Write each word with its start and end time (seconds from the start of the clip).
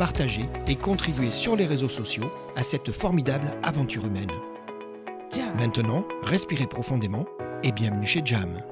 partagez 0.00 0.46
et 0.66 0.76
contribuez 0.76 1.30
sur 1.30 1.56
les 1.56 1.66
réseaux 1.66 1.90
sociaux 1.90 2.32
à 2.56 2.62
cette 2.62 2.90
formidable 2.90 3.52
aventure 3.62 4.06
humaine. 4.06 4.30
Maintenant, 5.58 6.08
respirez 6.22 6.66
profondément 6.66 7.26
et 7.62 7.70
bienvenue 7.70 8.06
chez 8.06 8.22
Jam. 8.24 8.62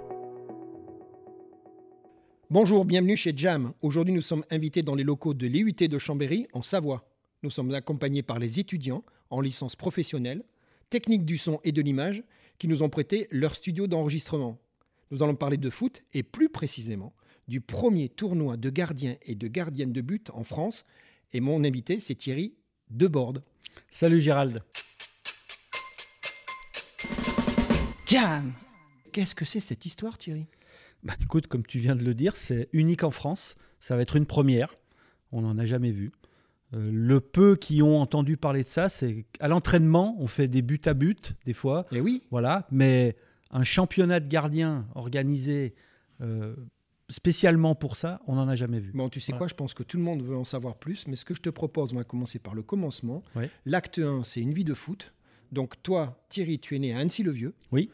Bonjour, 2.48 2.86
bienvenue 2.86 3.14
chez 3.14 3.34
Jam. 3.36 3.74
Aujourd'hui, 3.82 4.14
nous 4.14 4.22
sommes 4.22 4.42
invités 4.48 4.82
dans 4.82 4.94
les 4.94 5.04
locaux 5.04 5.34
de 5.34 5.46
l'IUT 5.46 5.74
de 5.74 5.98
Chambéry, 5.98 6.48
en 6.54 6.62
Savoie. 6.62 7.06
Nous 7.42 7.50
sommes 7.50 7.74
accompagnés 7.74 8.22
par 8.22 8.38
les 8.38 8.58
étudiants 8.58 9.04
en 9.28 9.42
licence 9.42 9.76
professionnelle, 9.76 10.42
technique 10.88 11.26
du 11.26 11.36
son 11.36 11.60
et 11.62 11.72
de 11.72 11.82
l'image, 11.82 12.24
qui 12.58 12.68
nous 12.68 12.82
ont 12.82 12.88
prêté 12.88 13.28
leur 13.30 13.54
studio 13.54 13.86
d'enregistrement. 13.86 14.56
Nous 15.10 15.22
allons 15.22 15.36
parler 15.36 15.58
de 15.58 15.68
foot 15.68 16.02
et 16.14 16.22
plus 16.22 16.48
précisément 16.48 17.12
du 17.48 17.60
premier 17.60 18.08
tournoi 18.08 18.56
de 18.56 18.70
gardiens 18.70 19.16
et 19.22 19.34
de 19.34 19.48
gardiennes 19.48 19.92
de 19.92 20.02
but 20.02 20.30
en 20.30 20.44
France. 20.44 20.84
Et 21.34 21.40
mon 21.40 21.62
invité, 21.62 22.00
c'est 22.00 22.14
Thierry 22.14 22.54
Deborde. 22.90 23.42
Salut 23.90 24.20
Gérald. 24.20 24.62
Jam 28.06 28.54
Qu'est-ce 29.12 29.34
que 29.34 29.44
c'est 29.44 29.60
cette 29.60 29.84
histoire, 29.84 30.16
Thierry? 30.16 30.46
Bah, 31.02 31.14
Écoute, 31.20 31.46
comme 31.46 31.66
tu 31.66 31.78
viens 31.80 31.96
de 31.96 32.04
le 32.04 32.14
dire, 32.14 32.34
c'est 32.34 32.70
unique 32.72 33.04
en 33.04 33.10
France. 33.10 33.56
Ça 33.78 33.94
va 33.94 34.02
être 34.02 34.16
une 34.16 34.24
première. 34.24 34.74
On 35.30 35.42
n'en 35.42 35.58
a 35.58 35.66
jamais 35.66 35.90
vu. 35.90 36.12
Euh, 36.72 36.90
le 36.90 37.20
peu 37.20 37.56
qui 37.56 37.82
ont 37.82 38.00
entendu 38.00 38.38
parler 38.38 38.64
de 38.64 38.68
ça, 38.68 38.88
c'est 38.88 39.26
qu'à 39.34 39.48
l'entraînement, 39.48 40.16
on 40.20 40.28
fait 40.28 40.48
des 40.48 40.62
buts 40.62 40.80
à 40.86 40.94
but, 40.94 41.34
des 41.44 41.52
fois. 41.52 41.86
Et 41.92 41.96
eh 41.96 42.00
oui. 42.00 42.22
Voilà. 42.30 42.66
Mais 42.70 43.16
un 43.50 43.64
championnat 43.64 44.20
de 44.20 44.28
gardiens 44.28 44.86
organisé 44.94 45.74
euh, 46.22 46.56
spécialement 47.08 47.74
pour 47.74 47.96
ça, 47.96 48.20
on 48.26 48.34
n'en 48.34 48.48
a 48.48 48.54
jamais 48.54 48.80
vu. 48.80 48.92
Bon, 48.92 49.08
tu 49.08 49.20
sais 49.20 49.32
quoi, 49.32 49.48
je 49.48 49.54
pense 49.54 49.74
que 49.74 49.82
tout 49.82 49.96
le 49.96 50.02
monde 50.02 50.22
veut 50.22 50.36
en 50.36 50.44
savoir 50.44 50.76
plus, 50.76 51.06
mais 51.06 51.16
ce 51.16 51.24
que 51.24 51.34
je 51.34 51.40
te 51.40 51.50
propose, 51.50 51.92
on 51.92 51.96
va 51.96 52.04
commencer 52.04 52.38
par 52.38 52.54
le 52.54 52.62
commencement. 52.62 53.22
L'acte 53.64 53.98
1, 53.98 54.24
c'est 54.24 54.40
une 54.40 54.52
vie 54.52 54.64
de 54.64 54.74
foot. 54.74 55.12
Donc 55.52 55.82
toi, 55.82 56.22
Thierry, 56.28 56.58
tu 56.58 56.76
es 56.76 56.78
né 56.78 56.94
à 56.94 56.98
Annecy-le-Vieux. 56.98 57.54
Oui. 57.72 57.90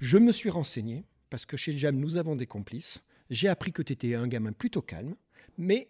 Je 0.00 0.18
me 0.18 0.32
suis 0.32 0.50
renseigné, 0.50 1.04
parce 1.30 1.46
que 1.46 1.56
chez 1.56 1.76
Jam, 1.76 1.96
nous 1.96 2.16
avons 2.16 2.36
des 2.36 2.46
complices. 2.46 3.02
J'ai 3.30 3.48
appris 3.48 3.72
que 3.72 3.82
tu 3.82 3.92
étais 3.92 4.14
un 4.14 4.28
gamin 4.28 4.52
plutôt 4.52 4.82
calme, 4.82 5.16
mais 5.58 5.88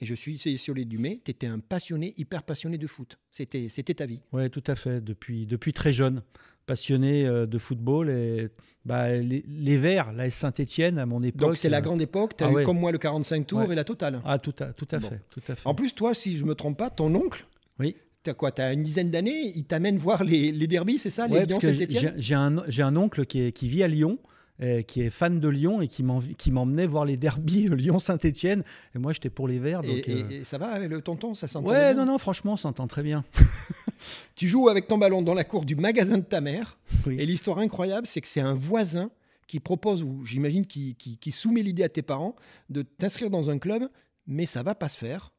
et 0.00 0.04
je 0.04 0.14
suis 0.14 0.38
sur 0.58 0.74
les 0.74 0.84
Dumais, 0.84 1.20
tu 1.24 1.30
étais 1.30 1.46
un 1.46 1.58
passionné, 1.58 2.12
hyper 2.18 2.42
passionné 2.42 2.76
de 2.76 2.86
foot. 2.86 3.18
C'était, 3.30 3.70
c'était 3.70 3.94
ta 3.94 4.04
vie. 4.04 4.20
Oui, 4.32 4.50
tout 4.50 4.62
à 4.66 4.74
fait. 4.74 5.00
Depuis, 5.00 5.46
depuis 5.46 5.72
très 5.72 5.90
jeune, 5.90 6.22
passionné 6.66 7.26
euh, 7.26 7.46
de 7.46 7.58
football. 7.58 8.10
Et 8.10 8.48
bah, 8.84 9.16
les, 9.16 9.78
Verts, 9.78 10.12
la 10.12 10.30
Saint-Etienne, 10.30 10.98
à 10.98 11.06
mon 11.06 11.22
époque. 11.22 11.48
Donc 11.48 11.56
c'est 11.56 11.68
la 11.68 11.78
euh, 11.78 11.80
grande 11.80 12.02
époque, 12.02 12.36
tu 12.36 12.44
as 12.44 12.48
ah 12.48 12.60
eu 12.60 12.64
comme 12.64 12.78
moi 12.78 12.92
le 12.92 12.98
45 12.98 13.46
tours 13.46 13.72
et 13.72 13.74
la 13.74 13.84
totale. 13.84 14.20
Ah, 14.24 14.38
tout 14.38 14.54
à, 14.60 14.66
tout, 14.66 14.88
à 14.90 15.00
fait, 15.00 15.20
tout 15.30 15.42
à 15.48 15.54
fait. 15.54 15.66
En 15.66 15.74
plus, 15.74 15.94
toi, 15.94 16.14
si 16.14 16.36
je 16.36 16.44
ne 16.44 16.48
me 16.48 16.54
trompe 16.54 16.76
pas, 16.78 16.90
ton 16.90 17.14
oncle, 17.14 17.46
oui. 17.78 17.96
Tu 18.22 18.30
as 18.30 18.34
quoi 18.34 18.52
Tu 18.52 18.62
as 18.62 18.72
une 18.72 18.82
dizaine 18.82 19.10
d'années, 19.10 19.52
il 19.54 19.64
t'amène 19.64 19.98
voir 19.98 20.24
les, 20.24 20.50
les 20.52 20.66
derbys, 20.66 20.98
c'est 20.98 21.10
ça 21.10 21.28
Les 21.28 21.46
Lyon-Saint-Etienne 21.46 22.14
J'ai 22.16 22.34
un, 22.34 22.58
un, 22.58 22.96
oncle 22.96 23.24
qui, 23.26 23.40
est, 23.40 23.52
qui 23.52 23.68
vit 23.68 23.82
à 23.82 23.88
Lyon 23.88 24.18
euh, 24.62 24.80
qui 24.80 25.02
est 25.02 25.10
fan 25.10 25.38
de 25.38 25.48
Lyon 25.48 25.82
et 25.82 25.88
qui 25.88 26.02
m'emmenait 26.50 26.86
voir 26.86 27.04
les 27.04 27.18
derbies 27.18 27.68
Lyon-Saint-Etienne. 27.68 28.64
Et 28.94 28.98
moi, 28.98 29.12
j'étais 29.12 29.28
pour 29.28 29.48
les 29.48 29.58
Verts. 29.58 29.82
Donc, 29.82 30.08
euh, 30.08 30.30
et, 30.30 30.44
ça 30.44 30.56
va 30.56 30.68
avec 30.68 30.90
le 30.90 31.02
tonton 31.02 31.34
Ça 31.34 31.46
s'entend 31.46 31.68
Ouais, 31.68 31.92
non, 31.92 32.06
non, 32.06 32.16
franchement, 32.16 32.54
on 32.54 32.56
s'entend 32.56 32.86
très 32.86 33.02
bien. 33.02 33.22
tu 34.34 34.48
joues 34.48 34.70
avec 34.70 34.88
ton 34.88 34.96
ballon 34.96 35.20
dans 35.20 35.34
la 35.34 35.44
cour 35.44 35.66
du 35.66 35.76
magasin 35.76 36.16
de 36.16 36.24
ta 36.24 36.40
mère. 36.40 36.78
Et 37.06 37.26
l'histoire 37.26 37.58
incroyable, 37.58 38.06
c'est 38.06 38.22
que 38.22 38.28
c'est 38.28 38.40
un 38.40 38.54
voisin 38.54 39.10
qui 39.46 39.60
propose, 39.60 40.02
ou 40.02 40.24
j'imagine 40.24 40.66
qui, 40.66 40.94
qui, 40.94 41.32
soumet 41.32 41.62
l'idée 41.62 41.84
à 41.84 41.88
tes 41.88 42.02
parents, 42.02 42.34
de 42.70 42.80
t'inscrire 42.80 43.28
dans 43.28 43.50
un 43.50 43.58
club, 43.58 43.88
mais 44.26 44.46
ça 44.46 44.62
va 44.62 44.74
pas 44.74 44.88
se 44.88 44.96
faire. 44.96 45.32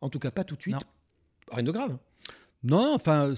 En 0.00 0.10
tout 0.10 0.18
cas, 0.18 0.30
pas 0.30 0.44
tout 0.44 0.56
de 0.56 0.60
suite. 0.60 0.76
Rien 1.50 1.62
de 1.62 1.70
grave. 1.70 1.96
Non, 2.64 2.94
enfin, 2.94 3.34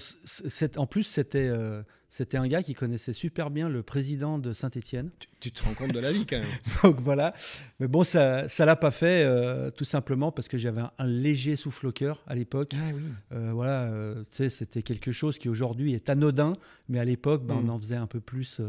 en 0.77 0.87
plus, 0.87 1.03
c'était 1.03 1.47
euh, 1.47 1.83
c'était 2.09 2.37
un 2.37 2.47
gars 2.47 2.63
qui 2.63 2.73
connaissait 2.73 3.13
super 3.13 3.49
bien 3.49 3.69
le 3.69 3.83
président 3.83 4.39
de 4.39 4.53
Saint-Étienne. 4.53 5.09
Tu, 5.39 5.51
te 5.51 5.63
rends 5.63 5.73
compte 5.73 5.91
de 5.91 5.99
la 5.99 6.11
vie 6.11 6.25
quand 6.25 6.39
même. 6.39 6.47
Donc 6.83 7.01
voilà. 7.01 7.33
Mais 7.79 7.87
bon, 7.87 8.03
ça 8.03 8.43
ne 8.43 8.65
l'a 8.65 8.75
pas 8.75 8.91
fait 8.91 9.23
euh, 9.23 9.71
tout 9.71 9.85
simplement 9.85 10.31
parce 10.31 10.47
que 10.47 10.57
j'avais 10.57 10.81
un, 10.81 11.05
léger 11.05 11.55
souffle 11.55 11.87
au 11.87 11.91
cœur 11.91 12.23
à 12.27 12.35
l'époque. 12.35 12.71
Ah 12.75 12.91
oui. 12.93 13.01
Euh, 13.33 13.51
voilà, 13.53 13.91
tu 14.31 14.37
sais, 14.37 14.49
c'était 14.49 14.83
quelque 14.83 15.11
chose 15.11 15.37
qui 15.37 15.49
aujourd'hui 15.49 15.93
est 15.93 16.09
anodin, 16.09 16.53
mais 16.89 16.99
à 16.99 17.05
l'époque, 17.05 17.45
ben, 17.45 17.55
on 17.55 17.63
mm. 17.63 17.69
en 17.69 17.79
faisait 17.79 17.95
un 17.95 18.07
peu 18.07 18.19
plus. 18.19 18.61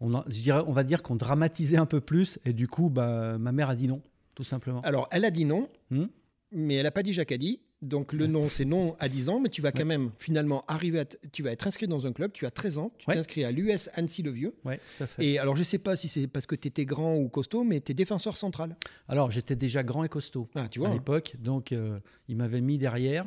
on, 0.00 0.12
on 0.14 0.72
va 0.72 0.84
dire 0.84 1.02
qu'on 1.02 1.16
dramatisait 1.16 1.78
un 1.78 1.86
peu 1.86 2.00
plus 2.00 2.38
et 2.44 2.52
du 2.52 2.68
coup, 2.68 2.90
bah, 2.90 3.38
ma 3.38 3.52
mère 3.52 3.70
a 3.70 3.76
dit 3.76 3.88
non, 3.88 4.02
tout 4.34 4.44
simplement. 4.44 4.80
Alors, 4.82 5.08
elle 5.10 5.24
a 5.24 5.30
dit 5.30 5.44
non. 5.44 5.68
Hmm? 5.90 6.06
mais 6.52 6.74
elle 6.76 6.84
n'a 6.84 6.90
pas 6.90 7.02
dit 7.02 7.12
Jacques 7.12 7.32
a 7.32 7.38
dit. 7.38 7.60
Donc 7.80 8.12
le 8.12 8.26
nom, 8.26 8.48
c'est 8.48 8.64
non 8.64 8.96
à 8.98 9.08
10 9.08 9.28
ans, 9.28 9.40
mais 9.40 9.48
tu 9.50 9.62
vas 9.62 9.70
quand 9.70 9.84
même 9.84 10.10
finalement 10.18 10.64
arriver 10.66 11.00
à. 11.00 11.04
Tu 11.04 11.42
vas 11.44 11.52
être 11.52 11.66
inscrit 11.66 11.86
dans 11.86 12.06
un 12.06 12.12
club, 12.12 12.32
tu 12.32 12.44
as 12.44 12.50
13 12.50 12.78
ans, 12.78 12.92
tu 12.98 13.06
t'inscris 13.06 13.44
à 13.44 13.52
l'US 13.52 13.88
Annecy-le-Vieux. 13.94 14.54
Ouais, 14.64 14.80
Et 15.18 15.38
alors 15.38 15.54
je 15.54 15.60
ne 15.60 15.64
sais 15.64 15.78
pas 15.78 15.94
si 15.94 16.08
c'est 16.08 16.26
parce 16.26 16.46
que 16.46 16.56
tu 16.56 16.66
étais 16.66 16.84
grand 16.84 17.16
ou 17.16 17.28
costaud, 17.28 17.62
mais 17.62 17.80
tu 17.80 17.92
es 17.92 17.94
défenseur 17.94 18.36
central. 18.36 18.76
Alors 19.08 19.30
j'étais 19.30 19.54
déjà 19.54 19.84
grand 19.84 20.02
et 20.02 20.08
costaud 20.08 20.48
ah, 20.56 20.68
tu 20.68 20.80
vois, 20.80 20.88
à 20.88 20.92
l'époque, 20.92 21.36
donc 21.38 21.72
euh, 21.72 22.00
il 22.28 22.36
m'avait 22.36 22.60
mis 22.60 22.78
derrière. 22.78 23.26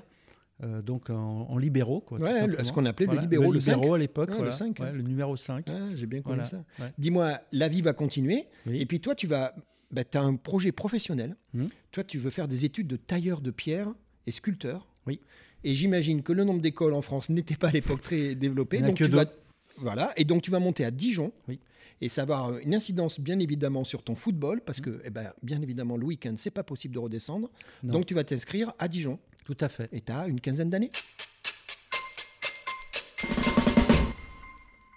Euh, 0.64 0.82
donc 0.84 1.10
en, 1.10 1.58
libéraux. 1.58 2.02
Quoi, 2.02 2.20
ce 2.64 2.72
qu'on 2.72 2.86
appelait 2.86 3.08
le 3.08 3.20
libéraux, 3.20 3.52
le, 3.52 3.58
libéraux 3.60 3.94
à 3.96 3.98
l'époque, 3.98 4.30
le, 4.38 4.52
5, 4.52 4.78
le 4.80 5.02
numéro 5.02 5.36
5. 5.36 5.66
Ah, 5.70 5.96
j'ai 5.96 6.06
bien 6.06 6.22
connu 6.22 6.46
ça. 6.46 6.64
Dis-moi, 6.98 7.40
la 7.52 7.68
vie 7.70 7.82
va 7.82 7.94
continuer, 7.94 8.48
et 8.70 8.86
puis 8.86 9.00
toi, 9.00 9.16
tu 9.16 9.28
vas 9.28 9.56
bah, 9.92 10.04
as 10.14 10.20
un 10.20 10.36
projet 10.36 10.72
professionnel. 10.72 11.36
Hmm. 11.54 11.68
Toi, 11.92 12.04
tu 12.04 12.18
veux 12.18 12.30
faire 12.30 12.48
des 12.48 12.64
études 12.66 12.88
de 12.88 12.96
tailleur 12.96 13.42
de 13.42 13.52
pierre 13.52 13.94
et 14.28 14.32
sculpteur. 14.32 14.88
Oui. 15.08 15.20
Et 15.64 15.76
j'imagine 15.76 16.24
que 16.24 16.34
le 16.34 16.44
nombre 16.44 16.62
d'écoles 16.62 16.94
en 16.94 17.02
France 17.02 17.30
n'était 17.30 17.56
pas 17.56 17.70
à 17.70 17.72
l'époque 17.72 18.02
très 18.02 18.36
développé. 18.36 18.82
Donc 18.82 18.96
tu 18.96 19.06
vas, 19.06 19.26
voilà. 19.78 20.14
Et 20.18 20.24
donc 20.24 20.42
tu 20.42 20.52
vas 20.52 20.60
monter 20.60 20.86
à 20.86 20.92
Dijon. 20.92 21.32
Oui. 21.48 21.60
Et 22.04 22.10
ça 22.10 22.26
va 22.26 22.38
avoir 22.38 22.58
une 22.58 22.74
incidence 22.74 23.20
bien 23.20 23.38
évidemment 23.38 23.84
sur 23.84 24.02
ton 24.02 24.16
football, 24.16 24.62
parce 24.66 24.80
hmm. 24.80 24.84
que 24.84 25.02
eh 25.04 25.10
ben, 25.12 25.34
bien 25.44 25.62
évidemment 25.62 25.98
le 25.98 26.06
week-end, 26.06 26.34
c'est 26.36 26.50
pas 26.50 26.64
possible 26.64 26.96
de 26.96 27.00
redescendre. 27.00 27.50
Donc 27.84 28.08
tu 28.08 28.16
vas 28.16 28.24
t'inscrire 28.24 28.74
à 28.80 28.88
Dijon. 28.88 29.20
Tout 29.46 29.58
à 29.60 29.70
fait. 29.70 29.88
Et 29.92 30.02
tu 30.02 30.12
as 30.12 30.28
une 30.28 30.42
quinzaine 30.42 30.70
d'années. 30.70 30.92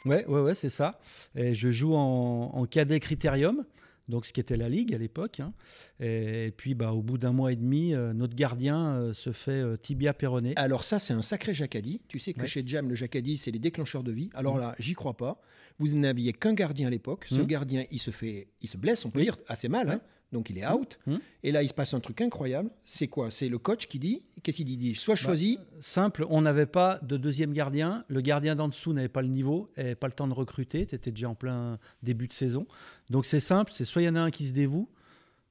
Ouais, 0.06 0.26
ouais, 0.26 0.40
ouais, 0.40 0.54
c'est 0.54 0.68
ça. 0.68 1.00
Et 1.34 1.54
je 1.54 1.70
joue 1.70 1.94
en, 1.94 2.50
en 2.54 2.66
cadet 2.66 3.00
critérium 3.00 3.64
donc 4.08 4.26
ce 4.26 4.32
qui 4.32 4.40
était 4.40 4.56
la 4.56 4.68
Ligue 4.68 4.94
à 4.94 4.98
l'époque. 4.98 5.40
Hein. 5.40 5.52
Et, 6.00 6.52
puis, 6.56 6.74
bah, 6.74 6.92
au 6.92 7.02
bout 7.02 7.18
d'un 7.18 7.32
mois 7.32 7.52
et 7.52 7.56
demi, 7.56 7.94
euh, 7.94 8.12
notre 8.12 8.34
gardien 8.34 8.96
euh, 8.96 9.12
se 9.14 9.32
fait 9.32 9.52
euh, 9.52 9.76
tibia 9.76 10.12
péroné. 10.12 10.52
Alors 10.56 10.84
ça, 10.84 10.98
c'est 10.98 11.14
un 11.14 11.22
sacré 11.22 11.54
jacadi. 11.54 12.00
Tu 12.08 12.18
sais 12.18 12.32
que 12.32 12.46
chez 12.46 12.62
Jam, 12.66 12.88
le 12.88 12.94
jacadi, 12.94 13.36
c'est 13.36 13.50
les 13.50 13.58
déclencheurs 13.58 14.02
de 14.02 14.12
vie. 14.12 14.30
Alors 14.34 14.56
mm. 14.56 14.60
là, 14.60 14.74
j'y 14.78 14.94
crois 14.94 15.16
pas. 15.16 15.40
Vous 15.78 15.88
n'aviez 15.88 16.32
qu'un 16.32 16.54
gardien 16.54 16.88
à 16.88 16.90
l'époque. 16.90 17.26
Ce 17.28 17.40
mm. 17.40 17.46
gardien, 17.46 17.84
il 17.90 17.98
se 17.98 18.10
fait, 18.10 18.48
il 18.60 18.68
se 18.68 18.76
blesse, 18.76 19.04
on 19.04 19.10
peut 19.10 19.22
dire, 19.22 19.36
assez 19.48 19.68
mal. 19.68 19.90
Hein 19.90 20.00
donc 20.32 20.50
il 20.50 20.58
est 20.58 20.66
out. 20.66 20.98
Hum. 21.06 21.20
Et 21.42 21.52
là, 21.52 21.62
il 21.62 21.68
se 21.68 21.74
passe 21.74 21.94
un 21.94 22.00
truc 22.00 22.20
incroyable. 22.20 22.70
C'est 22.84 23.08
quoi? 23.08 23.30
C'est 23.30 23.48
le 23.48 23.58
coach 23.58 23.86
qui 23.86 23.98
dit 23.98 24.22
Qu'est-ce 24.42 24.58
qu'il 24.58 24.66
dit? 24.66 24.94
Soit 24.94 25.14
bah, 25.14 25.20
choisi. 25.20 25.58
simple, 25.80 26.26
on 26.28 26.42
n'avait 26.42 26.66
pas 26.66 26.98
de 27.02 27.16
deuxième 27.16 27.52
gardien. 27.52 28.04
Le 28.08 28.20
gardien 28.20 28.56
d'en 28.56 28.68
dessous 28.68 28.92
n'avait 28.92 29.08
pas 29.08 29.22
le 29.22 29.28
niveau, 29.28 29.70
et 29.76 29.94
pas 29.94 30.08
le 30.08 30.12
temps 30.12 30.28
de 30.28 30.34
recruter. 30.34 30.86
Tu 30.86 30.94
étais 30.94 31.10
déjà 31.10 31.28
en 31.28 31.34
plein 31.34 31.78
début 32.02 32.28
de 32.28 32.32
saison. 32.32 32.66
Donc 33.10 33.26
c'est 33.26 33.40
simple 33.40 33.72
c'est 33.72 33.84
soit 33.84 34.02
il 34.02 34.06
y 34.06 34.08
en 34.08 34.16
a 34.16 34.20
un 34.20 34.30
qui 34.30 34.46
se 34.46 34.52
dévoue, 34.52 34.88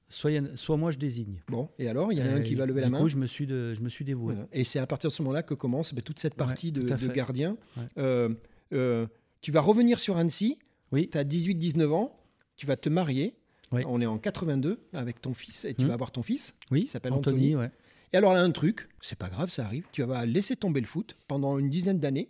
soit, 0.09 0.77
moi 0.77 0.91
je 0.91 0.97
désigne. 0.97 1.41
Bon, 1.47 1.69
et 1.79 1.87
alors, 1.87 2.11
il 2.11 2.19
y 2.19 2.21
en 2.21 2.25
a 2.25 2.33
un 2.33 2.41
qui 2.41 2.55
va 2.55 2.65
lever 2.65 2.81
la 2.81 2.89
main. 2.89 2.99
coup, 2.99 3.07
je 3.07 3.17
me 3.17 3.25
suis, 3.25 3.47
de, 3.47 3.73
je 3.73 3.81
me 3.81 3.89
suis 3.89 4.05
dévoué. 4.05 4.35
Voilà. 4.35 4.47
Et 4.53 4.63
c'est 4.63 4.79
à 4.79 4.87
partir 4.87 5.09
de 5.09 5.13
ce 5.13 5.21
moment-là 5.23 5.43
que 5.43 5.53
commence 5.53 5.93
ben, 5.93 6.01
toute 6.01 6.19
cette 6.19 6.33
Ouais, 6.33 6.45
partie 6.45 6.71
de, 6.71 6.81
de 6.83 7.07
gardien. 7.07 7.57
Ouais. 7.77 7.83
Euh, 7.97 8.29
euh, 8.73 9.07
tu 9.41 9.51
vas 9.51 9.61
revenir 9.61 9.99
sur 9.99 10.17
Annecy, 10.17 10.57
Oui, 10.91 11.09
tu 11.09 11.17
as 11.17 11.23
18-19 11.23 11.89
ans, 11.91 12.19
tu 12.55 12.65
vas 12.65 12.77
te 12.77 12.89
marier. 12.89 13.35
Oui. 13.73 13.83
On 13.87 13.99
est 14.01 14.05
en 14.05 14.17
82 14.17 14.79
avec 14.93 15.21
ton 15.21 15.33
fils 15.33 15.65
et 15.65 15.73
tu 15.73 15.83
Hmm. 15.83 15.87
vas 15.89 15.93
avoir 15.95 16.11
ton 16.11 16.23
fils. 16.23 16.53
oui, 16.71 16.81
qui 16.83 16.87
s'appelle 16.87 17.13
Anthony, 17.13 17.55
ouais. 17.55 17.69
Et 18.13 18.17
alors 18.17 18.33
là, 18.33 18.41
un 18.41 18.51
truc, 18.51 18.87
c'est 19.01 19.17
pas 19.17 19.27
grave, 19.29 19.49
ça 19.49 19.65
arrive. 19.65 19.85
Tu 19.91 20.03
vas 20.03 20.25
laisser 20.25 20.55
tomber 20.55 20.79
le 20.81 20.85
foot 20.85 21.17
pendant 21.27 21.57
une 21.57 21.69
dizaine 21.69 21.99
d'années. 21.99 22.29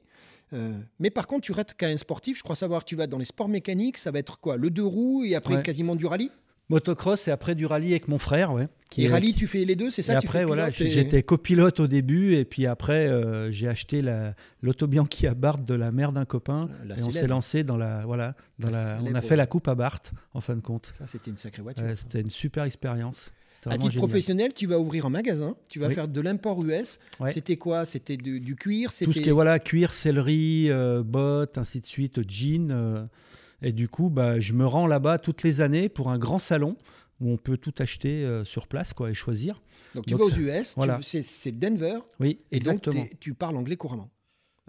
Euh, 0.54 0.80
mais 1.00 1.10
par 1.10 1.28
contre, 1.28 1.42
tu 1.42 1.52
restes 1.52 1.76
quand 1.78 1.88
même 1.88 1.98
sportif. 1.98 2.38
Je 2.38 2.44
crois 2.44 2.56
savoir 2.56 2.82
que 2.84 2.90
tu 2.90 2.96
vas 2.96 3.08
dans 3.08 3.18
les 3.18 3.26
sports 3.26 3.50
mécaniques. 3.50 3.98
Ça 3.98 4.12
va 4.12 4.20
être 4.20 4.40
quoi 4.40 4.56
Le 4.56 4.70
deux 4.70 4.86
roues 4.86 5.24
et 5.26 5.36
après 5.36 5.56
Ouais. 5.56 5.64
quasiment 5.64 5.96
du 5.96 6.06
rallye? 6.06 6.32
Motocross 6.70 7.28
et 7.28 7.32
après 7.32 7.56
du 7.56 7.66
rallye 7.66 7.92
avec 7.92 8.08
mon 8.08 8.18
frère, 8.18 8.54
ouais. 8.54 8.68
qui 8.90 9.02
Et 9.02 9.06
est- 9.06 9.10
rallye, 9.12 9.34
qui- 9.34 9.40
tu 9.40 9.48
fais 9.48 9.66
les 9.66 9.76
deux, 9.76 9.90
c'est 9.90 10.02
ça 10.04 10.14
et 10.14 10.16
tu 10.18 10.22
fais 10.22 10.28
après, 10.28 10.46
voilà, 10.46 10.70
et- 10.70 10.72
j'étais 10.72 11.24
copilote 11.24 11.80
au 11.80 11.88
début, 11.88 12.36
et 12.36 12.46
puis 12.46 12.68
après, 12.68 13.08
euh, 13.08 13.52
j'ai 13.52 13.68
acheté 13.68 14.02
la- 14.02 14.36
l'autobianchi 14.62 15.26
à 15.28 15.34
Barthes 15.34 15.66
de 15.66 15.74
la 15.74 15.92
mère 15.92 16.12
d'un 16.12 16.26
copain, 16.26 16.70
La 16.86 16.98
et 16.98 17.04
on 17.04 17.12
s'est 17.12 17.28
lancé 17.28 17.64
dans 17.64 17.76
la, 17.78 18.06
voilà, 18.06 18.36
dans 18.60 18.70
La 18.70 18.96
la, 18.96 19.00
on 19.04 19.14
a 19.16 19.22
fait 19.22 19.36
la 19.36 19.48
coupe 19.48 19.68
à 19.68 19.76
Barthes, 19.76 20.12
en 20.34 20.42
fin 20.42 20.56
de 20.56 20.62
compte. 20.62 20.94
Ça, 21.00 21.08
c'était 21.08 21.32
une 21.32 21.38
sacrée 21.38 21.62
voiture. 21.64 21.84
C'était 21.96 22.22
une 22.22 22.30
super 22.30 22.64
expérience. 22.66 23.32
À 23.66 23.78
titre 23.78 23.92
génial. 23.92 24.08
professionnel, 24.10 24.52
tu 24.54 24.68
vas 24.68 24.78
ouvrir 24.78 25.06
un 25.06 25.10
magasin, 25.10 25.56
tu 25.70 25.80
vas 25.80 25.88
Oui. 25.88 25.94
faire 25.96 26.10
de 26.10 26.20
l'import 26.20 26.62
US. 26.66 27.00
Ouais. 27.22 27.32
C'était 27.32 27.56
quoi? 27.56 27.86
C'était 27.86 28.18
du, 28.18 28.42
du 28.42 28.56
cuir? 28.58 28.92
Tout 28.94 29.14
ce 29.14 29.20
qui 29.22 29.30
est 29.30 29.32
voilà, 29.32 29.58
cuir, 29.58 29.94
céleri, 29.94 30.66
euh, 30.70 31.02
bottes, 31.02 31.58
ainsi 31.58 31.80
de 31.80 31.86
suite, 31.86 32.30
jeans. 32.30 33.08
Et 33.64 33.72
du 33.72 33.88
coup, 33.90 34.10
bah, 34.10 34.40
je 34.40 34.54
me 34.54 34.66
rends 34.68 34.86
là-bas 34.88 35.18
toutes 35.18 35.42
les 35.44 35.62
années 35.62 35.90
pour 35.90 36.10
un 36.12 36.18
grand 36.20 36.40
salon 36.40 36.76
où 37.22 37.32
on 37.32 37.38
peut 37.38 37.58
tout 37.58 37.74
acheter 37.80 38.24
euh, 38.24 38.44
sur 38.44 38.68
place 38.68 38.94
quoi, 38.94 39.10
et 39.10 39.14
choisir. 39.14 39.62
Donc 39.96 40.06
tu 40.06 40.12
Donc, 40.12 40.22
vas 40.22 40.26
aux 40.28 40.38
US, 40.40 40.74
voilà. 40.76 41.00
c'est 41.04 41.52
Denver, 41.58 42.00
Oui, 42.20 42.40
et 42.52 42.58
exactement. 42.58 42.96
donc 43.02 43.10
t'es- 43.12 43.18
tu 43.20 43.34
parles 43.34 43.56
anglais 43.58 43.76
couramment. 43.78 44.10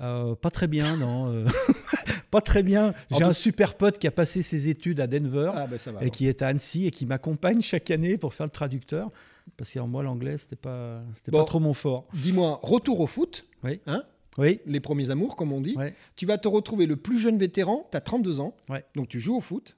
Euh, 0.01 0.35
pas 0.35 0.51
très 0.51 0.67
bien, 0.67 0.97
non. 0.97 1.29
euh, 1.33 1.47
pas 2.31 2.41
très 2.41 2.63
bien. 2.63 2.95
En 3.11 3.19
J'ai 3.19 3.25
un 3.25 3.33
super 3.33 3.77
pote 3.77 3.99
qui 3.99 4.07
a 4.07 4.11
passé 4.11 4.43
ses 4.43 4.69
études 4.69 4.99
à 5.01 5.07
Denver 5.07 5.53
Ah 5.55 5.67
ben 5.67 5.79
va. 5.93 6.05
et 6.05 6.11
qui 6.11 6.27
est 6.27 6.43
à 6.43 6.49
Annecy 6.49 6.87
et 6.87 6.91
qui 6.91 7.07
m'accompagne 7.07 7.61
chaque 7.63 7.91
année 7.91 8.19
pour 8.19 8.35
faire 8.35 8.47
le 8.47 8.51
traducteur. 8.51 9.11
Parce 9.57 9.71
que 9.71 9.79
moi, 9.81 10.03
l'anglais, 10.03 10.37
c'était 10.39 10.57
pas, 10.57 11.03
c'était 11.15 11.31
Bon. 11.31 11.39
pas 11.39 11.45
trop 11.45 11.61
mon 11.61 11.75
fort. 11.75 12.07
Dis-moi, 12.15 12.59
retour 12.63 13.01
au 13.01 13.07
foot, 13.07 13.45
Oui. 13.63 13.81
Hein 13.87 14.03
Oui. 14.39 14.61
les 14.67 14.81
premiers 14.81 15.11
amours 15.11 15.37
comme 15.37 15.53
on 15.53 15.61
dit. 15.61 15.77
Ouais. 15.77 15.95
Tu 16.17 16.27
vas 16.27 16.39
te 16.39 16.49
retrouver 16.49 16.87
le 16.87 16.97
plus 16.97 17.19
jeune 17.19 17.39
vétéran, 17.39 17.87
tu 17.91 17.97
as 17.97 18.01
32 18.01 18.41
ans, 18.41 18.55
Ouais. 18.69 18.85
donc 18.95 19.09
tu 19.09 19.21
joues 19.21 19.37
au 19.37 19.41
foot. 19.41 19.77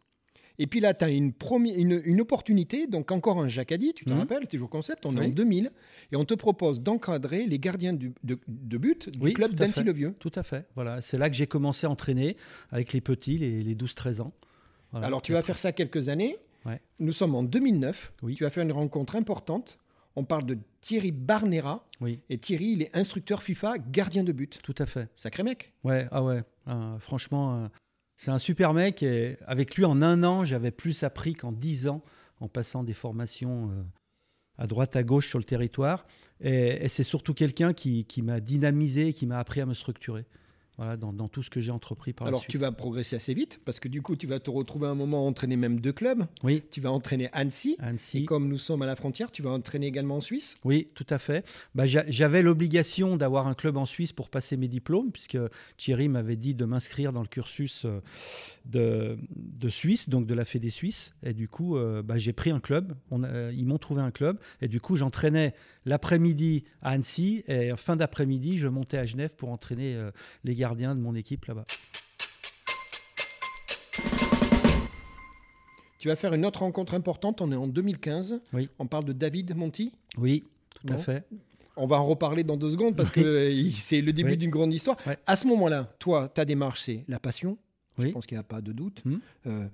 Et 0.58 0.66
puis 0.66 0.80
là, 0.80 0.94
tu 0.94 1.04
as 1.04 1.10
une, 1.10 1.32
une, 1.76 2.00
une 2.06 2.20
opportunité, 2.22 2.86
donc 2.86 3.12
encore 3.12 3.38
un 3.42 3.48
Jacadi, 3.48 3.92
tu 3.92 4.06
te 4.06 4.10
Mhm. 4.10 4.20
rappelles, 4.20 4.46
toujours 4.46 4.70
concept, 4.70 5.04
on 5.04 5.14
est 5.18 5.26
en 5.26 5.28
2000, 5.28 5.70
et 6.12 6.16
on 6.16 6.24
te 6.24 6.32
propose 6.32 6.80
d'encadrer 6.80 7.44
les 7.46 7.58
gardiens 7.58 7.92
du- 7.92 8.14
de, 8.24 8.38
de 8.48 8.78
but 8.78 9.10
du 9.10 9.18
Oui, 9.20 9.34
club 9.34 9.52
d'Annecy-le-Vieux. 9.54 10.14
Tout 10.18 10.32
à 10.34 10.42
fait. 10.42 10.64
Voilà, 10.74 11.02
c'est 11.02 11.18
là 11.18 11.28
que 11.28 11.36
j'ai 11.36 11.46
commencé 11.46 11.86
à 11.86 11.90
entraîner 11.90 12.38
avec 12.70 12.94
les 12.94 13.02
petits, 13.02 13.36
les, 13.36 13.62
les 13.62 13.74
12-13 13.74 14.22
ans. 14.22 14.32
Voilà. 14.92 15.08
Alors 15.08 15.20
tu 15.20 15.32
vas 15.34 15.42
faire 15.42 15.58
ça 15.58 15.72
quelques 15.72 16.08
années. 16.08 16.38
Ouais. 16.64 16.80
Nous 17.00 17.12
sommes 17.12 17.34
en 17.34 17.42
2009. 17.42 18.14
Oui. 18.22 18.34
Tu 18.34 18.44
vas 18.44 18.50
faire 18.50 18.62
une 18.62 18.72
rencontre 18.72 19.14
importante. 19.16 19.76
On 20.16 20.24
parle 20.24 20.46
de 20.46 20.58
Thierry 20.80 21.12
Barnera. 21.12 21.86
Oui, 22.00 22.20
Et 22.30 22.38
Thierry, 22.38 22.66
il 22.72 22.82
est 22.82 22.96
instructeur 22.96 23.42
FIFA, 23.42 23.78
gardien 23.78 24.24
de 24.24 24.32
but. 24.32 24.58
tout 24.62 24.74
à 24.78 24.86
fait. 24.86 25.08
Sacré 25.14 25.42
mec. 25.42 25.72
Ouais, 25.84 26.08
ah 26.10 26.22
ouais. 26.22 26.42
euh, 26.68 26.98
franchement, 26.98 27.64
euh, 27.64 27.68
c'est 28.16 28.30
un 28.30 28.38
super 28.38 28.72
mec. 28.72 29.02
Et 29.02 29.36
avec 29.46 29.76
lui, 29.76 29.84
en 29.84 30.00
un 30.02 30.24
an, 30.24 30.44
j'avais 30.44 30.70
plus 30.70 31.02
appris 31.02 31.34
qu'en 31.34 31.52
dix 31.52 31.86
ans 31.86 32.02
en 32.40 32.48
passant 32.48 32.82
des 32.82 32.94
formations 32.94 33.70
euh, 33.70 33.82
à 34.58 34.66
droite, 34.66 34.96
à 34.96 35.02
gauche 35.02 35.28
sur 35.28 35.38
le 35.38 35.44
territoire. 35.44 36.06
Et, 36.40 36.84
et 36.84 36.88
c'est 36.88 37.04
surtout 37.04 37.34
quelqu'un 37.34 37.72
qui, 37.74 38.04
qui 38.06 38.22
m'a 38.22 38.40
dynamisé, 38.40 39.12
qui 39.12 39.26
m'a 39.26 39.38
appris 39.38 39.60
à 39.60 39.66
me 39.66 39.74
structurer. 39.74 40.24
Voilà, 40.78 40.98
dans, 40.98 41.12
dans 41.12 41.28
tout 41.28 41.42
ce 41.42 41.48
que 41.48 41.58
j'ai 41.58 41.70
entrepris 41.70 42.12
par 42.12 42.26
Alors 42.26 42.40
la 42.40 42.42
suite. 42.42 42.50
tu 42.50 42.58
vas 42.58 42.70
progresser 42.70 43.16
assez 43.16 43.32
vite 43.32 43.60
parce 43.64 43.80
que 43.80 43.88
du 43.88 44.02
coup, 44.02 44.14
tu 44.14 44.26
vas 44.26 44.40
te 44.40 44.50
retrouver 44.50 44.86
à 44.86 44.90
un 44.90 44.94
moment 44.94 45.24
à 45.24 45.28
entraîner 45.28 45.56
même 45.56 45.80
deux 45.80 45.92
clubs. 45.94 46.26
Oui, 46.42 46.62
Tu 46.70 46.82
vas 46.82 46.90
entraîner 46.92 47.30
Annecy. 47.32 47.76
à 47.78 47.86
Et 47.86 47.88
Annecy. 47.88 48.24
comme 48.26 48.46
nous 48.48 48.58
sommes 48.58 48.82
à 48.82 48.86
la 48.86 48.94
frontière, 48.94 49.30
tu 49.32 49.40
vas 49.42 49.50
entraîner 49.50 49.86
également 49.86 50.16
en 50.16 50.20
Suisse. 50.20 50.54
Oui, 50.64 50.88
tout 50.94 51.06
à 51.08 51.18
fait. 51.18 51.46
Bah, 51.74 51.86
j'a- 51.86 52.04
J'avais 52.08 52.42
l'obligation 52.42 53.16
d'avoir 53.16 53.46
un 53.46 53.54
club 53.54 53.78
en 53.78 53.86
Suisse 53.86 54.12
pour 54.12 54.28
passer 54.28 54.58
mes 54.58 54.68
diplômes, 54.68 55.12
puisque 55.12 55.38
Thierry 55.78 56.08
m'avait 56.08 56.36
dit 56.36 56.54
de 56.54 56.64
m'inscrire 56.66 57.10
dans 57.12 57.22
le 57.22 57.28
cursus 57.28 57.86
euh, 57.86 58.00
de, 58.66 59.16
de 59.34 59.68
Suisse, 59.70 60.08
donc 60.10 60.26
de 60.26 60.34
la 60.34 60.44
Fédé 60.44 60.68
Suisse. 60.70 61.14
Et 61.22 61.32
du 61.32 61.48
coup, 61.48 61.76
euh, 61.78 62.02
bah, 62.02 62.18
j'ai 62.18 62.32
pris 62.34 62.50
un 62.50 62.60
club. 62.60 62.94
On 63.10 63.22
euh, 63.24 63.50
ils 63.56 63.64
m'ont 63.64 63.78
trouvé 63.78 64.02
un 64.02 64.10
club. 64.10 64.38
Et 64.60 64.68
du 64.68 64.80
coup, 64.80 64.94
j'entraînais 64.96 65.54
l'après-midi 65.86 66.64
à 66.82 66.90
Annecy. 66.90 67.44
Et 67.48 67.72
en 67.72 67.76
fin 67.76 67.96
d'après-midi, 67.96 68.58
je 68.58 68.68
montais 68.68 68.98
à 68.98 69.06
Genève 69.06 69.30
pour 69.36 69.50
entraîner 69.50 69.94
euh, 69.94 70.10
les 70.44 70.54
de 70.74 71.00
mon 71.00 71.14
équipe 71.14 71.44
là-bas. 71.46 71.64
Tu 75.98 76.08
vas 76.08 76.16
faire 76.16 76.34
une 76.34 76.44
autre 76.44 76.60
rencontre 76.60 76.94
importante. 76.94 77.40
On 77.40 77.50
est 77.50 77.56
en 77.56 77.66
2015. 77.66 78.40
Oui. 78.52 78.68
On 78.78 78.86
parle 78.86 79.04
de 79.04 79.12
David 79.12 79.56
Monti. 79.56 79.92
Oui, 80.18 80.44
tout 80.70 80.92
à 80.92 80.98
fait. 80.98 81.24
On 81.76 81.86
va 81.86 81.96
en 81.96 82.06
reparler 82.06 82.44
dans 82.44 82.56
deux 82.56 82.70
secondes 82.70 82.96
parce 82.96 83.10
Oui. 83.10 83.22
que 83.22 83.26
euh, 83.26 83.70
c'est 83.76 84.00
le 84.00 84.12
début 84.12 84.30
Oui. 84.32 84.36
d'une 84.36 84.50
grande 84.50 84.72
histoire. 84.72 84.96
Ouais. 85.06 85.18
À 85.26 85.36
ce 85.36 85.46
moment-là, 85.46 85.92
toi, 85.98 86.28
ta 86.28 86.44
démarche, 86.44 86.82
c'est 86.82 87.04
la 87.08 87.18
passion. 87.18 87.58
Je 87.98 88.08
pense 88.08 88.26
qu'il 88.26 88.36
n'y 88.36 88.40
a 88.40 88.44
pas 88.44 88.60
de 88.60 88.72
doute. 88.72 89.02
Hmm. 89.04 89.16
Euh, 89.46 89.66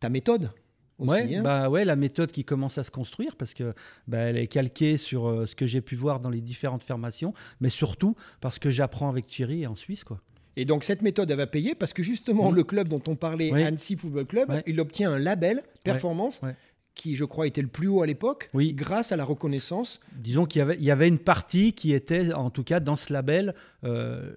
ta 0.00 0.08
méthode 0.08 0.50
aussi. 0.98 1.10
Ouais, 1.10 1.36
hein. 1.36 1.42
bah 1.42 1.70
ouais, 1.70 1.84
la 1.84 1.94
méthode 1.94 2.32
qui 2.32 2.44
commence 2.44 2.76
à 2.76 2.82
se 2.82 2.90
construire 2.90 3.36
parce 3.36 3.54
que 3.54 3.72
bah, 4.08 4.18
elle 4.18 4.36
est 4.36 4.48
calquée 4.48 4.96
sur 4.96 5.28
euh, 5.28 5.46
ce 5.46 5.54
que 5.54 5.64
j'ai 5.64 5.80
pu 5.80 5.94
voir 5.94 6.18
dans 6.18 6.28
les 6.30 6.40
différentes 6.40 6.82
formations, 6.82 7.34
mais 7.60 7.68
surtout 7.68 8.16
parce 8.40 8.58
que 8.58 8.68
j'apprends 8.68 9.08
avec 9.08 9.28
Thierry 9.28 9.64
en 9.66 9.76
Suisse, 9.76 10.02
quoi. 10.02 10.20
Et 10.58 10.64
donc 10.64 10.82
cette 10.84 11.02
méthode, 11.02 11.30
elle 11.30 11.36
va 11.38 11.46
payer 11.46 11.74
parce 11.74 11.92
que 11.92 12.02
justement, 12.02 12.50
Hmm. 12.50 12.54
le 12.56 12.64
club 12.64 12.88
dont 12.88 13.02
on 13.08 13.16
parlait, 13.16 13.50
Oui. 13.52 13.62
Annecy 13.62 13.96
Football 13.96 14.26
Club, 14.26 14.50
Ouais. 14.50 14.62
il 14.66 14.78
obtient 14.80 15.12
un 15.12 15.18
label 15.18 15.62
performance 15.84 16.40
ouais. 16.42 16.54
qui, 16.94 17.14
je 17.14 17.24
crois, 17.24 17.46
était 17.46 17.62
le 17.62 17.68
plus 17.68 17.86
haut 17.86 18.02
à 18.02 18.06
l'époque, 18.08 18.50
Oui. 18.54 18.72
grâce 18.74 19.12
à 19.12 19.16
la 19.16 19.24
reconnaissance. 19.24 20.00
Disons 20.16 20.46
qu'il 20.46 20.58
y 20.58 20.62
avait, 20.62 20.74
il 20.74 20.82
y 20.84 20.90
avait 20.90 21.06
une 21.06 21.20
partie 21.20 21.72
qui 21.72 21.92
était, 21.92 22.32
en 22.32 22.50
tout 22.50 22.64
cas, 22.64 22.80
dans 22.80 22.96
ce 22.96 23.12
label, 23.12 23.54
euh, 23.84 24.32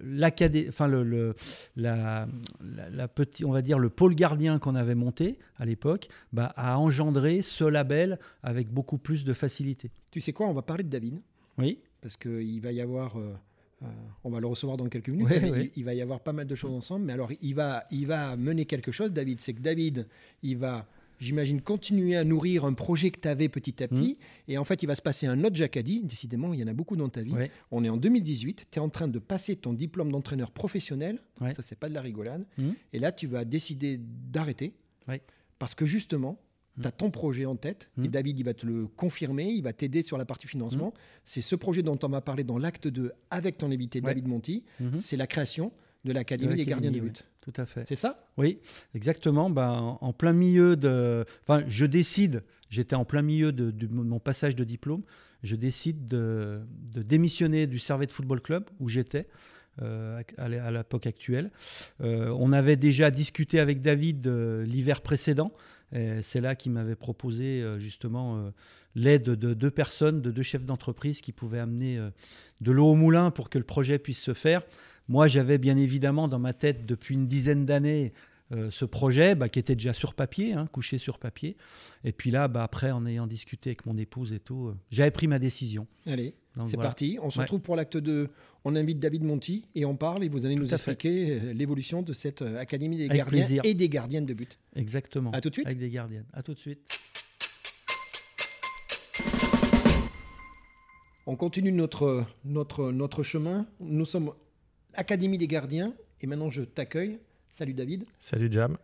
enfin 0.68 0.86
le, 0.86 1.02
le- 1.02 1.34
la, 1.74 2.28
la, 2.76 2.88
la 2.90 3.08
petit, 3.08 3.44
on 3.44 3.50
va 3.50 3.62
dire 3.62 3.80
le 3.80 3.88
pôle 3.90 4.14
gardien 4.14 4.60
qu'on 4.60 4.76
avait 4.76 4.94
monté 4.94 5.38
à 5.56 5.64
l'époque, 5.64 6.08
bah, 6.32 6.52
a 6.56 6.78
engendré 6.78 7.42
ce 7.42 7.64
label 7.64 8.20
avec 8.44 8.68
beaucoup 8.70 8.96
plus 8.98 9.24
de 9.24 9.32
facilité. 9.32 9.90
Tu 10.12 10.20
sais 10.20 10.32
quoi, 10.32 10.46
on 10.46 10.52
va 10.54 10.62
parler 10.62 10.84
de 10.84 10.88
David 10.88 11.20
Oui, 11.58 11.80
parce 12.00 12.16
qu'il 12.16 12.60
va 12.60 12.70
y 12.70 12.80
avoir, 12.80 13.18
euh, 13.18 13.34
euh, 13.82 13.86
on 14.24 14.30
va 14.30 14.40
le 14.40 14.46
recevoir 14.46 14.76
dans 14.76 14.88
quelques 14.88 15.08
minutes, 15.08 15.28
Ouais, 15.28 15.50
ouais. 15.50 15.70
Il, 15.74 15.80
il 15.80 15.84
va 15.84 15.94
y 15.94 16.00
avoir 16.00 16.20
pas 16.20 16.32
mal 16.32 16.46
de 16.46 16.54
choses 16.54 16.72
ensemble. 16.72 17.04
Mais 17.06 17.12
alors, 17.12 17.30
il 17.40 17.54
va, 17.54 17.84
il 17.90 18.06
va 18.06 18.36
mener 18.36 18.64
quelque 18.64 18.92
chose, 18.92 19.12
David. 19.12 19.40
C'est 19.40 19.54
que 19.54 19.60
David, 19.60 20.06
il 20.42 20.56
va, 20.56 20.86
j'imagine, 21.18 21.60
continuer 21.60 22.16
à 22.16 22.24
nourrir 22.24 22.64
un 22.64 22.72
projet 22.74 23.10
que 23.10 23.20
tu 23.20 23.28
avais 23.28 23.48
petit 23.48 23.82
à 23.82 23.88
petit. 23.88 24.18
Et 24.48 24.58
en 24.58 24.64
fait, 24.64 24.82
il 24.82 24.86
va 24.86 24.94
se 24.94 25.02
passer 25.02 25.26
un 25.26 25.42
autre 25.44 25.56
Jacadi. 25.56 26.02
Décidément, 26.02 26.52
il 26.52 26.60
y 26.60 26.64
en 26.64 26.68
a 26.68 26.72
beaucoup 26.74 26.96
dans 26.96 27.08
ta 27.08 27.22
vie. 27.22 27.32
Ouais. 27.32 27.50
On 27.70 27.82
est 27.84 27.88
en 27.88 27.96
2018, 27.96 28.68
tu 28.70 28.78
es 28.78 28.82
en 28.82 28.88
train 28.88 29.08
de 29.08 29.18
passer 29.18 29.56
ton 29.56 29.72
diplôme 29.72 30.12
d'entraîneur 30.12 30.50
professionnel. 30.50 31.20
Ça, 31.54 31.62
c'est 31.62 31.78
pas 31.78 31.88
de 31.88 31.94
la 31.94 32.00
rigolade. 32.02 32.44
Mhm. 32.58 32.74
Et 32.92 32.98
là, 32.98 33.10
tu 33.12 33.26
vas 33.26 33.44
décider 33.44 33.98
d'arrêter. 33.98 34.74
Parce 35.58 35.74
que 35.74 35.86
justement, 35.86 36.40
Tu 36.80 36.86
as 36.88 36.92
ton 36.92 37.10
projet 37.10 37.44
en 37.44 37.56
tête. 37.56 37.90
Et 37.98 38.02
Mhm. 38.02 38.06
David, 38.08 38.38
il 38.38 38.44
va 38.44 38.54
te 38.54 38.64
le 38.66 38.86
confirmer. 38.86 39.50
Il 39.50 39.62
va 39.62 39.72
t'aider 39.72 40.02
sur 40.02 40.16
la 40.16 40.24
partie 40.24 40.46
financement. 40.46 40.94
C'est 41.26 41.42
ce 41.42 41.54
projet 41.54 41.82
dont 41.82 41.98
on 42.02 42.08
va 42.08 42.20
parler 42.22 42.44
dans 42.44 42.56
l'acte 42.58 42.88
2 42.88 43.12
avec 43.30 43.58
ton 43.58 43.70
invité 43.70 43.98
Ouais. 44.00 44.06
David 44.06 44.26
Monti. 44.28 44.64
Mhm. 44.80 45.00
C'est 45.00 45.16
la 45.18 45.26
création 45.26 45.72
de 46.04 46.12
l'Académie 46.12 46.52
De 46.52 46.56
des 46.56 46.64
gardiens 46.64 46.90
de 46.90 46.98
but. 47.00 47.24
tout 47.42 47.52
à 47.56 47.64
fait. 47.66 47.84
C'est 47.86 47.96
ça? 47.96 48.26
Oui, 48.38 48.58
exactement. 48.94 49.50
Ben, 49.50 49.70
en, 49.70 49.98
en 50.00 50.12
plein 50.12 50.32
milieu 50.32 50.76
de. 50.76 51.24
Enfin, 51.42 51.62
je 51.68 51.84
décide, 51.86 52.42
j'étais 52.70 52.96
en 52.96 53.04
plein 53.04 53.22
milieu 53.22 53.52
de, 53.52 53.70
de 53.70 53.86
mon 53.86 54.18
passage 54.18 54.56
de 54.56 54.64
diplôme, 54.64 55.02
je 55.42 55.54
décide 55.56 56.08
de, 56.08 56.60
de 56.94 57.02
démissionner 57.02 57.66
du 57.66 57.78
Servette 57.78 58.12
Football 58.12 58.40
Club 58.40 58.64
où 58.80 58.88
j'étais. 58.88 59.26
euh, 59.80 60.22
à 60.36 60.70
l'époque 60.70 61.06
actuelle. 61.06 61.50
Euh, 62.02 62.28
on 62.38 62.52
avait 62.52 62.76
déjà 62.76 63.10
discuté 63.10 63.58
avec 63.58 63.80
David 63.80 64.26
euh, 64.26 64.64
l'hiver 64.66 65.00
précédent. 65.00 65.50
C'est 66.22 66.40
là 66.40 66.54
qu'il 66.54 66.72
m'avait 66.72 66.96
proposé 66.96 67.62
euh, 67.62 67.78
justement 67.78 68.38
euh, 68.38 68.50
l'aide 68.94 69.24
de 69.24 69.52
deux 69.52 69.70
personnes, 69.70 70.22
de 70.22 70.30
deux 70.30 70.42
chefs 70.42 70.64
d'entreprise 70.64 71.20
qui 71.20 71.32
pouvaient 71.32 71.58
amener 71.58 71.98
euh, 71.98 72.10
de 72.62 72.72
l'eau 72.72 72.86
au 72.86 72.94
moulin 72.94 73.30
pour 73.30 73.50
que 73.50 73.58
le 73.58 73.64
projet 73.64 73.98
puisse 73.98 74.20
se 74.20 74.32
faire. 74.32 74.62
Moi, 75.08 75.26
j'avais 75.26 75.58
bien 75.58 75.76
évidemment 75.76 76.28
dans 76.28 76.38
ma 76.38 76.54
tête 76.54 76.86
depuis 76.86 77.14
une 77.14 77.26
dizaine 77.26 77.66
d'années 77.66 78.14
euh, 78.52 78.70
ce 78.70 78.84
projet 78.84 79.34
bah, 79.34 79.48
qui 79.48 79.58
était 79.58 79.74
déjà 79.74 79.92
sur 79.92 80.14
papier, 80.14 80.52
hein, 80.52 80.66
couché 80.72 80.98
sur 80.98 81.18
papier. 81.18 81.56
Et 82.04 82.12
puis 82.12 82.30
là, 82.30 82.48
bah, 82.48 82.62
après, 82.62 82.90
en 82.90 83.06
ayant 83.06 83.26
discuté 83.26 83.70
avec 83.70 83.86
mon 83.86 83.96
épouse 83.96 84.32
et 84.32 84.40
tout, 84.40 84.68
euh, 84.68 84.76
j'avais 84.90 85.10
pris 85.10 85.26
ma 85.26 85.38
décision. 85.38 85.86
Allez, 86.06 86.34
c'est 86.66 86.74
voilà. 86.74 86.90
parti. 86.90 87.18
On 87.22 87.30
se 87.30 87.38
Ouais. 87.38 87.44
retrouve 87.44 87.60
pour 87.60 87.76
l'acte 87.76 87.96
2. 87.96 88.28
On 88.64 88.76
invite 88.76 88.98
David 89.00 89.24
Monti 89.24 89.64
et 89.74 89.84
on 89.84 89.96
parle 89.96 90.22
et 90.24 90.28
vous 90.28 90.44
allez 90.46 90.54
nous 90.54 90.72
expliquer 90.72 91.30
euh, 91.40 91.52
l'évolution 91.52 92.02
de 92.02 92.12
cette 92.12 92.42
Académie 92.42 92.96
des 92.98 93.04
Avec 93.06 93.16
gardiens 93.16 93.40
plaisir. 93.40 93.62
et 93.64 93.74
des 93.74 93.88
gardiennes 93.88 94.26
de 94.26 94.34
but. 94.34 94.58
Exactement. 94.76 95.30
À 95.32 95.40
tout 95.40 95.48
de 95.48 95.54
suite. 95.54 95.66
Avec 95.66 95.78
des 95.78 95.90
gardiennes. 95.90 96.26
À 96.32 96.42
tout 96.42 96.54
de 96.54 96.58
suite. 96.58 96.80
On 101.26 101.36
continue 101.36 101.72
notre, 101.72 102.24
notre, 102.44 102.90
notre 102.90 103.22
chemin. 103.22 103.66
Nous 103.80 104.04
sommes 104.04 104.32
Académie 104.94 105.38
des 105.38 105.46
gardiens 105.46 105.94
et 106.20 106.26
maintenant 106.26 106.50
je 106.50 106.62
t'accueille. 106.62 107.18
Salut 107.52 107.74
David. 107.74 108.04
Salut 108.18 108.50
Jam. 108.50 108.76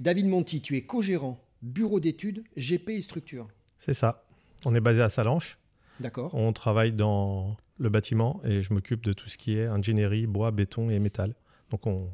David 0.00 0.26
Monti, 0.26 0.60
tu 0.60 0.76
es 0.76 0.82
co-gérant, 0.82 1.38
bureau 1.62 2.00
d'études, 2.00 2.42
GP 2.56 2.90
et 2.90 3.02
structure. 3.02 3.48
C'est 3.78 3.94
ça. 3.94 4.24
On 4.64 4.74
est 4.74 4.80
basé 4.80 5.02
à 5.02 5.08
Salanches. 5.08 5.58
D'accord. 6.00 6.34
On 6.34 6.52
travaille 6.52 6.92
dans 6.92 7.56
le 7.78 7.88
bâtiment 7.90 8.40
et 8.44 8.62
je 8.62 8.72
m'occupe 8.72 9.04
de 9.04 9.12
tout 9.12 9.28
ce 9.28 9.36
qui 9.36 9.56
est 9.56 9.66
ingénierie, 9.66 10.26
bois, 10.26 10.50
béton 10.50 10.90
et 10.90 10.98
métal. 10.98 11.34
Donc 11.70 11.86
on, 11.86 12.08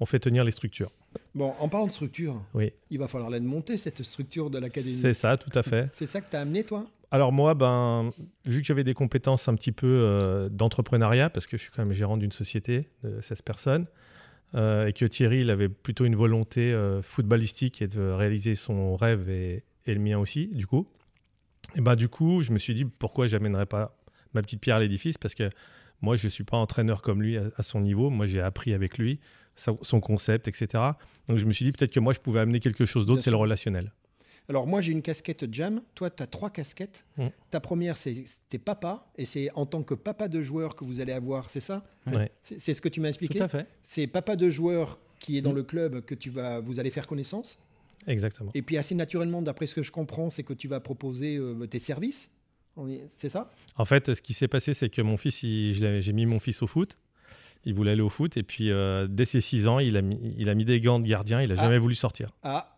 on 0.00 0.06
fait 0.06 0.18
tenir 0.18 0.44
les 0.44 0.50
structures. 0.50 0.90
Bon, 1.34 1.54
en 1.58 1.68
parlant 1.68 1.86
de 1.86 1.92
structure, 1.92 2.42
Oui, 2.54 2.72
il 2.90 2.98
va 2.98 3.08
falloir 3.08 3.30
la 3.30 3.40
monter, 3.40 3.76
cette 3.76 4.02
structure 4.02 4.50
de 4.50 4.58
l'académie. 4.58 4.96
c'est 4.96 5.12
ça, 5.14 5.36
tout 5.36 5.56
à 5.56 5.62
fait. 5.62 5.90
C'est 5.94 6.06
ça 6.06 6.20
que 6.20 6.28
tu 6.30 6.36
as 6.36 6.40
amené, 6.40 6.64
toi? 6.64 6.86
Alors 7.10 7.32
moi, 7.32 7.54
ben, 7.54 8.10
vu 8.44 8.60
que 8.60 8.66
j'avais 8.66 8.82
des 8.82 8.94
compétences 8.94 9.46
un 9.48 9.54
petit 9.54 9.70
peu 9.72 9.86
euh, 9.86 10.48
d'entrepreneuriat, 10.48 11.30
parce 11.30 11.46
que 11.46 11.56
je 11.56 11.62
suis 11.62 11.70
quand 11.70 11.84
même 11.84 11.92
gérant 11.94 12.16
d'une 12.16 12.32
société 12.32 12.88
de 13.04 13.20
16 13.20 13.42
personnes, 13.42 13.86
et 14.54 14.92
que 14.92 15.04
Thierry, 15.04 15.40
il 15.40 15.50
avait 15.50 15.68
plutôt 15.68 16.04
une 16.04 16.16
volonté 16.16 16.72
euh, 16.72 17.02
footballistique 17.02 17.82
et 17.82 17.88
de 17.88 18.00
réaliser 18.00 18.54
son 18.54 18.96
rêve 18.96 19.28
et, 19.28 19.64
et 19.86 19.94
le 19.94 20.00
mien 20.00 20.18
aussi, 20.18 20.48
du 20.48 20.66
coup. 20.66 20.86
Et 21.76 21.80
ben 21.80 21.96
du 21.96 22.08
coup, 22.08 22.40
je 22.40 22.52
me 22.52 22.58
suis 22.58 22.74
dit 22.74 22.84
pourquoi 22.84 23.26
j'amènerais 23.26 23.66
pas 23.66 23.96
ma 24.32 24.42
petite 24.42 24.60
pierre 24.60 24.76
à 24.76 24.80
l'édifice, 24.80 25.18
parce 25.18 25.34
que 25.34 25.50
moi, 26.02 26.16
je 26.16 26.28
suis 26.28 26.44
pas 26.44 26.56
entraîneur 26.56 27.02
comme 27.02 27.22
lui 27.22 27.36
à, 27.36 27.44
à 27.56 27.62
son 27.62 27.80
niveau. 27.80 28.10
Moi, 28.10 28.26
j'ai 28.26 28.40
appris 28.40 28.74
avec 28.74 28.98
lui 28.98 29.20
son 29.56 30.00
concept, 30.00 30.48
etc. 30.48 30.82
Donc 31.28 31.38
je 31.38 31.46
me 31.46 31.52
suis 31.52 31.64
dit 31.64 31.72
peut-être 31.72 31.92
que 31.92 32.00
moi, 32.00 32.12
je 32.12 32.20
pouvais 32.20 32.40
amener 32.40 32.60
quelque 32.60 32.84
chose 32.84 33.06
d'autre, 33.06 33.22
c'est 33.22 33.30
le 33.30 33.36
relationnel. 33.36 33.92
Alors, 34.48 34.66
moi, 34.66 34.80
j'ai 34.82 34.92
une 34.92 35.00
casquette 35.02 35.46
Jam. 35.52 35.80
Toi, 35.94 36.10
tu 36.10 36.22
as 36.22 36.26
trois 36.26 36.50
casquettes. 36.50 37.04
Mm. 37.16 37.28
Ta 37.50 37.60
première, 37.60 37.96
c'est 37.96 38.24
t'es 38.50 38.58
papa. 38.58 39.06
Et 39.16 39.24
c'est 39.24 39.50
en 39.54 39.64
tant 39.66 39.82
que 39.82 39.94
papa 39.94 40.28
de 40.28 40.42
joueur 40.42 40.76
que 40.76 40.84
vous 40.84 41.00
allez 41.00 41.12
avoir, 41.12 41.48
c'est 41.50 41.60
ça? 41.60 41.82
Ouais. 42.06 42.30
C'est 42.42 42.74
ce 42.74 42.80
que 42.82 42.88
tu 42.90 43.00
m'as 43.00 43.08
expliqué? 43.08 43.38
Tout 43.38 43.44
à 43.44 43.48
fait. 43.48 43.66
C'est 43.82 44.06
papa 44.06 44.36
de 44.36 44.50
joueur 44.50 44.98
qui 45.18 45.38
est 45.38 45.40
dans 45.40 45.52
Mm. 45.52 45.56
le 45.56 45.62
club 45.62 46.00
que 46.04 46.14
tu 46.14 46.28
vas, 46.30 46.60
vous 46.60 46.78
allez 46.78 46.90
faire 46.90 47.06
connaissance? 47.06 47.58
Exactement. 48.06 48.50
Et 48.54 48.60
puis, 48.60 48.76
assez 48.76 48.94
naturellement, 48.94 49.40
d'après 49.40 49.66
ce 49.66 49.74
que 49.74 49.82
je 49.82 49.90
comprends, 49.90 50.28
c'est 50.28 50.42
que 50.42 50.52
tu 50.52 50.68
vas 50.68 50.80
proposer 50.80 51.36
euh, 51.38 51.66
tes 51.66 51.78
services. 51.78 52.30
C'est 53.16 53.28
ça? 53.30 53.50
En 53.76 53.84
fait, 53.84 54.14
ce 54.14 54.20
qui 54.20 54.34
s'est 54.34 54.48
passé, 54.48 54.74
c'est 54.74 54.90
que 54.90 55.00
mon 55.00 55.16
fils, 55.16 55.38
j'ai 55.40 56.12
mis 56.12 56.26
mon 56.26 56.40
fils 56.40 56.60
au 56.60 56.66
foot. 56.66 56.98
Il 57.64 57.72
voulait 57.72 57.92
aller 57.92 58.02
au 58.02 58.08
foot. 58.10 58.36
Et 58.36 58.42
puis, 58.42 58.70
euh, 58.70 59.06
dès 59.08 59.24
ses 59.24 59.40
6 59.40 59.68
ans, 59.68 59.78
il 59.78 59.96
a, 59.96 60.02
mis, 60.02 60.18
il 60.36 60.48
a 60.50 60.54
mis 60.54 60.64
des 60.66 60.80
gants 60.80 60.98
de 61.00 61.06
gardien. 61.06 61.40
Il 61.40 61.48
n'a 61.48 61.54
Ah. 61.56 61.62
jamais 61.62 61.78
voulu 61.78 61.94
sortir. 61.94 62.32
Ah 62.42 62.73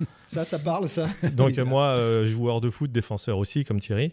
Ça, 0.28 0.44
ça 0.44 0.58
parle, 0.58 0.88
ça 0.88 1.08
Donc, 1.32 1.56
euh, 1.58 1.64
moi, 1.64 1.84
euh, 1.90 2.26
joueur 2.26 2.60
de 2.60 2.68
foot, 2.70 2.90
défenseur 2.92 3.38
aussi, 3.38 3.64
comme 3.64 3.80
Thierry, 3.80 4.12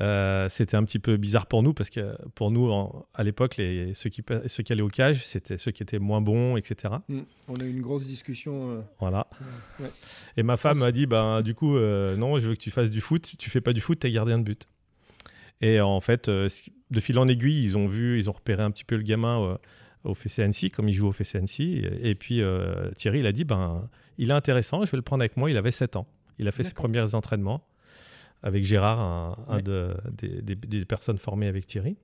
euh, 0.00 0.48
c'était 0.48 0.76
un 0.76 0.84
petit 0.84 0.98
peu 0.98 1.16
bizarre 1.16 1.46
pour 1.46 1.62
nous 1.62 1.72
parce 1.74 1.90
que 1.90 2.16
pour 2.34 2.50
nous, 2.50 2.70
en- 2.70 3.06
à 3.14 3.22
l'époque, 3.22 3.54
ceux, 3.94 4.10
qui, 4.10 4.22
ceux 4.46 4.62
qui 4.62 4.72
allaient 4.72 4.82
au 4.82 4.88
cage, 4.88 5.24
c'était 5.24 5.56
ceux 5.58 5.70
qui 5.72 5.82
étaient 5.82 5.98
moins 5.98 6.20
bons, 6.20 6.56
etc. 6.56 6.94
Mm. 7.08 7.20
On 7.48 7.54
a 7.54 7.64
eu 7.64 7.70
une 7.70 7.80
grosse 7.82 8.06
discussion. 8.06 8.70
euh, 8.72 8.80
Voilà. 8.98 9.26
Ouais. 9.80 9.90
Et 10.36 10.42
ma 10.42 10.56
femme 10.56 10.78
m'a 10.78 10.90
dit, 10.92 11.06
ben, 11.06 11.42
du 11.42 11.54
coup, 11.54 11.76
euh, 11.76 12.16
non, 12.16 12.40
je 12.40 12.48
veux 12.48 12.54
que 12.54 12.60
tu 12.60 12.70
fasses 12.70 12.90
du 12.90 13.00
foot. 13.00 13.34
Tu 13.38 13.50
fais 13.50 13.60
pas 13.60 13.72
du 13.72 13.80
foot, 13.80 13.98
t'es 14.00 14.10
gardien 14.10 14.38
de 14.38 14.44
but. 14.44 14.66
Et 15.60 15.80
en 15.80 16.00
fait, 16.00 16.28
de 16.28 17.00
fil 17.00 17.18
en 17.18 17.28
aiguille, 17.28 17.62
ils 17.62 17.76
ont 17.76 17.86
vu, 17.86 18.18
ils 18.18 18.28
ont 18.28 18.34
repéré 18.34 18.62
un 18.62 18.70
petit 18.70 18.84
peu 18.84 18.96
le 18.96 19.02
gamin 19.02 19.58
au 20.04 20.14
FCNC, 20.14 20.70
comme 20.70 20.88
il 20.88 20.92
joue 20.94 21.08
au 21.08 21.12
FCNC. 21.12 21.60
Et, 21.60 22.10
et 22.10 22.14
puis 22.16 22.42
Thierry, 22.96 23.20
il 23.20 23.26
a 23.26 23.32
dit, 23.32 23.44
ben, 23.44 23.88
il 24.18 24.30
est 24.30 24.34
intéressant, 24.34 24.84
je 24.84 24.90
vais 24.90 24.96
le 24.96 25.02
prendre 25.02 25.22
avec 25.22 25.36
moi. 25.36 25.50
Il 25.50 25.56
avait 25.56 25.70
7 25.70 25.96
ans. 25.96 26.06
Il 26.38 26.48
a 26.48 26.52
fait 26.52 26.64
ses 26.64 26.72
premiers 26.74 27.14
entraînements 27.14 27.64
avec 28.42 28.64
Gérard, 28.64 29.00
un, 29.00 29.36
un 29.48 29.56
Ouais. 29.56 29.62
de- 29.62 29.96
des, 30.12 30.42
des- 30.42 30.54
des 30.54 30.84
personnes 30.84 31.18
formées 31.18 31.46
avec 31.48 31.66
Thierry. 31.66 31.96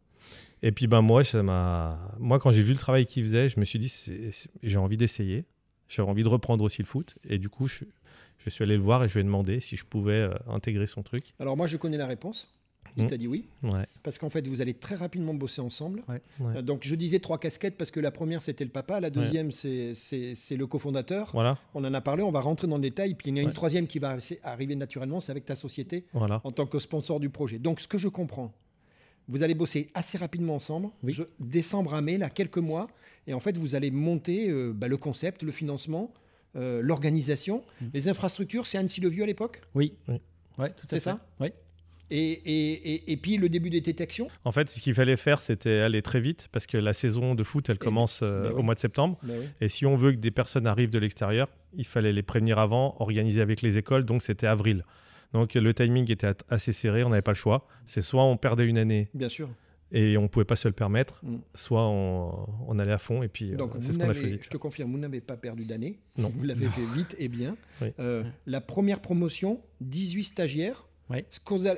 Et 0.63 0.73
puis 0.73 0.87
ben 0.87 1.01
moi, 1.03 1.25
ça 1.25 1.43
m'a, 1.43 1.99
moi 2.19 2.39
quand 2.39 2.53
j'ai 2.53 2.63
vu 2.63 2.73
le 2.73 2.79
travail 2.79 3.07
qu'il 3.07 3.23
faisait, 3.25 3.49
je 3.49 3.59
me 3.59 3.65
suis 3.65 3.79
dit, 3.79 3.93
j'ai 4.63 4.79
envie 4.79 4.97
d'essayer. 4.97 5.45
J'avais 5.89 6.09
envie 6.09 6.23
de 6.23 6.29
reprendre 6.29 6.63
aussi 6.63 6.83
le 6.83 6.87
foot. 6.87 7.17
Et 7.29 7.39
du 7.39 7.49
coup, 7.49 7.67
je, 7.67 7.85
je 8.39 8.51
suis 8.51 8.63
allé 8.63 8.77
le 8.77 8.83
voir 8.83 9.03
et 9.03 9.09
je 9.09 9.15
lui 9.15 9.21
ai 9.21 9.25
demandé 9.25 9.59
si 9.61 9.77
je 9.77 9.85
pouvais 9.85 10.13
euh, 10.21 10.35
intégrer 10.49 10.87
son 10.87 11.03
truc. 11.03 11.33
Alors, 11.41 11.57
moi, 11.57 11.67
je 11.67 11.77
connais 11.77 11.97
la 11.97 12.07
réponse. 12.07 12.55
Il 12.97 13.05
Mm. 13.05 13.07
t'a 13.09 13.17
dit 13.17 13.27
oui. 13.29 13.45
Ouais. 13.63 13.87
Parce 14.03 14.19
qu'en 14.19 14.31
fait, 14.31 14.47
vous 14.49 14.61
allez 14.61 14.75
très 14.75 14.95
rapidement 14.95 15.35
bosser 15.35 15.61
ensemble. 15.61 16.03
ouais. 16.09 16.21
Euh, 16.41 16.63
Donc, 16.63 16.81
je 16.85 16.95
disais 16.95 17.19
trois 17.21 17.39
casquettes 17.39 17.77
parce 17.77 17.91
que 17.91 18.01
la 18.01 18.11
première, 18.11 18.43
c'était 18.43 18.65
le 18.65 18.71
papa. 18.71 19.01
La 19.01 19.11
deuxième, 19.11 19.53
c'est- 19.53 19.95
le 20.57 20.67
cofondateur. 20.67 21.31
Voilà, 21.33 21.59
On 21.75 21.85
en 21.85 21.95
a 21.95 22.01
parlé, 22.01 22.23
on 22.23 22.31
va 22.33 22.41
rentrer 22.41 22.67
dans 22.67 22.77
le 22.77 22.83
détail. 22.83 23.15
Puis, 23.15 23.31
il 23.31 23.37
y 23.37 23.41
en 23.41 23.45
a 23.45 23.47
une 23.49 23.53
troisième 23.55 23.87
qui 23.87 23.99
va 23.99 24.17
arriver 24.43 24.75
naturellement, 24.77 25.21
c'est 25.21 25.31
avec 25.33 25.45
ta 25.45 25.55
société 25.55 26.05
voilà. 26.13 26.41
en 26.45 26.51
tant 26.51 26.67
que 26.67 26.79
sponsor 26.79 27.21
du 27.21 27.31
projet. 27.31 27.59
Donc, 27.59 27.81
ce 27.81 27.87
que 27.89 27.99
je 27.99 28.09
comprends, 28.09 28.53
vous 29.29 29.43
allez 29.43 29.55
bosser 29.55 29.91
assez 29.95 30.19
rapidement 30.19 30.57
ensemble. 30.57 30.89
Oui. 31.05 31.13
Je- 31.13 31.23
décembre 31.39 31.95
à 31.95 32.01
mai, 32.03 32.19
là, 32.19 32.29
quelques 32.31 32.59
mois. 32.59 32.89
Et 33.27 33.35
en 33.35 33.41
fait, 33.41 33.57
vous 33.57 33.75
allez 33.75 33.91
monter 33.91 34.49
euh, 34.51 34.73
bah, 34.75 34.89
le 34.89 34.97
concept, 34.97 35.43
le 35.45 35.53
financement, 35.53 36.13
euh, 36.57 36.81
l'organisation. 36.83 37.63
Mm. 37.81 37.87
Les 37.95 38.09
infrastructures, 38.09 38.67
c'est 38.67 38.79
Annecy-le-Vieux 38.79 39.23
à 39.23 39.27
l'époque? 39.27 39.61
Oui. 39.75 39.95
Oui. 40.09 40.21
Ouais, 40.59 40.69
C'est 40.89 40.99
ça? 41.01 41.21
Oui. 41.39 41.49
Et, 42.11 42.31
et, 42.33 42.95
et, 42.95 43.13
et 43.13 43.17
puis, 43.17 43.37
le 43.37 43.49
début 43.49 43.71
des 43.71 43.81
détections 43.81 44.29
En 44.45 44.53
fait, 44.53 44.69
ce 44.71 44.81
qu'il 44.81 44.95
fallait 44.95 45.17
faire, 45.17 45.41
c'était 45.41 45.79
aller 45.81 46.03
très 46.03 46.21
vite 46.21 46.49
parce 46.53 46.67
que 46.67 46.77
la 46.79 46.93
saison 46.93 47.35
de 47.35 47.43
foot, 47.45 47.69
elle 47.71 47.79
commence 47.79 48.21
euh, 48.23 48.43
ben 48.45 48.49
oui. 48.53 48.61
au 48.61 48.63
mois 48.63 48.75
de 48.75 48.81
septembre. 48.81 49.19
Bah 49.23 49.35
oui. 49.39 49.47
Et 49.61 49.69
si 49.69 49.87
on 49.87 49.97
veut 49.97 50.13
que 50.13 50.17
des 50.19 50.31
personnes 50.31 50.67
arrivent 50.67 50.91
de 50.91 50.99
l'extérieur, 50.99 51.49
il 51.75 51.87
fallait 51.87 52.13
les 52.13 52.23
prévenir 52.23 52.59
avant, 52.59 52.97
organiser 52.99 53.41
avec 53.41 53.63
les 53.63 53.79
écoles. 53.79 54.05
Donc, 54.05 54.23
c'était 54.23 54.47
avril. 54.47 54.85
Donc, 55.33 55.55
le 55.55 55.73
timing 55.75 56.11
était 56.11 56.33
assez 56.49 56.73
serré, 56.73 57.05
on 57.05 57.11
n'avait 57.11 57.23
pas 57.23 57.31
le 57.33 57.37
choix. 57.37 57.67
C'est 57.87 58.03
soit 58.03 58.25
on 58.25 58.37
perdait 58.37 58.67
une 58.67 58.79
année 58.79 59.09
Bien 59.15 59.29
sûr. 59.29 59.49
et 59.93 60.17
on 60.19 60.23
ne 60.23 60.27
pouvait 60.29 60.45
pas 60.45 60.57
se 60.57 60.67
le 60.67 60.75
permettre, 60.75 61.21
Mm. 61.23 61.37
soit 61.55 61.87
on, 61.87 62.49
on 62.67 62.79
allait 62.81 62.91
à 62.93 62.99
fond 62.99 63.23
et 63.23 63.29
puis 63.29 63.53
euh, 63.55 63.57
c'est 63.81 63.93
ce 63.93 63.99
qu'on 63.99 64.09
a 64.09 64.13
choisi. 64.13 64.39
je 64.43 64.49
te 64.49 64.57
confirme, 64.57 64.91
vous 64.91 64.99
n'avez 64.99 65.21
pas 65.21 65.37
perdu 65.37 65.65
d'année. 65.67 66.01
Non. 66.17 66.33
Vous 66.37 66.43
l'avez 66.45 66.67
fait 66.69 66.85
vite 66.97 67.15
et 67.19 67.29
bien. 67.29 67.57
Oui. 67.81 67.89
Euh, 68.01 68.25
la 68.47 68.61
première 68.61 69.01
promotion, 69.01 69.61
18 69.83 70.25
stagiaires. 70.25 70.85
Oui. 71.11 71.25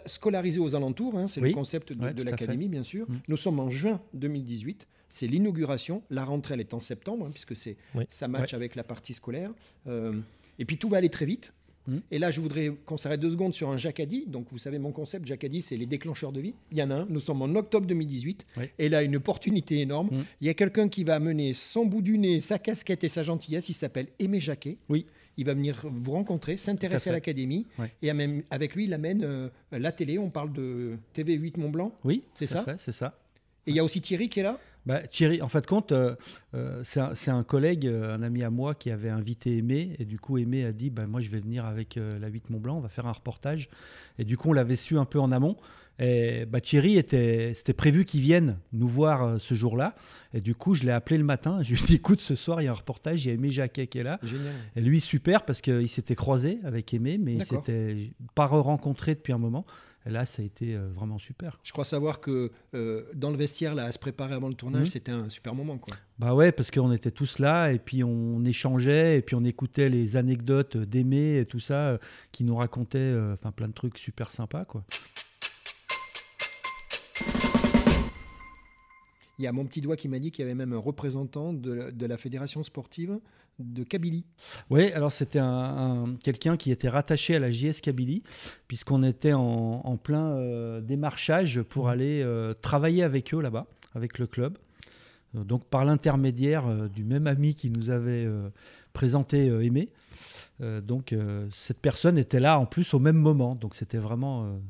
Scolarisés 0.07 0.61
aux 0.61 0.75
alentours, 0.75 1.17
hein, 1.19 1.27
c'est 1.29 1.41
Oui. 1.41 1.49
le 1.49 1.55
concept 1.55 1.93
de, 1.93 2.05
Ouais, 2.05 2.13
l'académie, 2.25 2.69
bien 2.69 2.83
sûr. 2.83 3.09
Mm. 3.11 3.21
Nous 3.29 3.37
sommes 3.37 3.61
en 3.61 3.71
juin 3.71 4.01
2018, 4.15 4.87
c'est 5.09 5.27
l'inauguration. 5.27 6.03
La 6.11 6.25
rentrée, 6.25 6.55
elle 6.55 6.61
est 6.61 6.75
en 6.75 6.81
septembre, 6.81 7.27
hein, 7.27 7.31
puisque 7.33 7.57
c'est, 7.57 7.77
Oui. 7.95 8.05
ça 8.11 8.29
match 8.29 8.55
avec 8.55 8.75
la 8.75 8.85
partie 8.85 9.15
scolaire. 9.15 9.51
Euh, 9.87 10.21
et 10.59 10.65
puis 10.65 10.77
tout 10.77 10.89
va 10.89 10.99
aller 10.99 11.11
très 11.11 11.25
vite. 11.27 11.53
Mm. 11.87 11.97
Et 12.11 12.19
là, 12.19 12.31
je 12.31 12.41
voudrais 12.41 12.73
qu'on 12.85 12.97
s'arrête 12.97 13.21
deux 13.21 13.31
secondes 13.31 13.55
sur 13.55 13.71
un 13.71 13.77
Jacadi. 13.77 14.25
Donc, 14.27 14.47
vous 14.51 14.59
savez, 14.59 14.79
mon 14.79 14.93
concept, 14.93 15.27
Jacadi, 15.27 15.63
c'est 15.63 15.77
les 15.77 15.87
déclencheurs 15.87 16.33
de 16.33 16.41
vie. 16.41 16.55
Il 16.71 16.79
y 16.79 16.83
en 16.83 16.91
a 16.91 16.95
un. 16.95 17.07
Nous 17.09 17.21
sommes 17.21 17.43
en 17.43 17.55
octobre 17.55 17.87
2018. 17.87 18.45
Oui. 18.57 18.65
Et 18.79 18.89
là, 18.89 19.03
une 19.03 19.17
opportunité 19.17 19.81
énorme. 19.81 20.09
Mm. 20.09 20.25
Il 20.41 20.47
y 20.47 20.51
a 20.51 20.55
quelqu'un 20.55 20.89
qui 20.89 21.05
va 21.05 21.15
amener 21.15 21.55
son 21.55 21.87
bout 21.87 22.03
du 22.03 22.19
nez, 22.19 22.41
sa 22.41 22.59
casquette 22.59 23.05
et 23.05 23.09
sa 23.09 23.23
gentillesse. 23.23 23.69
Il 23.69 23.75
s'appelle 23.75 24.09
Aimé 24.19 24.41
Jacquet. 24.41 24.77
Oui. 24.89 25.07
Il 25.39 25.47
va 25.47 25.55
venir 25.55 25.81
vous 25.85 26.13
rencontrer, 26.13 26.59
s'intéresser 26.59 27.09
à, 27.09 27.15
l'académie. 27.15 27.67
Et 28.03 28.13
même- 28.13 28.43
avec 28.51 28.75
lui, 28.75 28.85
il 28.85 28.93
amène 28.93 29.23
euh, 29.25 29.49
la 29.73 29.91
télé. 29.91 30.19
On 30.19 30.29
parle 30.29 30.53
de 30.53 30.99
TV8 31.15 31.59
Mont 31.59 31.71
Blanc. 31.71 31.93
Oui, 32.05 32.23
C'est 32.35 32.47
ça 32.47 32.67
C'est 32.77 32.93
ça. 32.93 33.19
Et 33.67 33.71
il 33.71 33.77
y 33.77 33.79
a 33.79 33.85
aussi 33.85 34.01
Thierry 34.01 34.29
qui 34.29 34.41
est 34.41 34.43
là. 34.43 34.59
Bah, 34.85 35.07
Thierry, 35.07 35.41
en 35.43 35.49
fait, 35.49 35.67
compte, 35.67 35.93
euh, 35.93 36.17
euh, 36.55 36.83
c'est 36.85 37.31
un, 37.31 37.45
collègue, 37.45 37.87
euh, 37.87 38.15
un 38.15 38.23
ami 38.23 38.43
à 38.43 38.51
moi 38.51 38.75
qui 38.75 38.91
avait 38.91 39.11
invité 39.11 39.57
Aimé. 39.57 39.95
Et 39.99 40.05
du 40.05 40.19
coup, 40.19 40.39
Aimé 40.39 40.65
a 40.65 40.73
dit 40.73 40.91
bah, 40.91 41.07
Moi, 41.07 41.21
je 41.21 41.31
vais 41.31 41.41
venir 41.41 41.65
avec 41.65 41.97
la 41.97 42.29
8 42.29 42.51
Mont 42.51 42.59
Blanc, 42.59 42.77
on 42.79 42.81
va 42.81 42.89
faire 42.89 43.07
un 43.07 43.13
reportage. 43.13 43.69
Et 44.19 44.25
du 44.25 44.37
coup, 44.37 44.51
on 44.51 44.53
l'avait 44.53 44.77
su 44.77 44.99
un 44.99 45.05
peu 45.05 45.21
en 45.21 45.31
amont. 45.31 45.57
Et 45.99 46.47
bah, 46.47 46.61
Thierry, 46.61 46.97
était, 46.97 47.53
c'était 47.55 47.75
prévu 47.75 48.05
qu'il 48.05 48.21
vienne 48.21 48.59
nous 48.73 48.89
voir 48.89 49.41
ce 49.41 49.55
jour-là. 49.55 49.95
Et 50.35 50.41
du 50.41 50.55
coup, 50.55 50.75
je 50.75 50.83
l'ai 50.85 50.91
appelé 50.91 51.17
le 51.17 51.25
matin. 51.25 51.63
Je 51.63 51.75
lui 51.75 51.83
ai 51.83 51.87
dit 51.87 51.95
Écoute, 51.97 52.21
ce 52.21 52.35
soir, 52.35 52.61
il 52.61 52.65
y 52.65 52.69
a 52.69 52.73
un 52.73 52.75
reportage. 52.75 53.25
Il 53.25 53.29
y 53.29 53.31
a 53.31 53.35
Aimé 53.35 53.51
Jacquet 53.51 53.87
qui 53.87 53.99
est 53.99 54.03
là. 54.03 54.19
Génial. 54.23 54.53
Et 54.75 54.81
lui, 54.81 55.01
super, 55.01 55.45
parce 55.45 55.61
qu'il 55.61 55.89
s'était 55.89 56.17
croisé 56.17 56.59
avec 56.65 56.93
Aimé, 56.93 57.19
mais 57.19 57.35
il 57.35 57.45
s'était 57.45 58.11
pas 58.35 58.47
rencontré 58.47 59.15
depuis 59.15 59.33
un 59.33 59.39
moment. 59.39 59.65
Là, 60.05 60.25
ça 60.25 60.43
a 60.43 60.45
été 60.45 60.75
euh, 60.75 60.89
vraiment 60.95 61.19
super. 61.19 61.59
Je 61.63 61.71
crois 61.73 61.85
savoir 61.85 62.21
que 62.21 62.51
euh, 62.75 63.05
dans 63.15 63.31
le 63.31 63.37
vestiaire, 63.37 63.75
là, 63.75 63.85
à 63.85 63.93
se 63.93 63.99
préparer 63.99 64.35
avant 64.35 64.49
le 64.49 64.55
tournage, 64.55 64.83
Mhm. 64.83 64.87
c'était 64.87 65.13
un 65.13 65.29
super 65.29 65.55
moment. 65.55 65.79
Quoi. 65.79 65.95
Bah 66.19 66.35
ouais, 66.35 66.51
parce 66.53 66.71
qu'on 66.71 66.91
était 66.93 67.11
tous 67.13 67.39
là 67.39 67.71
et 67.73 67.79
puis 67.79 68.03
on 68.03 68.45
échangeait 68.45 69.19
et 69.19 69.23
puis 69.23 69.35
on 69.37 69.45
écoutait 69.45 69.89
les 69.89 70.17
anecdotes 70.17 70.77
d'Aimé 70.77 71.39
et 71.39 71.47
tout 71.47 71.61
ça 71.61 71.89
euh, 71.91 71.99
qui 72.33 72.43
nous 72.45 72.57
racontait 72.57 72.99
euh, 72.99 73.37
plein 73.57 73.69
de 73.69 73.73
trucs 73.75 73.99
super 73.99 74.31
sympas 74.33 74.65
quoi. 74.65 74.85
Il 79.43 79.45
y 79.47 79.49
a 79.49 79.53
mon 79.53 79.65
petit 79.65 79.81
doigt 79.81 79.97
qui 79.97 80.07
m'a 80.07 80.21
dit 80.21 80.31
qu'il 80.31 80.45
y 80.45 80.47
avait 80.47 80.55
même 80.55 80.73
un 80.73 80.79
représentant 80.79 81.53
de, 81.53 81.73
la- 81.73 81.91
de 81.91 82.07
la 82.07 82.17
fédération 82.17 82.63
sportive 82.63 83.19
de 83.59 83.83
Kabylie. 83.83 84.25
Oui, 84.71 84.93
alors 84.93 85.11
c'était 85.13 85.41
un, 85.41 85.49
un- 86.05 86.15
quelqu'un 86.23 86.57
qui 86.57 86.71
était 86.71 86.89
rattaché 86.89 87.35
à 87.35 87.41
la 87.41 87.51
JS 87.51 87.81
Kabylie 87.83 88.23
puisqu'on 88.69 89.03
était 89.03 89.33
en, 89.33 89.41
en 89.83 89.97
plein 89.97 90.37
euh, 90.37 90.81
démarchage 90.81 91.61
pour 91.63 91.89
aller 91.89 92.23
euh, 92.23 92.55
travailler 92.55 93.03
avec 93.03 93.35
eux 93.35 93.41
là-bas, 93.41 93.67
avec 93.97 94.21
le 94.21 94.29
club. 94.29 94.59
Euh, 95.35 95.43
donc 95.43 95.65
par 95.65 95.85
l'intermédiaire 95.85 96.69
euh, 96.69 96.87
du 96.87 97.03
même 97.03 97.27
ami 97.27 97.57
qui 97.57 97.69
nous 97.69 97.91
avait 97.91 98.29
présenté 98.93 99.47
Aimé. 99.47 99.89
Donc 100.61 101.13
cette 101.51 101.81
personne 101.81 102.17
était 102.17 102.39
là 102.39 102.61
en 102.61 102.67
plus 102.67 102.95
au 102.95 103.01
même 103.01 103.17
moment, 103.17 103.57
donc 103.57 103.75
c'était 103.75 103.99
vraiment 103.99 104.61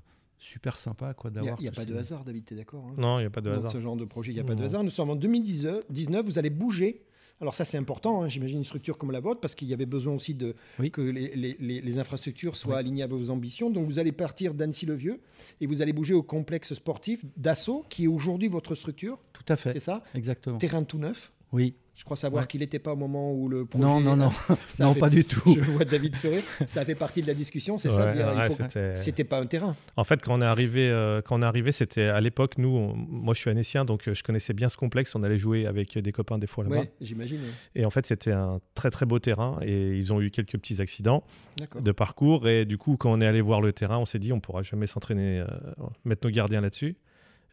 super 0.42 0.78
sympa 0.78 1.14
quoi 1.14 1.30
Il 1.30 1.34
n'y 1.34 1.38
a, 1.38 1.42
d'avoir. 1.42 1.60
il 1.60 1.64
y 1.64 1.68
a 1.68 1.70
tous 1.70 1.80
pas 1.80 1.84
de 1.86 1.96
hasard, 1.96 2.24
David, 2.24 2.44
tu 2.44 2.54
es 2.54 2.56
d'accord 2.56 2.84
hein 2.86 2.94
Non, 2.98 3.18
il 3.18 3.22
n'y 3.22 3.26
a 3.26 3.30
pas 3.30 3.40
de 3.40 3.50
Dans 3.50 3.58
hasard. 3.58 3.72
ce 3.72 3.80
genre 3.80 3.96
de 3.96 4.04
projet, 4.04 4.32
il 4.32 4.34
n'y 4.34 4.40
a 4.40 4.44
pas 4.44 4.54
de 4.54 4.64
hasard. 4.64 4.82
Nous 4.84 4.90
sommes 4.90 5.10
en 5.10 5.16
2019, 5.16 5.84
vous 6.24 6.38
allez 6.38 6.50
bouger. 6.50 7.02
Alors 7.40 7.54
ça, 7.54 7.64
c'est 7.64 7.76
important, 7.78 8.22
hein, 8.22 8.28
j'imagine, 8.28 8.58
une 8.58 8.64
structure 8.64 8.96
comme 8.98 9.10
la 9.10 9.18
vôtre, 9.18 9.40
parce 9.40 9.56
qu'il 9.56 9.66
y 9.66 9.74
avait 9.74 9.86
besoin 9.86 10.14
aussi 10.14 10.32
de, 10.34 10.54
Oui. 10.78 10.92
que 10.92 11.00
les, 11.00 11.34
les- 11.34 11.56
les- 11.58 11.80
les 11.80 11.98
infrastructures 11.98 12.56
soient 12.56 12.74
Oui. 12.74 12.80
alignées 12.80 13.02
à 13.02 13.08
vos 13.08 13.30
ambitions. 13.30 13.68
Donc 13.70 13.86
vous 13.86 13.98
allez 13.98 14.12
partir 14.12 14.54
d'Annecy-le-Vieux 14.54 15.18
et 15.60 15.66
vous 15.66 15.82
allez 15.82 15.92
bouger 15.92 16.14
au 16.14 16.22
complexe 16.22 16.74
sportif 16.74 17.24
d'Assaut, 17.36 17.84
qui 17.88 18.04
est 18.04 18.08
aujourd'hui 18.08 18.46
votre 18.48 18.74
structure, 18.76 19.18
Tout 19.32 19.44
à 19.48 19.56
fait, 19.56 19.72
c'est 19.72 19.80
ça? 19.80 20.04
Exactement. 20.14 20.58
Terrain 20.58 20.84
tout 20.84 20.98
neuf. 20.98 21.32
Oui. 21.52 21.74
Je 21.94 22.04
crois 22.04 22.16
savoir 22.16 22.42
Ouais. 22.42 22.46
qu'il 22.48 22.60
n'était 22.60 22.78
pas 22.78 22.94
au 22.94 22.96
moment 22.96 23.32
où 23.32 23.48
le 23.50 23.66
projet... 23.66 23.84
Non, 23.84 24.00
non, 24.00 24.16
non, 24.16 24.30
ça 24.72 24.84
non, 24.84 24.94
fait- 24.94 24.98
pas 25.00 25.10
du 25.10 25.24
tout. 25.24 25.54
Je 25.54 25.70
vois 25.70 25.84
David 25.84 26.16
sourire. 26.16 26.42
Ça 26.66 26.84
fait 26.86 26.94
partie 26.94 27.20
de 27.20 27.26
la 27.26 27.34
discussion, 27.34 27.76
c'est 27.78 27.90
ça 27.90 28.06
Ouais, 28.06 28.14
dire, 28.14 28.30
il 28.32 28.38
ouais, 28.38 28.48
faut- 28.48 28.54
c'était- 28.54 28.96
C'était 28.96 29.24
pas 29.24 29.38
un 29.38 29.44
terrain. 29.46 29.76
En 29.96 30.02
fait, 30.02 30.20
quand 30.22 30.36
on 30.36 30.40
est 30.40 30.46
arrivé, 30.46 30.88
euh, 30.88 31.20
quand 31.20 31.38
on 31.38 31.42
est 31.42 31.46
arrivé, 31.46 31.70
c'était 31.70 32.04
à 32.04 32.20
l'époque, 32.22 32.56
nous, 32.56 32.70
on- 32.70 32.96
moi 32.96 33.34
je 33.34 33.40
suis 33.40 33.50
annécien, 33.50 33.84
donc 33.84 34.08
euh, 34.08 34.14
je 34.14 34.22
connaissais 34.24 34.54
bien 34.54 34.70
ce 34.70 34.76
complexe. 34.78 35.14
On 35.14 35.22
allait 35.22 35.36
jouer 35.36 35.66
avec 35.66 35.96
des 35.96 36.12
copains 36.12 36.38
des 36.38 36.46
fois 36.46 36.64
là-bas. 36.64 36.84
J'imagine. 37.00 37.38
ouais. 37.40 37.80
Et 37.82 37.84
en 37.84 37.90
fait, 37.90 38.06
c'était 38.06 38.32
un 38.32 38.60
très 38.74 38.90
très 38.90 39.04
beau 39.04 39.18
terrain 39.18 39.58
et 39.62 39.96
ils 39.96 40.12
ont 40.14 40.20
eu 40.22 40.30
quelques 40.30 40.52
petits 40.58 40.80
accidents 40.80 41.22
D'accord. 41.58 41.82
de 41.82 41.92
parcours. 41.92 42.48
Et 42.48 42.64
du 42.64 42.78
coup, 42.78 42.96
quand 42.96 43.12
on 43.12 43.20
est 43.20 43.26
allé 43.26 43.42
voir 43.42 43.60
le 43.60 43.72
terrain, 43.74 43.98
on 43.98 44.06
s'est 44.06 44.18
dit, 44.18 44.32
on 44.32 44.40
pourra 44.40 44.62
jamais 44.62 44.86
s'entraîner, 44.86 45.40
euh, 45.40 45.46
mettre 46.06 46.26
nos 46.26 46.32
gardiens 46.32 46.62
là-dessus. 46.62 46.96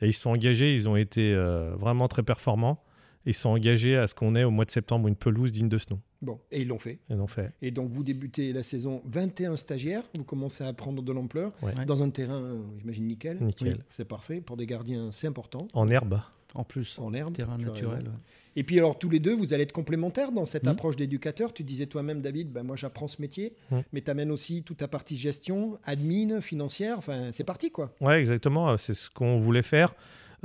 Et 0.01 0.07
ils 0.07 0.13
se 0.13 0.21
sont 0.21 0.29
engagés, 0.31 0.73
ils 0.73 0.87
ont 0.87 0.95
été 0.95 1.33
euh, 1.33 1.75
vraiment 1.75 2.07
très 2.07 2.23
performants. 2.23 2.81
Ils 3.29 3.35
se 3.35 3.41
sont 3.41 3.49
engagés 3.49 3.95
à 3.95 4.07
ce 4.07 4.15
qu'on 4.15 4.33
ait 4.35 4.43
au 4.43 4.49
mois 4.49 4.65
de 4.65 4.71
septembre 4.71 5.07
une 5.07 5.15
pelouse 5.15 5.51
digne 5.51 5.69
de 5.69 5.77
ce 5.77 5.85
nom. 5.91 5.99
Bon, 6.23 6.39
et 6.51 6.61
ils 6.61 6.67
l'ont 6.67 6.79
fait. 6.79 6.97
Ils 7.11 7.15
l'ont 7.15 7.27
fait. 7.27 7.51
Et 7.61 7.69
donc, 7.69 7.91
vous 7.91 8.03
débutez 8.03 8.51
la 8.53 8.63
saison 8.63 9.03
21 9.05 9.55
stagiaires, 9.55 10.01
vous 10.17 10.23
commencez 10.23 10.63
à 10.63 10.73
prendre 10.73 11.03
de 11.03 11.11
l'ampleur 11.11 11.51
Ouais. 11.61 11.73
Dans 11.85 12.01
un 12.01 12.09
terrain, 12.09 12.57
j'imagine, 12.79 13.05
nickel. 13.05 13.37
Nickel. 13.39 13.73
Oui, 13.77 13.83
C'est 13.91 14.05
parfait. 14.07 14.41
Pour 14.41 14.57
des 14.57 14.65
gardiens, 14.65 15.11
c'est 15.11 15.27
important. 15.27 15.67
En 15.73 15.89
herbe. 15.89 16.19
En 16.55 16.63
plus, 16.63 16.97
En 16.97 17.13
herbe. 17.13 17.35
terrain 17.35 17.59
naturel. 17.59 17.99
ouais. 18.05 18.13
Et 18.55 18.63
puis, 18.63 18.79
alors, 18.79 18.97
tous 18.97 19.09
les 19.11 19.19
deux, 19.19 19.35
vous 19.35 19.53
allez 19.53 19.61
être 19.61 19.71
complémentaires 19.71 20.31
dans 20.31 20.45
cette 20.47 20.63
Mhm. 20.63 20.71
approche 20.71 20.95
d'éducateur. 20.95 21.53
Tu 21.53 21.63
disais 21.63 21.85
toi-même, 21.85 22.21
David, 22.21 22.51
ben, 22.51 22.63
moi, 22.63 22.75
j'apprends 22.75 23.07
ce 23.07 23.21
métier, 23.21 23.53
Mhm. 23.69 23.83
mais 23.93 24.01
tu 24.01 24.09
amènes 24.09 24.31
aussi 24.31 24.63
toute 24.63 24.77
ta 24.77 24.87
partie 24.87 25.15
gestion, 25.17 25.77
admin, 25.85 26.41
financière. 26.41 26.97
Enfin, 26.97 27.29
c'est 27.31 27.43
parti, 27.43 27.69
quoi. 27.69 27.93
Ouais, 28.01 28.19
exactement. 28.19 28.75
C'est 28.77 28.95
ce 28.95 29.11
qu'on 29.11 29.37
voulait 29.37 29.61
faire. 29.61 29.93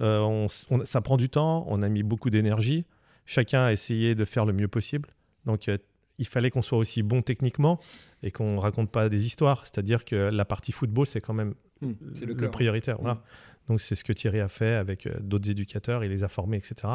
Euh, 0.00 0.20
on 0.20 0.48
ça 0.84 1.00
prend 1.00 1.16
du 1.16 1.28
temps. 1.28 1.64
On 1.68 1.82
a 1.82 1.88
mis 1.88 2.02
beaucoup 2.02 2.30
d'énergie. 2.30 2.84
Chacun 3.26 3.64
a 3.64 3.72
essayé 3.72 4.14
de 4.14 4.24
faire 4.24 4.44
le 4.44 4.52
mieux 4.52 4.68
possible. 4.68 5.10
Donc, 5.46 5.68
euh, 5.68 5.78
il 6.18 6.26
fallait 6.26 6.50
qu'on 6.50 6.62
soit 6.62 6.78
aussi 6.78 7.02
bon 7.02 7.22
techniquement 7.22 7.80
et 8.22 8.30
qu'on 8.30 8.58
raconte 8.58 8.90
pas 8.90 9.08
des 9.08 9.26
histoires. 9.26 9.66
C'est-à-dire 9.66 10.04
que 10.04 10.14
la 10.14 10.44
partie 10.44 10.72
football, 10.72 11.06
c'est 11.06 11.20
quand 11.20 11.34
même 11.34 11.54
Mhm. 11.80 11.96
C'est 12.14 12.26
le 12.26 12.50
prioritaire. 12.50 12.96
voilà. 13.00 13.22
Donc, 13.68 13.80
c'est 13.80 13.94
ce 13.94 14.04
que 14.04 14.12
Thierry 14.12 14.40
a 14.40 14.48
fait 14.48 14.74
avec 14.74 15.06
euh, 15.06 15.14
d'autres 15.20 15.50
éducateurs. 15.50 16.04
Il 16.04 16.10
les 16.10 16.24
a 16.24 16.28
formés, 16.28 16.58
etc. 16.58 16.94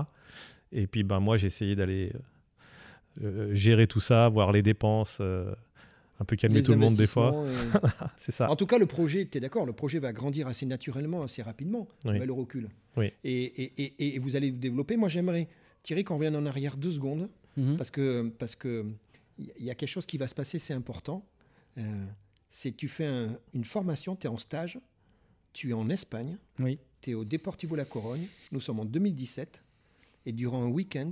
Et 0.72 0.88
puis, 0.88 1.04
ben, 1.04 1.20
moi, 1.20 1.38
j'ai 1.38 1.48
essayé 1.48 1.76
d'aller 1.76 2.12
euh, 3.24 3.26
euh, 3.26 3.56
gérer 3.56 3.88
tout 3.88 4.00
ça, 4.00 4.30
voir 4.30 4.52
les 4.52 4.62
dépenses, 4.62 5.18
euh, 5.20 5.54
un 6.20 6.26
peu 6.26 6.36
calmer 6.36 6.62
tout 6.64 6.72
le 6.72 6.78
monde 6.78 6.96
des 6.96 7.08
fois. 7.08 7.46
et- 7.48 7.78
c'est 8.18 8.32
ça. 8.32 8.50
En 8.50 8.56
tout 8.56 8.66
cas, 8.66 8.78
le 8.78 8.86
projet, 8.86 9.26
tu 9.26 9.38
es 9.38 9.42
d'accord, 9.42 9.66
le 9.66 9.74
projet 9.74 10.00
va 10.00 10.12
grandir 10.14 10.48
assez 10.48 10.66
naturellement, 10.66 11.24
assez 11.24 11.42
rapidement, 11.42 11.88
Oui. 12.06 12.20
le 12.20 12.34
recul. 12.34 12.70
Oui. 12.98 13.12
Et, 13.24 13.44
et- 13.64 13.74
et- 13.78 14.16
et 14.16 14.20
vous 14.20 14.36
allez 14.36 14.52
vous 14.52 14.58
développer. 14.58 14.98
Moi, 14.98 15.08
j'aimerais, 15.10 15.48
Thierry, 15.84 16.04
qu'on 16.04 16.16
revienne 16.16 16.36
en 16.36 16.46
arrière 16.46 16.76
deux 16.78 16.92
secondes, 16.92 17.30
Mhm. 17.58 17.78
parce 17.78 17.90
que 17.92 18.32
parce 18.38 18.56
que 18.56 18.86
il 19.38 19.64
y 19.66 19.70
a 19.72 19.76
quelque 19.76 19.90
chose 19.90 20.06
qui 20.06 20.18
va 20.18 20.28
se 20.28 20.36
passer, 20.36 20.60
c'est 20.60 20.74
important. 20.74 21.24
Euh, 21.78 22.06
c'est 22.50 22.76
tu 22.76 22.88
fais 22.90 23.06
un- 23.06 23.38
une 23.54 23.64
formation, 23.64 24.16
tu 24.16 24.28
es 24.28 24.30
en 24.30 24.38
stage, 24.38 24.78
tu 25.54 25.70
es 25.70 25.74
en 25.74 25.90
Espagne, 25.90 26.38
Oui. 26.60 26.78
tu 27.02 27.12
es 27.12 27.14
au 27.14 27.24
Deportivo 27.24 27.76
La 27.78 27.86
Corogne, 27.86 28.28
nous 28.52 28.60
sommes 28.60 28.82
en 28.82 28.86
2017, 28.86 29.62
et 30.26 30.34
durant 30.34 30.64
un 30.64 30.68
week-end, 30.68 31.12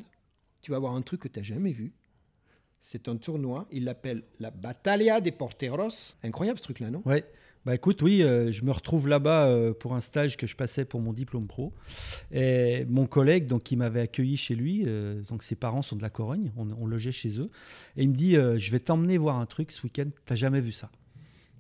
tu 0.62 0.72
vas 0.72 0.80
voir 0.80 0.94
un 0.96 1.02
truc 1.02 1.22
que 1.22 1.28
tu 1.30 1.40
n'as 1.40 1.44
jamais 1.46 1.72
vu. 1.72 1.94
C'est 2.80 3.08
un 3.08 3.18
tournoi, 3.18 3.68
il 3.72 3.84
l'appelle 3.84 4.24
la 4.40 4.52
Battaglia 4.52 5.20
de 5.22 5.30
Porteros. 5.30 6.16
Incroyable 6.24 6.60
ce 6.60 6.64
truc-là, 6.64 6.90
non? 6.90 7.02
Ouais. 7.06 7.26
Bah 7.66 7.76
écoute, 7.76 8.02
oui, 8.02 8.24
euh, 8.24 8.50
je 8.50 8.64
me 8.64 8.72
retrouve 8.72 9.10
là-bas 9.10 9.48
euh, 9.48 9.74
pour 9.74 9.94
un 9.94 10.00
stage 10.00 10.38
que 10.38 10.48
je 10.48 10.56
passais 10.56 10.86
pour 10.86 11.02
mon 11.02 11.12
diplôme 11.12 11.48
pro. 11.48 11.74
Et 12.32 12.86
mon 12.86 13.08
collègue, 13.08 13.46
donc, 13.48 13.64
qui 13.64 13.76
m'avait 13.76 14.00
accueilli 14.00 14.38
chez 14.38 14.56
lui, 14.56 14.86
euh, 14.88 15.22
ses 15.42 15.56
parents 15.56 15.82
sont 15.82 15.98
de 15.98 16.02
la 16.02 16.10
Corogne, 16.10 16.54
on, 16.56 16.72
on 16.72 16.86
logeait 16.88 17.12
chez 17.12 17.40
eux, 17.40 17.50
et 17.98 18.04
il 18.04 18.10
me 18.10 18.16
dit 18.16 18.36
Je 18.36 18.72
vais 18.72 18.80
t'emmener 18.80 19.18
voir 19.18 19.38
un 19.38 19.46
truc 19.46 19.74
ce 19.74 19.84
week-end, 19.84 20.08
t'as 20.26 20.36
jamais 20.36 20.62
vu 20.62 20.72
ça. 20.72 20.90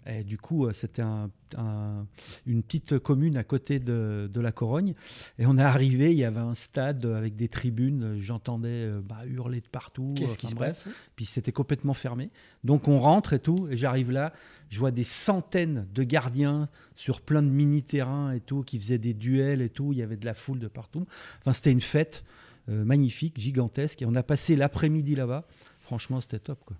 Et 0.09 0.23
du 0.23 0.37
coup, 0.37 0.65
euh, 0.65 0.73
c'était 0.73 1.01
un- 1.01 1.29
un- 1.57 2.05
une 2.45 2.63
petite 2.63 2.97
commune 2.99 3.35
à 3.35 3.43
côté 3.43 3.79
de, 3.79 4.29
de 4.33 4.39
la 4.41 4.51
Corogne. 4.53 4.93
Et 5.37 5.45
on 5.45 5.57
est 5.57 5.61
arrivé, 5.63 6.11
il 6.11 6.17
y 6.17 6.23
avait 6.23 6.39
un 6.39 6.55
stade 6.55 7.05
avec 7.05 7.35
des 7.35 7.49
tribunes, 7.49 8.15
j'entendais 8.17 8.69
euh, 8.69 9.01
bah, 9.03 9.19
hurler 9.25 9.59
de 9.59 9.67
partout. 9.67 10.13
Qu'est-ce 10.15 10.37
qui 10.37 10.47
se 10.47 10.55
passe? 10.55 10.87
Puis 11.17 11.25
c'était 11.25 11.51
complètement 11.51 11.93
fermé. 11.93 12.29
Donc 12.63 12.87
on 12.87 12.99
rentre 12.99 13.33
et 13.33 13.39
tout, 13.39 13.67
et 13.69 13.75
j'arrive 13.75 14.11
là, 14.11 14.31
je 14.69 14.79
vois 14.79 14.91
des 14.91 15.03
centaines 15.03 15.87
de 15.93 16.03
gardiens 16.03 16.69
sur 16.95 17.19
plein 17.19 17.43
de 17.43 17.49
mini-terrains 17.49 18.31
et 18.31 18.39
tout, 18.39 18.63
qui 18.63 18.79
faisaient 18.79 18.97
des 18.97 19.13
duels 19.13 19.61
et 19.61 19.69
tout, 19.69 19.91
il 19.91 19.99
y 19.99 20.03
avait 20.03 20.17
de 20.17 20.25
la 20.25 20.33
foule 20.33 20.59
de 20.59 20.67
partout. 20.69 21.05
Enfin, 21.39 21.51
c'était 21.53 21.71
une 21.71 21.81
fête 21.81 22.23
euh, 22.69 22.83
magnifique, 22.85 23.39
gigantesque, 23.39 24.01
et 24.01 24.05
on 24.05 24.15
a 24.15 24.23
passé 24.23 24.55
l'après-midi 24.55 25.15
là-bas. 25.15 25.45
Franchement, 25.81 26.19
c'était 26.21 26.39
top. 26.39 26.63
Quoi. 26.65 26.77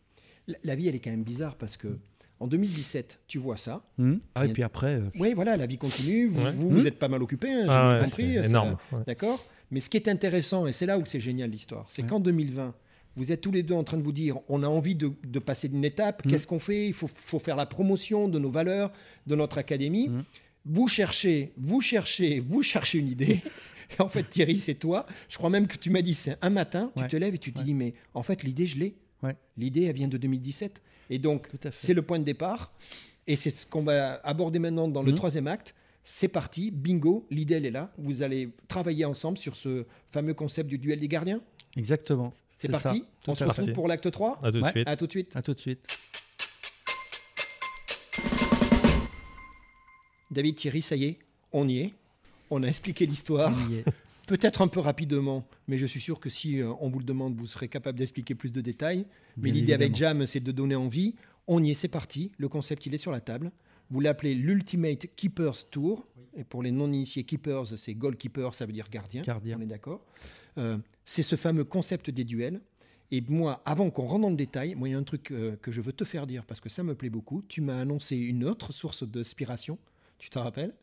La, 0.47 0.57
la 0.63 0.75
vie, 0.75 0.87
elle 0.87 0.95
est 0.95 0.99
quand 0.99 1.11
même 1.11 1.23
bizarre 1.23 1.55
parce 1.55 1.77
que 1.77 1.97
en 2.39 2.47
2017, 2.47 3.19
tu 3.27 3.37
vois 3.39 3.57
ça. 3.57 3.81
Hum. 3.99 4.19
Ah, 4.35 4.45
et 4.45 4.53
puis 4.53 4.63
après, 4.63 4.95
euh, 4.95 5.09
Oui, 5.19 5.33
voilà, 5.33 5.57
la 5.57 5.65
vie 5.65 5.77
continue. 5.77 6.27
Vous, 6.27 6.41
Ouais. 6.43 6.51
vous, 6.53 6.69
vous 6.69 6.87
êtes 6.87 6.99
pas 6.99 7.07
mal 7.07 7.21
occupé, 7.23 7.51
hein, 7.51 7.63
j'ai 7.63 7.69
Ah 7.71 7.97
ouais, 7.99 8.03
compris. 8.05 8.33
c'est 8.41 8.45
énorme. 8.49 8.77
ouais. 8.91 8.99
D'accord 9.07 9.43
Mais 9.71 9.79
ce 9.81 9.89
qui 9.89 9.97
est 9.97 10.07
intéressant, 10.07 10.65
et 10.67 10.73
c'est 10.73 10.85
là 10.85 10.97
où 10.97 11.03
c'est 11.05 11.19
génial 11.19 11.49
l'histoire, 11.49 11.85
c'est 11.89 12.03
Ouais. 12.03 12.07
qu'en 12.07 12.19
2020, 12.19 12.73
vous 13.15 13.31
êtes 13.31 13.41
tous 13.41 13.51
les 13.51 13.63
deux 13.63 13.73
en 13.73 13.83
train 13.83 13.97
de 13.97 14.03
vous 14.03 14.11
dire 14.11 14.37
on 14.47 14.61
a 14.63 14.67
envie 14.67 14.95
de, 14.95 15.11
de 15.25 15.39
passer 15.39 15.67
d'une 15.67 15.83
étape, 15.83 16.23
Mhm. 16.25 16.31
qu'est-ce 16.31 16.47
qu'on 16.47 16.59
fait? 16.59 16.87
Il 16.87 16.93
faut, 16.93 17.09
faut 17.13 17.39
faire 17.39 17.55
la 17.55 17.65
promotion 17.65 18.27
de 18.29 18.37
nos 18.39 18.51
valeurs, 18.51 18.91
de 19.25 19.35
notre 19.35 19.57
académie. 19.57 20.09
Vous 20.65 20.87
cherchez, 20.87 21.53
vous 21.57 21.81
cherchez, 21.81 22.39
vous 22.39 22.61
cherchez 22.61 22.97
une 22.99 23.07
idée. 23.09 23.41
En 23.99 24.09
fait, 24.09 24.23
Thierry, 24.29 24.57
c'est 24.57 24.75
toi. 24.75 25.05
Je 25.29 25.37
crois 25.37 25.49
même 25.49 25.65
que 25.65 25.77
tu 25.77 25.89
m'as 25.89 26.01
dit 26.01 26.13
c'est 26.13 26.35
un 26.41 26.49
matin, 26.49 26.91
tu 26.97 27.07
te 27.07 27.15
lèves 27.15 27.35
et 27.35 27.37
tu 27.37 27.53
te 27.53 27.59
Ouais. 27.59 27.63
dis 27.63 27.73
mais 27.73 27.93
en 28.13 28.21
fait, 28.21 28.43
l'idée, 28.43 28.67
je 28.67 28.77
l'ai. 28.77 28.95
Ouais. 29.23 29.33
L'idée, 29.57 29.83
elle 29.85 29.95
vient 29.95 30.09
de 30.09 30.17
2017. 30.17 30.81
Et 31.09 31.19
donc, 31.19 31.47
c'est 31.71 31.93
le 31.93 32.01
point 32.01 32.19
de 32.19 32.23
départ. 32.23 32.71
Et 33.27 33.35
c'est 33.35 33.49
ce 33.51 33.65
qu'on 33.65 33.83
va 33.83 34.15
aborder 34.23 34.59
maintenant 34.59 34.87
dans 34.87 35.03
le 35.03 35.11
Mhm. 35.11 35.17
troisième 35.17 35.47
acte. 35.47 35.73
C'est 36.03 36.29
parti, 36.29 36.71
bingo, 36.71 37.25
l'idée 37.29 37.55
elle 37.55 37.65
est 37.65 37.71
là. 37.71 37.91
Vous 37.97 38.21
allez 38.21 38.49
travailler 38.69 39.03
ensemble 39.03 39.37
sur 39.37 39.55
ce 39.57 39.85
fameux 40.11 40.33
concept 40.33 40.69
du 40.69 40.77
duel 40.77 40.99
des 41.01 41.07
gardiens. 41.09 41.41
Exactement. 41.75 42.31
C'est 42.57 42.71
ça, 42.71 42.79
parti. 42.79 43.01
tout 43.23 43.31
On 43.31 43.35
se 43.35 43.43
retrouve 43.43 43.73
pour 43.73 43.87
l'acte 43.89 44.09
3. 44.09 44.39
À 44.41 44.51
tout 44.51 44.59
de 44.59 44.63
Ouais. 44.63 44.71
suite. 44.71 44.87
À 44.87 44.95
tout 44.95 45.05
de 45.07 45.11
suite. 45.11 45.35
À 45.35 45.41
tout 45.41 45.53
de 45.53 45.59
suite. 45.59 45.85
David, 50.31 50.55
Thierry, 50.55 50.81
ça 50.81 50.95
y 50.95 51.05
est, 51.05 51.19
on 51.51 51.67
y 51.67 51.79
est. 51.79 51.93
On 52.49 52.63
a 52.63 52.67
expliqué 52.67 53.05
l'histoire, 53.05 53.53
On 53.67 53.69
y 53.71 53.75
est. 53.79 53.85
peut-être 54.27 54.61
un 54.61 54.67
peu 54.67 54.79
rapidement, 54.79 55.47
mais 55.67 55.79
je 55.79 55.87
suis 55.87 55.99
sûr 55.99 56.19
que 56.19 56.29
si 56.29 56.61
euh, 56.61 56.71
on 56.79 56.89
vous 56.89 56.99
le 56.99 57.05
demande, 57.05 57.35
vous 57.35 57.47
serez 57.47 57.67
capable 57.67 57.97
d'expliquer 57.97 58.35
plus 58.35 58.51
de 58.51 58.61
détails. 58.61 59.07
Mais 59.37 59.49
l'idée 59.49 59.73
avec. 59.73 59.95
Jam, 59.95 60.27
c'est 60.27 60.39
de 60.39 60.51
donner 60.51 60.75
envie. 60.75 61.15
On 61.47 61.63
y 61.63 61.71
est, 61.71 61.73
c'est 61.73 61.87
parti. 61.87 62.31
Le 62.37 62.47
concept, 62.47 62.85
il 62.85 62.93
est 62.93 62.99
sur 62.99 63.11
la 63.11 63.21
table. 63.21 63.51
Vous 63.89 64.01
l'appelez 64.01 64.35
l'Ultimate 64.35 65.07
Keepers 65.15 65.69
Tour. 65.71 66.05
Et 66.35 66.43
pour 66.43 66.61
les 66.61 66.71
non-initiés, 66.71 67.23
Keepers, 67.23 67.79
c'est 67.79 67.95
goalkeeper, 67.95 68.53
ça 68.53 68.65
veut 68.65 68.73
dire 68.73 68.89
gardien. 68.91 69.23
Gardien. 69.23 69.57
On 69.57 69.61
est 69.61 69.65
d'accord. 69.65 70.05
Euh, 70.57 70.77
c'est 71.05 71.23
ce 71.23 71.35
fameux 71.35 71.63
concept 71.63 72.11
des 72.11 72.25
duels. 72.25 72.61
Et 73.09 73.21
moi, 73.21 73.61
avant 73.65 73.89
qu'on 73.89 74.05
rentre 74.05 74.23
dans 74.23 74.29
le 74.29 74.35
détail, 74.35 74.75
moi, 74.75 74.89
il 74.89 74.91
y 74.91 74.95
a 74.95 74.97
un 74.97 75.03
truc 75.03 75.31
euh, 75.31 75.55
que 75.61 75.71
je 75.71 75.79
veux 75.79 75.93
te 75.93 76.03
faire 76.03 76.27
dire 76.27 76.45
parce 76.45 76.59
que 76.59 76.67
ça 76.67 76.83
me 76.83 76.93
plaît 76.93 77.09
beaucoup. 77.09 77.41
Tu 77.47 77.61
m'as 77.61 77.79
annoncé 77.79 78.17
une 78.17 78.43
autre 78.43 78.73
source 78.73 79.03
d'inspiration. 79.03 79.79
Tu 80.19 80.29
te 80.29 80.37
rappelles? 80.37 80.73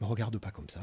Me 0.00 0.06
regarde 0.06 0.38
pas 0.38 0.50
comme 0.50 0.68
ça. 0.70 0.80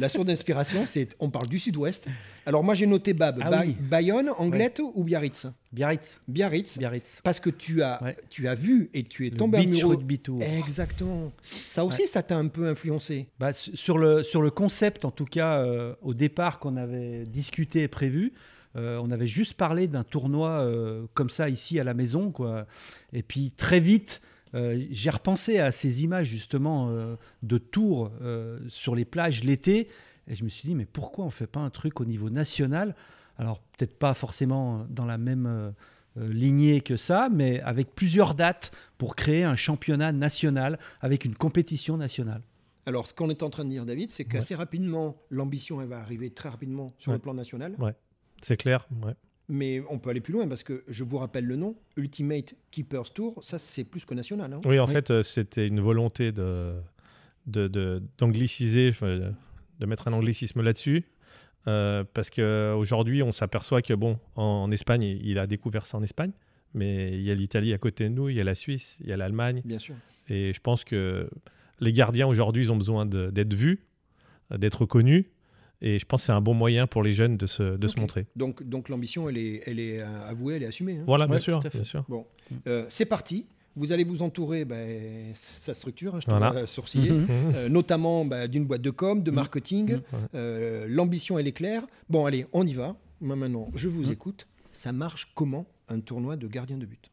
La 0.00 0.08
source 0.08 0.26
d'inspiration, 0.26 0.84
c'est 0.84 1.14
on 1.20 1.30
parle 1.30 1.46
du 1.46 1.60
Sud-Ouest. 1.60 2.08
Alors 2.44 2.64
moi, 2.64 2.74
j'ai 2.74 2.86
noté 2.86 3.12
Bab. 3.12 3.38
Ah 3.40 3.50
Ba- 3.50 3.62
oui. 3.64 3.76
Bayonne, 3.78 4.30
Anglette 4.36 4.80
ou 4.80 5.04
Biarritz? 5.04 5.46
Biarritz. 5.72 6.18
Biarritz. 6.26 6.76
Biarritz. 6.76 7.20
Parce 7.22 7.38
que 7.38 7.50
tu 7.50 7.82
as, 7.84 8.02
Ouais. 8.02 8.16
tu 8.30 8.48
as 8.48 8.56
vu 8.56 8.90
et 8.94 9.04
tu 9.04 9.28
es 9.28 9.30
Le 9.30 9.36
tombé 9.36 9.64
beach 9.64 9.78
amoureux. 9.80 9.94
rugby 9.96 10.18
tour. 10.18 10.42
Exactement. 10.42 11.30
Ça 11.66 11.84
aussi, 11.84 12.08
ça 12.08 12.22
t'a 12.24 12.36
un 12.36 12.48
peu 12.48 12.66
influencé? 12.68 13.28
Bah, 13.38 13.52
su- 13.52 13.76
sur, 13.76 13.96
le, 13.96 14.24
sur 14.24 14.42
le 14.42 14.50
concept, 14.50 15.04
en 15.04 15.12
tout 15.12 15.26
cas, 15.26 15.58
euh, 15.58 15.94
au 16.02 16.12
départ 16.12 16.58
qu'on 16.58 16.76
avait 16.76 17.26
discuté 17.26 17.82
et 17.84 17.88
prévu, 17.88 18.32
euh, 18.74 18.98
on 19.00 19.12
avait 19.12 19.28
juste 19.28 19.54
parlé 19.54 19.86
d'un 19.86 20.02
tournoi 20.04 20.50
euh, 20.50 21.06
comme 21.14 21.30
ça 21.30 21.48
ici 21.48 21.78
à 21.78 21.84
la 21.84 21.94
maison. 21.94 22.32
Quoi. 22.32 22.66
Et 23.12 23.22
puis 23.22 23.52
très 23.56 23.78
vite, 23.78 24.20
euh, 24.54 24.84
j'ai 24.90 25.10
repensé 25.10 25.58
à 25.58 25.72
ces 25.72 26.02
images 26.04 26.26
justement 26.26 26.88
euh, 26.90 27.16
de 27.42 27.58
tours 27.58 28.10
euh, 28.22 28.58
sur 28.68 28.94
les 28.94 29.04
plages 29.04 29.44
l'été. 29.44 29.88
Et 30.26 30.34
je 30.34 30.44
me 30.44 30.48
suis 30.48 30.66
dit, 30.68 30.74
mais 30.74 30.86
pourquoi 30.86 31.24
on 31.24 31.28
ne 31.28 31.32
fait 31.32 31.46
pas 31.46 31.60
un 31.60 31.70
truc 31.70 32.00
au 32.00 32.04
niveau 32.04 32.30
national? 32.30 32.94
Alors 33.38 33.60
peut-être 33.60 33.98
pas 33.98 34.14
forcément 34.14 34.86
dans 34.90 35.06
la 35.06 35.18
même... 35.18 35.72
lignée 36.16 36.80
que 36.80 36.96
ça, 36.96 37.28
mais 37.30 37.60
avec 37.60 37.94
plusieurs 37.94 38.34
dates 38.34 38.72
pour 38.96 39.14
créer 39.14 39.44
un 39.44 39.54
championnat 39.54 40.10
national 40.10 40.78
avec 41.00 41.24
une 41.24 41.36
compétition 41.36 41.96
nationale. 41.96 42.42
Alors, 42.86 43.06
ce 43.06 43.14
qu'on 43.14 43.30
est 43.30 43.42
en 43.44 43.50
train 43.50 43.64
de 43.64 43.70
dire, 43.70 43.86
David, 43.86 44.10
c'est 44.10 44.24
qu'assez 44.24 44.56
rapidement, 44.56 45.16
l'ambition, 45.30 45.80
elle 45.80 45.86
va 45.88 46.00
arriver 46.00 46.30
très 46.30 46.48
rapidement 46.48 46.88
sur 46.98 47.10
Ouais. 47.10 47.18
le 47.18 47.22
plan 47.22 47.34
national. 47.34 47.76
C'est 48.42 48.56
clair. 48.56 48.88
ouais. 49.04 49.14
Mais 49.50 49.82
on 49.88 49.98
peut 49.98 50.10
aller 50.10 50.20
plus 50.20 50.32
loin 50.34 50.46
parce 50.46 50.62
que 50.62 50.84
je 50.88 51.04
vous 51.04 51.16
rappelle 51.18 51.46
le 51.46 51.56
nom, 51.56 51.74
Ultimate 51.96 52.54
Keepers 52.70 53.10
Tour, 53.14 53.42
ça 53.42 53.58
c'est 53.58 53.84
plus 53.84 54.04
que 54.04 54.12
national. 54.14 54.52
hein. 54.52 54.60
Oui, 54.66 54.78
en 54.78 54.86
Oui. 54.86 54.92
fait, 54.92 55.10
euh, 55.10 55.22
c'était 55.22 55.66
une 55.66 55.80
volonté 55.80 56.32
de, 56.32 56.74
de, 57.46 57.66
de- 57.66 58.02
d'angliciser, 58.18 58.90
de 59.00 59.86
mettre 59.86 60.06
un 60.08 60.12
anglicisme 60.12 60.60
là-dessus. 60.62 61.04
euh, 61.66 62.04
parce 62.14 62.30
qu'aujourd'hui, 62.30 63.22
on 63.22 63.32
s'aperçoit 63.32 63.82
que, 63.82 63.92
bon, 63.94 64.18
en, 64.36 64.42
en 64.42 64.70
Espagne, 64.70 65.02
il 65.02 65.26
il 65.26 65.38
a 65.38 65.46
découvert 65.46 65.86
ça 65.86 65.98
en 65.98 66.02
Espagne, 66.02 66.32
mais 66.74 67.12
il 67.12 67.22
y 67.22 67.30
a 67.30 67.34
l'Italie 67.34 67.72
à 67.74 67.78
côté 67.78 68.04
de 68.04 68.10
nous, 68.14 68.28
il 68.28 68.36
y 68.36 68.40
a 68.40 68.44
la 68.44 68.54
Suisse, 68.54 68.96
il 69.00 69.08
y 69.08 69.12
a 69.12 69.16
l'Allemagne. 69.16 69.62
Bien 69.64 69.78
sûr. 69.78 69.94
Et 70.28 70.52
je 70.52 70.60
pense 70.60 70.84
que 70.84 71.28
les 71.80 71.92
gardiens, 71.92 72.26
aujourd'hui, 72.26 72.64
ils 72.64 72.72
ont 72.72 72.76
besoin 72.76 73.06
d'être 73.06 73.54
vus, 73.54 73.80
euh, 74.52 74.58
d'être 74.58 74.84
connus. 74.86 75.30
Et 75.80 75.98
je 75.98 76.04
pense 76.06 76.22
que 76.22 76.26
c'est 76.26 76.32
un 76.32 76.40
bon 76.40 76.54
moyen 76.54 76.86
pour 76.86 77.02
les 77.02 77.12
jeunes 77.12 77.36
de 77.36 77.46
se, 77.46 77.76
de 77.76 77.88
se 77.88 77.98
montrer. 78.00 78.26
Donc, 78.34 78.62
donc 78.62 78.88
l'ambition, 78.88 79.28
elle 79.28 79.38
est, 79.38 79.62
elle 79.66 79.78
est 79.78 80.00
euh, 80.00 80.28
avouée, 80.28 80.56
elle 80.56 80.64
est 80.64 80.66
assumée. 80.66 80.98
hein. 80.98 81.04
Voilà, 81.06 81.26
bien 81.26 81.36
Ouais, 81.36 81.40
sûr. 81.40 81.60
Bien. 81.60 82.04
Bon, 82.08 82.26
Euh, 82.66 82.86
c'est 82.88 83.04
parti. 83.04 83.46
Vous 83.76 83.92
allez 83.92 84.02
vous 84.02 84.22
entourer, 84.22 84.64
ben, 84.64 85.32
sa 85.60 85.72
structure, 85.74 86.16
hein, 86.16 86.20
je 86.20 86.28
Voilà. 86.28 86.66
sourciller, 86.66 87.10
Mhm. 87.12 87.20
Mhm. 87.20 87.28
Euh, 87.54 87.68
notamment 87.68 88.24
bah, 88.24 88.48
d'une 88.48 88.64
boîte 88.66 88.82
de 88.82 88.90
com, 88.90 89.22
de 89.22 89.30
Mhm. 89.30 89.34
marketing. 89.36 89.92
Mhm. 89.92 90.00
Euh, 90.34 90.86
L'ambition, 90.88 91.38
elle 91.38 91.46
est 91.46 91.52
claire. 91.52 91.86
Bon, 92.10 92.26
allez, 92.26 92.46
on 92.52 92.66
y 92.66 92.74
va. 92.74 92.96
Moi, 93.20 93.36
maintenant, 93.36 93.68
je 93.76 93.88
vous 93.88 94.10
écoute. 94.10 94.48
Ça 94.72 94.90
marche 94.92 95.30
comment 95.36 95.66
un 95.88 96.00
tournoi 96.00 96.36
de 96.36 96.48
gardien 96.48 96.76
de 96.76 96.86
but? 96.86 97.10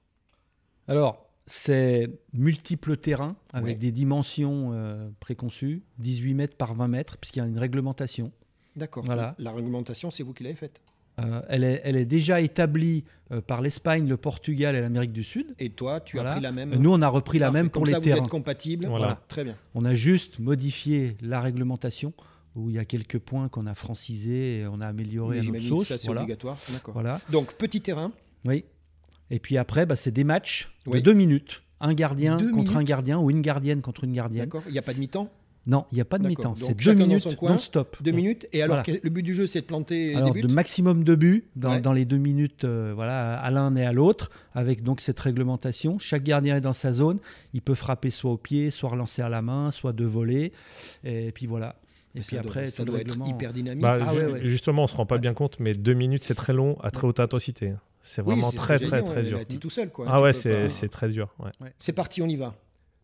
Alors, 0.87 1.29
c'est 1.45 2.09
multiples 2.33 2.97
terrains 2.97 3.35
avec 3.53 3.75
Ouais. 3.75 3.79
des 3.79 3.91
dimensions 3.91 4.71
euh, 4.73 5.07
préconçues, 5.19 5.83
18 5.99 6.33
mètres 6.33 6.57
par 6.57 6.73
20 6.73 6.87
mètres, 6.87 7.17
puisqu'il 7.17 7.39
y 7.39 7.41
a 7.43 7.45
une 7.45 7.59
réglementation. 7.59 8.31
D'accord. 8.75 9.03
Voilà. 9.05 9.35
La 9.39 9.51
réglementation, 9.51 10.11
c'est 10.11 10.23
vous 10.23 10.33
qui 10.33 10.43
l'avez 10.43 10.55
faite. 10.55 10.81
Euh, 11.19 11.41
elle, 11.47 11.63
est, 11.63 11.81
elle 11.85 11.95
est 11.95 12.05
déjà 12.05 12.41
établie 12.41 13.05
euh, 13.31 13.39
par 13.39 13.61
l'Espagne, 13.61 14.05
le 14.07 14.17
Portugal 14.17 14.75
et 14.75 14.81
l'Amérique 14.81 15.13
du 15.13 15.23
Sud. 15.23 15.55
Et 15.59 15.69
toi, 15.69 16.01
tu 16.01 16.17
Voilà. 16.17 16.31
as 16.31 16.33
pris 16.33 16.41
la 16.43 16.51
même. 16.51 16.75
Nous, 16.75 16.91
on 16.91 17.01
a 17.01 17.07
repris 17.07 17.39
la 17.39 17.45
Parfait. 17.47 17.59
même 17.61 17.69
pour 17.69 17.81
Comme 17.83 17.87
les 17.87 17.93
ça, 17.93 17.99
Vous 17.99 18.03
terrains. 18.03 18.23
êtes 18.25 18.29
compatible. 18.29 18.85
Voilà. 18.87 19.21
Très 19.29 19.45
bien. 19.45 19.55
On 19.75 19.85
a 19.85 19.93
juste 19.93 20.39
modifié 20.39 21.15
la 21.21 21.39
réglementation, 21.39 22.11
où 22.55 22.69
il 22.69 22.75
y 22.75 22.79
a 22.79 22.83
quelques 22.85 23.19
points 23.19 23.47
qu'on 23.47 23.65
a 23.65 23.75
francisés 23.75 24.59
et 24.59 24.67
on 24.67 24.81
a 24.81 24.87
amélioré 24.87 25.35
Mais 25.35 25.39
à 25.39 25.43
notre 25.43 25.45
j'imagine 25.59 25.69
que 25.69 25.75
sauce. 25.77 25.87
ça, 25.87 25.97
c'est 25.97 26.07
voilà. 26.07 26.21
obligatoire. 26.23 26.57
D'accord. 26.73 26.93
Voilà. 26.93 27.21
Donc, 27.31 27.53
petit 27.53 27.79
terrain. 27.79 28.11
Oui. 28.43 28.65
Et 29.31 29.39
puis 29.39 29.57
après, 29.57 29.85
bah, 29.85 29.95
c'est 29.95 30.11
des 30.11 30.25
matchs 30.25 30.69
Oui. 30.85 30.99
de 30.99 31.05
deux 31.05 31.13
minutes. 31.13 31.61
Un 31.79 31.93
gardien 31.93 32.37
Deux 32.37 32.51
contre 32.51 32.75
un 32.77 32.83
gardien 32.83 33.19
ou 33.19 33.29
une 33.29 33.41
gardienne 33.41 33.81
contre 33.81 34.03
une 34.03 34.13
gardienne. 34.13 34.45
D'accord. 34.45 34.63
Il 34.67 34.73
n'y 34.73 34.79
a 34.79 34.81
pas 34.81 34.93
de 34.93 34.99
mi-temps? 34.99 35.29
Non, 35.67 35.85
il 35.91 35.95
n'y 35.95 36.01
a 36.01 36.05
pas 36.05 36.19
de 36.19 36.27
mi-temps. 36.27 36.53
C'est 36.55 36.75
deux 36.75 36.93
minutes 36.93 37.25
non-stop. 37.41 37.97
Deux 38.01 38.11
minutes. 38.11 38.47
Et 38.53 38.61
alors, 38.61 38.83
Voilà. 38.85 38.99
le 39.01 39.09
but 39.09 39.23
du 39.23 39.33
jeu, 39.33 39.47
c'est 39.47 39.61
de 39.61 39.65
planter 39.65 40.13
Alors, 40.13 40.31
des 40.31 40.41
buts 40.41 40.47
de 40.47 40.53
maximum 40.53 41.03
de 41.03 41.15
buts 41.15 41.45
dans, 41.55 41.71
Ouais. 41.71 41.81
dans 41.81 41.91
les 41.93 42.05
deux 42.05 42.17
minutes, 42.17 42.65
euh, 42.65 42.91
voilà, 42.93 43.35
à 43.39 43.49
l'un 43.49 43.75
et 43.75 43.83
à 43.83 43.91
l'autre, 43.91 44.29
avec 44.53 44.83
donc 44.83 45.01
cette 45.01 45.19
réglementation. 45.19 45.97
Chaque 45.97 46.23
gardien 46.23 46.57
est 46.57 46.61
dans 46.61 46.73
sa 46.73 46.91
zone. 46.91 47.17
Il 47.53 47.61
peut 47.63 47.73
frapper 47.73 48.11
soit 48.11 48.31
au 48.31 48.37
pied, 48.37 48.69
soit 48.69 48.89
relancer 48.89 49.23
à 49.23 49.29
la 49.29 49.41
main, 49.41 49.71
soit 49.71 49.91
de 49.93 50.05
voler. 50.05 50.51
Et 51.03 51.31
puis 51.31 51.47
voilà. 51.47 51.75
Et 52.13 52.21
Ça 52.21 52.27
puis 52.27 52.35
doit- 52.37 52.45
après, 52.45 52.67
ça 52.67 52.77
tout 52.77 52.85
le 52.85 52.91
doit 52.91 53.01
être 53.01 53.17
hyper 53.27 53.51
dynamique. 53.51 53.81
Bah, 53.81 53.97
Ah 54.01 54.13
ju- 54.13 54.19
ouais, 54.19 54.25
ouais. 54.33 54.39
Justement, 54.45 54.83
on 54.83 54.87
se 54.87 54.95
rend 54.95 55.05
pas 55.07 55.15
Ouais. 55.15 55.21
bien 55.21 55.33
compte, 55.33 55.59
mais 55.59 55.73
deux 55.73 55.93
minutes, 55.95 56.23
c'est 56.23 56.35
très 56.35 56.53
long 56.53 56.77
à 56.81 56.91
très 56.91 57.07
haute 57.07 57.19
intensité. 57.19 57.73
C'est 58.03 58.21
Oui, 58.21 58.27
vraiment 58.35 58.51
c'est 58.51 58.57
ce 58.57 58.61
très, 58.61 58.77
très, 58.79 59.01
dire, 59.01 59.11
très 59.11 59.21
ouais, 59.23 59.27
dur. 59.29 59.45
t'es 59.47 59.55
tout 59.57 59.69
seul, 59.71 59.89
quoi. 59.89 60.05
Ah 60.07 60.21
ouais, 60.21 60.31
c'est 60.31 60.51
pas- 60.65 60.69
c'est 60.69 60.89
très 60.89 61.09
dur. 61.09 61.33
C'est 61.79 61.91
parti, 61.91 62.21
on 62.21 62.27
y 62.27 62.35
va. 62.35 62.53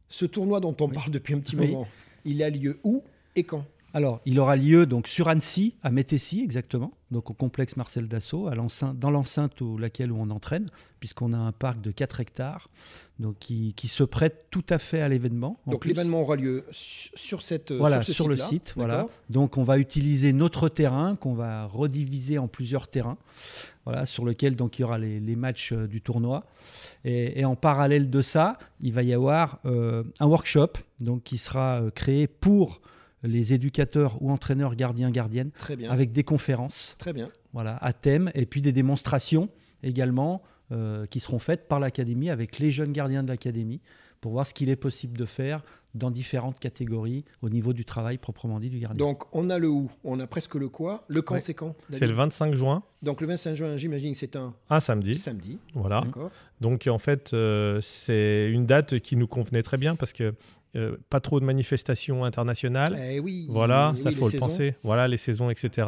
Ce 0.10 0.26
tournoi 0.26 0.60
dont 0.60 0.76
on 0.80 0.86
Oui. 0.88 0.93
parle 0.93 1.10
depuis 1.12 1.34
un 1.34 1.39
petit 1.39 1.56
Oui. 1.56 1.67
moment, 1.67 1.88
il 2.25 2.43
a 2.43 2.49
lieu 2.49 2.79
où 2.84 3.03
et 3.36 3.43
quand? 3.43 3.65
Alors, 3.93 4.21
il 4.25 4.39
aura 4.39 4.56
lieu 4.56 4.86
donc 4.86 5.08
sur 5.08 5.27
Annecy, 5.27 5.75
à 5.84 5.91
Métessy 5.91 6.41
exactement, 6.41 6.93
donc 7.12 7.30
au 7.30 7.34
complexe 7.34 7.75
Marcel 7.75 8.08
Dassault, 8.08 8.47
à 8.47 8.56
dans 8.93 9.12
l'enceinte 9.12 9.60
où 9.62 9.77
laquelle 9.77 10.12
où 10.12 10.17
on 10.17 10.30
entraîne, 10.30 10.69
puisqu'on 10.99 11.34
a 11.34 11.38
un 11.38 11.51
parc 11.51 11.82
de 11.82 11.91
4 11.91 12.19
hectares, 12.21 12.69
donc 13.19 13.38
qui, 13.39 13.73
qui 13.75 13.88
se 13.89 14.04
prête 14.04 14.45
tout 14.49 14.63
à 14.69 14.80
fait 14.80 15.01
à 15.01 15.10
l'événement. 15.10 15.60
en 15.65 15.71
Donc 15.71 15.86
l'événement 15.86 16.21
aura 16.21 16.36
lieu 16.38 16.63
su- 16.71 17.10
sur, 17.15 17.41
cette, 17.41 17.71
Voilà, 17.71 17.97
sur, 18.01 18.08
ce 18.08 18.13
sur 18.13 18.27
le 18.30 18.38
site. 18.38 18.73
Voilà. 18.77 19.08
Donc, 19.30 19.58
on 19.58 19.63
va 19.63 19.77
utiliser 19.77 20.32
notre 20.32 20.69
terrain 20.69 21.15
qu'on 21.17 21.34
va 21.34 21.65
rediviser 21.65 22.38
en 22.38 22.47
plusieurs 22.47 22.88
terrains, 22.88 23.17
voilà, 23.86 24.06
sur 24.06 24.23
lequel 24.25 24.56
donc 24.56 24.80
il 24.80 24.84
y 24.84 24.86
aura 24.86 24.97
les, 24.99 25.19
les 25.19 25.36
matchs 25.36 25.73
euh, 25.73 25.88
du 25.88 26.01
tournoi. 26.01 26.45
Et, 27.04 27.41
et 27.41 27.45
en 27.45 27.56
parallèle 27.56 28.10
de 28.10 28.21
ça, 28.21 28.58
il 28.80 28.93
va 28.93 29.04
y 29.04 29.13
avoir 29.13 29.60
euh, 29.65 30.04
un 30.19 30.27
workshop 30.27 30.73
donc 30.99 31.23
qui 31.23 31.38
sera 31.38 31.82
euh, 31.82 31.89
créé 31.91 32.27
pour 32.27 32.80
les 33.23 33.53
éducateurs 33.53 34.21
ou 34.21 34.31
entraîneurs 34.31 34.75
gardiens 34.75 35.12
gardiennes 35.12 35.51
Très 35.51 35.75
bien. 35.75 35.91
avec 35.91 36.12
des 36.12 36.23
conférences 36.23 36.95
Très 36.97 37.13
bien. 37.13 37.29
voilà, 37.53 37.77
à 37.77 37.93
thème 37.93 38.31
et 38.36 38.45
puis 38.45 38.62
des 38.62 38.71
démonstrations 38.71 39.49
également 39.84 40.41
euh, 40.71 41.05
qui 41.07 41.19
seront 41.19 41.39
faites 41.39 41.67
par 41.67 41.79
l'académie 41.79 42.29
avec 42.29 42.60
les 42.60 42.71
jeunes 42.71 42.93
gardiens 42.93 43.23
de 43.23 43.29
l'académie 43.29 43.81
pour 44.21 44.31
voir 44.34 44.45
ce 44.47 44.53
qu'il 44.53 44.69
est 44.69 44.75
possible 44.75 45.17
de 45.17 45.25
faire 45.25 45.63
dans 45.93 46.10
différentes 46.12 46.60
catégories 46.60 47.25
au 47.41 47.49
niveau 47.49 47.73
du 47.73 47.84
travail 47.84 48.17
proprement 48.17 48.60
dit 48.60 48.69
du 48.69 48.79
gardien. 48.79 48.97
Donc 48.97 49.23
on 49.34 49.49
a 49.49 49.57
le 49.57 49.67
où, 49.67 49.89
on 50.05 50.19
a 50.21 50.27
presque 50.27 50.55
le 50.55 50.69
quoi. 50.69 51.03
Le 51.10 51.21
quand, 51.21 51.34
Ouais. 51.36 51.41
c'est 51.41 51.53
quand 51.55 51.75
C'est 51.91 52.05
le 52.07 52.13
25 52.13 52.53
juin, 52.53 52.84
Donc 53.01 53.19
le 53.19 53.27
25 53.27 53.55
juin, 53.55 53.75
j'imagine 53.77 54.13
que 54.13 54.17
c'est 54.19 54.36
un 54.38 54.53
un 54.69 54.79
samedi. 54.79 55.15
samedi. 55.15 55.57
Voilà. 55.73 56.03
Donc 56.62 56.88
en 56.88 56.99
fait, 56.99 57.34
euh, 57.34 57.79
c'est 57.81 58.49
une 58.49 58.65
date 58.65 58.99
qui 58.99 59.15
nous 59.17 59.27
convenait 59.27 59.63
très 59.63 59.77
bien 59.77 59.95
parce 59.95 60.13
que 60.13 60.34
euh, 60.75 60.95
pas 61.10 61.19
trop 61.19 61.39
de 61.39 61.45
manifestations 61.45 62.23
internationales. 62.23 62.97
Eh 63.01 63.19
oui. 63.19 63.45
Voilà, 63.49 63.93
eh 63.95 63.99
ça 63.99 64.10
oui, 64.10 64.15
faut 64.15 64.25
le 64.25 64.31
saisons. 64.31 64.47
penser. 64.47 64.75
Voilà, 64.84 65.07
les 65.07 65.17
saisons, 65.17 65.49
etc. 65.49 65.88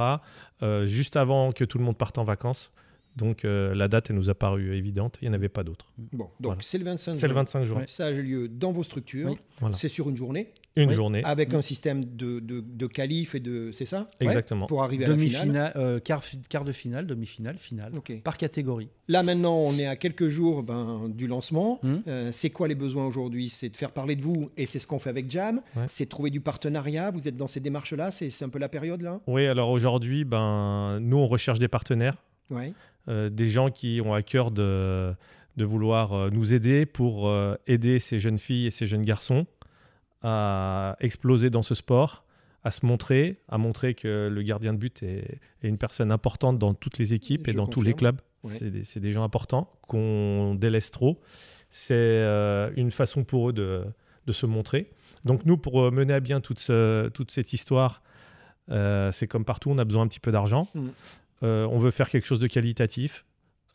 Euh, 0.61 0.85
juste 0.85 1.15
avant 1.15 1.51
que 1.51 1.63
tout 1.63 1.77
le 1.77 1.83
monde 1.85 1.97
parte 1.97 2.17
en 2.17 2.23
vacances. 2.23 2.71
Donc 3.15 3.45
euh, 3.45 3.76
la 3.76 3.88
date, 3.88 4.10
elle 4.10 4.15
nous 4.15 4.30
a 4.30 4.36
paru 4.36 4.76
évidente. 4.76 5.17
Il 5.21 5.26
n'y 5.28 5.32
en 5.32 5.34
avait 5.34 5.49
pas 5.49 5.63
d'autre. 5.63 5.86
Bon, 5.97 6.23
donc 6.23 6.32
Voilà. 6.41 6.62
c'est 6.62 6.78
le 6.80 6.86
25 6.86 7.15
C'est 7.15 7.28
le 7.28 7.34
juin. 7.34 7.41
25 7.43 7.63
juin. 7.65 7.78
Ouais. 7.82 7.86
Ça 7.88 8.08
a 8.08 8.12
lieu 8.12 8.47
dans 8.47 8.71
vos 8.71 8.82
structures. 8.84 9.30
Oui. 9.32 9.38
Voilà. 9.60 9.76
C'est 9.76 9.88
sur 9.88 10.10
une 10.10 10.17
journée 10.17 10.49
Une 10.76 10.89
Oui. 10.89 10.95
journée. 10.95 11.21
avec 11.23 11.54
Mm. 11.54 11.58
un 11.58 11.62
système 11.62 12.04
de, 12.06 12.39
de, 12.39 12.60
de 12.65 12.88
qualif 12.88 13.36
et 13.36 13.39
de. 13.39 13.69
C'est 13.71 13.86
ça? 13.86 14.08
Exactement. 14.19 14.65
Pour 14.65 14.82
arriver 14.84 15.06
à 15.06 15.10
la 15.10 15.13
finale. 15.15 15.30
Demi-finale, 15.45 15.73
euh, 15.76 15.99
quart, 15.99 16.23
quart 16.49 16.63
de 16.65 16.71
finale, 16.71 17.06
demi-finale, 17.06 17.58
finale, 17.60 17.91
par 18.23 18.38
catégorie. 18.38 18.89
Là 19.08 19.21
maintenant, 19.21 19.56
on 19.58 19.78
est 19.78 19.86
à 19.86 19.95
quelques 19.95 20.30
jours 20.30 20.63
ben, 20.63 21.08
du 21.10 21.28
lancement. 21.28 21.80
Mhm. 21.84 22.04
Euh, 22.08 22.30
c'est 22.32 22.49
quoi 22.49 22.67
les 22.67 22.73
besoins 22.76 23.06
aujourd'hui? 23.06 23.49
C'est 23.49 23.69
de 23.69 23.78
faire 23.78 23.91
parler 23.91 24.15
de 24.15 24.23
vous 24.23 24.49
et 24.58 24.65
c'est 24.65 24.80
ce 24.80 24.88
qu'on 24.88 24.97
fait 24.99 25.12
avec 25.12 25.30
Jam. 25.30 25.62
Ouais. 25.76 25.84
C'est 25.89 26.06
de 26.06 26.10
trouver 26.10 26.32
du 26.32 26.39
partenariat. 26.41 27.12
Vous 27.12 27.28
êtes 27.28 27.38
dans 27.38 27.47
ces 27.47 27.60
démarches-là. 27.60 28.10
C'est 28.10 28.32
c'est 28.32 28.43
un 28.43 28.49
peu 28.49 28.58
la 28.60 28.69
période 28.69 29.02
là? 29.04 29.21
Oui, 29.28 29.45
alors 29.45 29.69
aujourd'hui, 29.69 30.23
ben, 30.23 30.99
nous, 30.99 31.17
on 31.17 31.28
recherche 31.28 31.60
des 31.60 31.67
partenaires, 31.67 32.15
Ouais. 32.49 32.73
Euh, 33.07 33.29
des 33.29 33.47
gens 33.49 33.69
qui 33.71 34.01
ont 34.03 34.13
à 34.13 34.21
cœur 34.21 34.51
de, 34.51 35.13
de 35.57 35.65
vouloir 35.65 36.13
euh, 36.13 36.29
nous 36.29 36.53
aider 36.53 36.85
pour 36.85 37.27
euh, 37.27 37.55
aider 37.67 37.99
ces 37.99 38.19
jeunes 38.19 38.39
filles 38.39 38.67
et 38.67 38.71
ces 38.71 38.85
jeunes 38.85 39.03
garçons 39.03 39.45
à 40.21 40.95
exploser 40.99 41.49
dans 41.49 41.63
ce 41.63 41.75
sport, 41.75 42.23
à 42.63 42.71
se 42.71 42.85
montrer, 42.85 43.41
à 43.49 43.57
montrer 43.57 43.93
que 43.93 44.29
le 44.31 44.41
gardien 44.41 44.73
de 44.73 44.77
but 44.77 45.03
est, 45.03 45.39
est 45.63 45.67
une 45.67 45.77
personne 45.77 46.11
importante 46.11 46.57
dans 46.59 46.73
toutes 46.73 46.97
les 46.97 47.13
équipes 47.13 47.47
et 47.47 47.53
dans 47.53 47.67
tous 47.67 47.81
les 47.81 47.93
clubs. 47.93 48.21
Ouais. 48.43 48.53
C'est 48.59 48.69
des, 48.69 48.99
des 49.01 49.11
gens 49.13 49.23
importants 49.23 49.69
qu'on 49.87 50.55
délaisse 50.55 50.91
trop. 50.91 51.19
C'est 51.69 51.93
euh, 51.95 52.71
une 52.75 52.91
façon 52.91 53.23
pour 53.23 53.49
eux 53.49 53.53
de, 53.53 53.83
de 54.27 54.31
se 54.33 54.45
montrer. 54.45 54.91
Donc 55.25 55.45
nous, 55.45 55.57
pour 55.57 55.91
mener 55.91 56.13
à 56.13 56.19
bien 56.19 56.39
toute, 56.41 56.59
ce- 56.59 57.09
toute 57.09 57.31
cette 57.31 57.51
histoire, 57.53 58.01
euh, 58.69 59.11
c'est 59.11 59.27
comme 59.27 59.43
partout, 59.45 59.71
on 59.71 59.77
a 59.77 59.83
besoin 59.85 60.03
un 60.03 60.07
petit 60.07 60.19
peu 60.19 60.31
d'argent. 60.31 60.69
Mm. 60.75 60.87
Euh, 61.43 61.67
on 61.71 61.79
veut 61.79 61.91
faire 61.91 62.10
quelque 62.10 62.25
chose 62.25 62.39
de 62.39 62.47
qualitatif. 62.47 63.25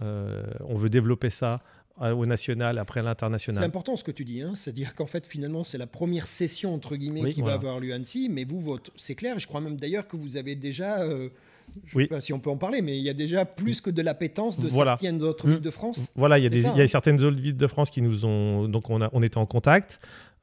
Euh, 0.03 0.43
on 0.67 0.75
veut 0.77 0.89
développer 0.91 1.31
ça 1.31 1.61
au 2.01 2.27
national, 2.27 2.79
après 2.79 3.01
à 3.01 3.03
C'est 3.03 3.09
l'international. 3.09 3.65
important 3.65 3.97
ce 3.97 4.05
que 4.05 4.13
tu 4.13 4.25
dis, 4.25 4.41
hein. 4.41 4.53
c'est-à-dire 4.55 4.95
qu'en 4.95 5.07
fait 5.07 5.27
finalement 5.27 5.65
c'est 5.65 5.79
la 5.79 5.89
première 5.89 6.29
session 6.29 6.73
entre 6.73 6.95
guillemets 6.95 7.23
Oui, 7.23 7.33
qui 7.35 7.41
voilà. 7.41 7.57
va 7.57 7.63
avoir 7.71 7.81
lieu 7.81 7.91
à 7.93 7.97
Annecy, 7.97 8.29
mais 8.31 8.45
vous 8.45 8.61
votre, 8.61 8.93
c'est 8.95 9.17
clair, 9.17 9.41
je 9.41 9.49
crois 9.49 9.61
même 9.61 9.77
d'ailleurs 9.79 10.07
que 10.07 10.17
vous 10.17 10.37
avez 10.37 10.55
déjà, 10.55 11.01
euh, 11.03 11.29
je 11.87 11.97
Oui. 11.97 12.05
sais 12.05 12.09
pas 12.11 12.21
si 12.21 12.33
on 12.33 12.39
peut 12.39 12.51
en 12.51 12.57
parler, 12.57 12.83
mais 12.83 12.97
il 12.97 13.03
y 13.03 13.09
a 13.11 13.15
déjà 13.15 13.45
plus 13.45 13.81
que 13.81 13.91
de 13.91 14.01
l'appétence 14.01 14.61
de 14.61 14.69
Voilà. 14.69 14.93
certaines 14.93 15.21
autres 15.25 15.49
Mm. 15.49 15.51
villes 15.55 15.61
de 15.61 15.71
France. 15.73 16.07
Voilà, 16.15 16.39
il 16.39 16.45
y 16.45 16.47
a, 16.47 16.51
C'est 16.51 16.57
des, 16.57 16.63
ça, 16.63 16.71
il 16.73 16.79
y 16.79 16.81
a 16.81 16.85
hein. 16.85 16.87
certaines 16.87 17.21
autres 17.25 17.41
villes 17.41 17.57
de 17.57 17.67
France 17.67 17.91
qui 17.91 18.01
nous 18.01 18.25
ont. 18.25 18.69
Donc, 18.69 18.91
on, 18.91 19.03
a, 19.03 19.11
on 19.13 19.21
était 19.25 19.39
en 19.39 19.47
contact. 19.47 19.99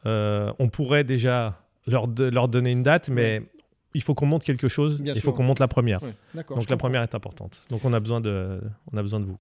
Euh, 0.05 0.51
on 0.59 0.67
pourrait 0.67 1.05
déjà 1.05 1.61
leur, 1.87 2.09
de- 2.09 2.25
leur 2.25 2.49
donner 2.49 2.71
une 2.71 2.83
date, 2.83 3.07
mais 3.07 3.43
il 3.95 4.03
faut 4.03 4.13
qu'on 4.13 4.25
monte 4.25 4.43
quelque 4.43 4.67
chose. 4.67 5.01
Il 5.03 5.21
faut 5.21 5.33
qu'on 5.33 5.43
monte 5.43 5.59
la 5.59 5.67
première. 5.67 6.03
Ouais. 6.03 6.13
Donc, 6.49 6.69
la 6.69 6.77
première 6.77 7.01
est 7.01 7.15
importante. 7.15 7.63
Donc, 7.69 7.83
on 7.85 7.93
a 7.93 7.99
besoin 7.99 8.21
de, 8.21 8.61
on 8.91 8.97
a 8.97 9.01
besoin 9.01 9.21
de 9.21 9.25
vous. 9.25 9.37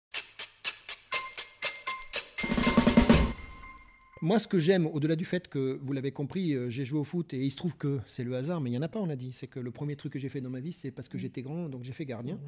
Moi, 4.24 4.38
ce 4.38 4.48
que 4.48 4.58
j'aime, 4.58 4.86
au-delà 4.86 5.16
du 5.16 5.26
fait 5.26 5.48
que 5.48 5.78
vous 5.82 5.92
l'avez 5.92 6.10
compris, 6.10 6.54
euh, 6.54 6.70
j'ai 6.70 6.86
joué 6.86 6.98
au 6.98 7.04
foot 7.04 7.34
et 7.34 7.44
il 7.44 7.50
se 7.50 7.56
trouve 7.56 7.76
que 7.76 7.98
c'est 8.06 8.24
le 8.24 8.34
hasard, 8.34 8.58
mais 8.62 8.70
il 8.70 8.72
n'y 8.72 8.78
en 8.78 8.82
a 8.82 8.88
pas, 8.88 8.98
on 8.98 9.10
a 9.10 9.16
dit. 9.16 9.32
C'est 9.32 9.48
que 9.48 9.60
le 9.60 9.70
premier 9.70 9.96
truc 9.96 10.14
que 10.14 10.18
j'ai 10.18 10.30
fait 10.30 10.40
dans 10.40 10.48
ma 10.48 10.60
vie, 10.60 10.72
c'est 10.72 10.90
parce 10.90 11.08
que 11.10 11.18
j'étais 11.18 11.42
grand, 11.42 11.68
donc 11.68 11.84
j'ai 11.84 11.92
fait 11.92 12.06
gardien. 12.06 12.38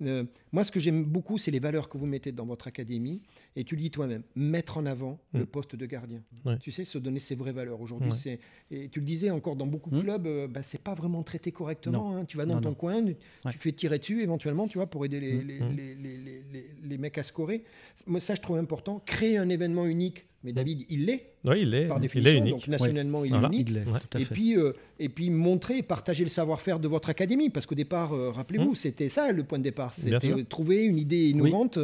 Mm. 0.00 0.06
Euh, 0.06 0.24
moi, 0.52 0.64
ce 0.64 0.70
que 0.72 0.80
j'aime 0.80 1.04
beaucoup, 1.04 1.36
c'est 1.36 1.50
les 1.50 1.58
valeurs 1.58 1.90
que 1.90 1.98
vous 1.98 2.06
mettez 2.06 2.32
dans 2.32 2.46
votre 2.46 2.68
académie. 2.68 3.20
Et 3.54 3.64
tu 3.64 3.76
le 3.76 3.82
dis 3.82 3.90
toi-même, 3.90 4.22
mettre 4.34 4.78
en 4.78 4.86
avant 4.86 5.20
Mm. 5.34 5.38
le 5.40 5.44
poste 5.44 5.76
de 5.76 5.84
gardien. 5.84 6.22
Ouais. 6.46 6.56
Tu 6.58 6.72
sais, 6.72 6.86
se 6.86 6.96
donner 6.96 7.20
ses 7.20 7.34
vraies 7.34 7.52
valeurs. 7.52 7.82
Aujourd'hui, 7.82 8.12
Ouais. 8.12 8.16
c'est. 8.16 8.40
Et 8.70 8.88
tu 8.88 9.00
le 9.00 9.04
disais 9.04 9.28
encore, 9.28 9.56
dans 9.56 9.66
beaucoup 9.66 9.90
de 9.90 9.96
Mm. 9.98 10.02
clubs, 10.04 10.26
euh, 10.26 10.48
bah, 10.48 10.62
c'est 10.62 10.80
pas 10.80 10.94
vraiment 10.94 11.22
traité 11.22 11.52
correctement. 11.52 12.16
hein. 12.16 12.24
Tu 12.24 12.38
vas 12.38 12.46
dans 12.46 12.54
Non, 12.54 12.60
ton 12.62 12.68
non. 12.70 12.74
coin, 12.76 13.04
tu 13.04 13.14
Ouais. 13.44 13.52
fais 13.52 13.72
tirer 13.72 13.98
dessus 13.98 14.22
éventuellement, 14.22 14.68
tu 14.68 14.78
vois, 14.78 14.86
pour 14.86 15.04
aider 15.04 15.20
les, 15.20 15.42
les, 15.42 15.58
les, 15.58 15.94
les- 15.94 16.16
les- 16.16 16.42
les- 16.50 16.70
les 16.82 16.98
mecs 16.98 17.18
à 17.18 17.22
scorer. 17.22 17.62
Moi, 18.06 18.20
ça, 18.20 18.34
je 18.34 18.40
trouve 18.40 18.56
important. 18.56 19.02
Créer 19.04 19.36
un 19.36 19.50
événement 19.50 19.84
unique. 19.84 20.24
Mais 20.44 20.52
David, 20.52 20.84
il 20.90 21.06
l'est, 21.06 21.32
Oui, 21.44 21.62
il 21.62 21.74
est, 21.74 21.88
par 21.88 21.98
il 21.98 22.02
définition. 22.02 22.30
est 22.32 22.36
unique. 22.38 22.52
Donc, 22.52 22.68
nationalement, 22.68 23.24
il 23.24 23.30
Voilà. 23.30 23.48
est 23.48 23.52
unique. 23.52 23.68
Il 23.70 23.76
Ouais. 23.78 24.20
Et 24.22 24.24
puis, 24.26 24.56
euh, 24.56 24.72
et 25.00 25.08
puis 25.08 25.30
montrer 25.30 25.82
partager 25.82 26.22
le 26.24 26.30
savoir-faire 26.30 26.78
de 26.78 26.86
votre 26.88 27.08
académie. 27.08 27.50
Parce 27.50 27.66
qu'au 27.66 27.74
départ, 27.74 28.12
euh, 28.12 28.30
rappelez-vous, 28.30 28.74
c'était 28.76 29.08
ça 29.08 29.32
le 29.32 29.42
point 29.42 29.58
de 29.58 29.64
départ. 29.64 29.92
Mmh. 29.98 30.02
C'était 30.20 30.44
trouver 30.44 30.84
une 30.84 30.98
idée 30.98 31.30
innovante. 31.30 31.78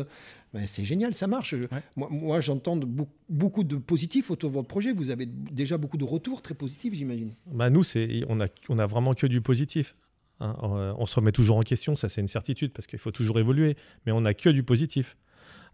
Ben, 0.55 0.67
c'est 0.67 0.85
génial, 0.85 1.15
ça 1.15 1.27
marche. 1.27 1.55
Ouais. 1.55 1.67
Moi, 1.97 2.09
moi, 2.11 2.41
j'entends 2.41 2.79
beaucoup 3.29 3.65
de 3.65 3.77
positifs 3.77 4.31
autour 4.31 4.51
de 4.51 4.55
votre 4.57 4.69
projet. 4.69 4.93
Vous 4.93 5.11
avez 5.11 5.27
déjà 5.27 5.79
beaucoup 5.79 5.97
de 5.97 6.05
retours 6.05 6.43
très 6.43 6.55
positifs, 6.55 6.93
j'imagine. 6.95 7.33
Bah, 7.47 7.71
nous, 7.71 7.83
on, 8.29 8.41
a, 8.41 8.47
on 8.69 8.79
a 8.79 8.87
vraiment 8.87 9.15
que 9.15 9.27
du 9.27 9.41
positif. 9.41 9.95
hein. 10.41 10.55
Euh, 10.63 10.93
on 10.99 11.07
se 11.07 11.17
remet 11.17 11.33
toujours 11.33 11.57
en 11.57 11.63
question, 11.63 11.97
ça 11.97 12.09
c'est 12.11 12.21
une 12.21 12.29
certitude, 12.29 12.73
parce 12.73 12.87
qu'il 12.87 12.99
faut 12.99 13.11
toujours 13.13 13.39
évoluer, 13.39 13.77
mais 14.05 14.13
on 14.13 14.21
n'a 14.21 14.35
que 14.35 14.51
du 14.51 14.63
positif. 14.63 15.17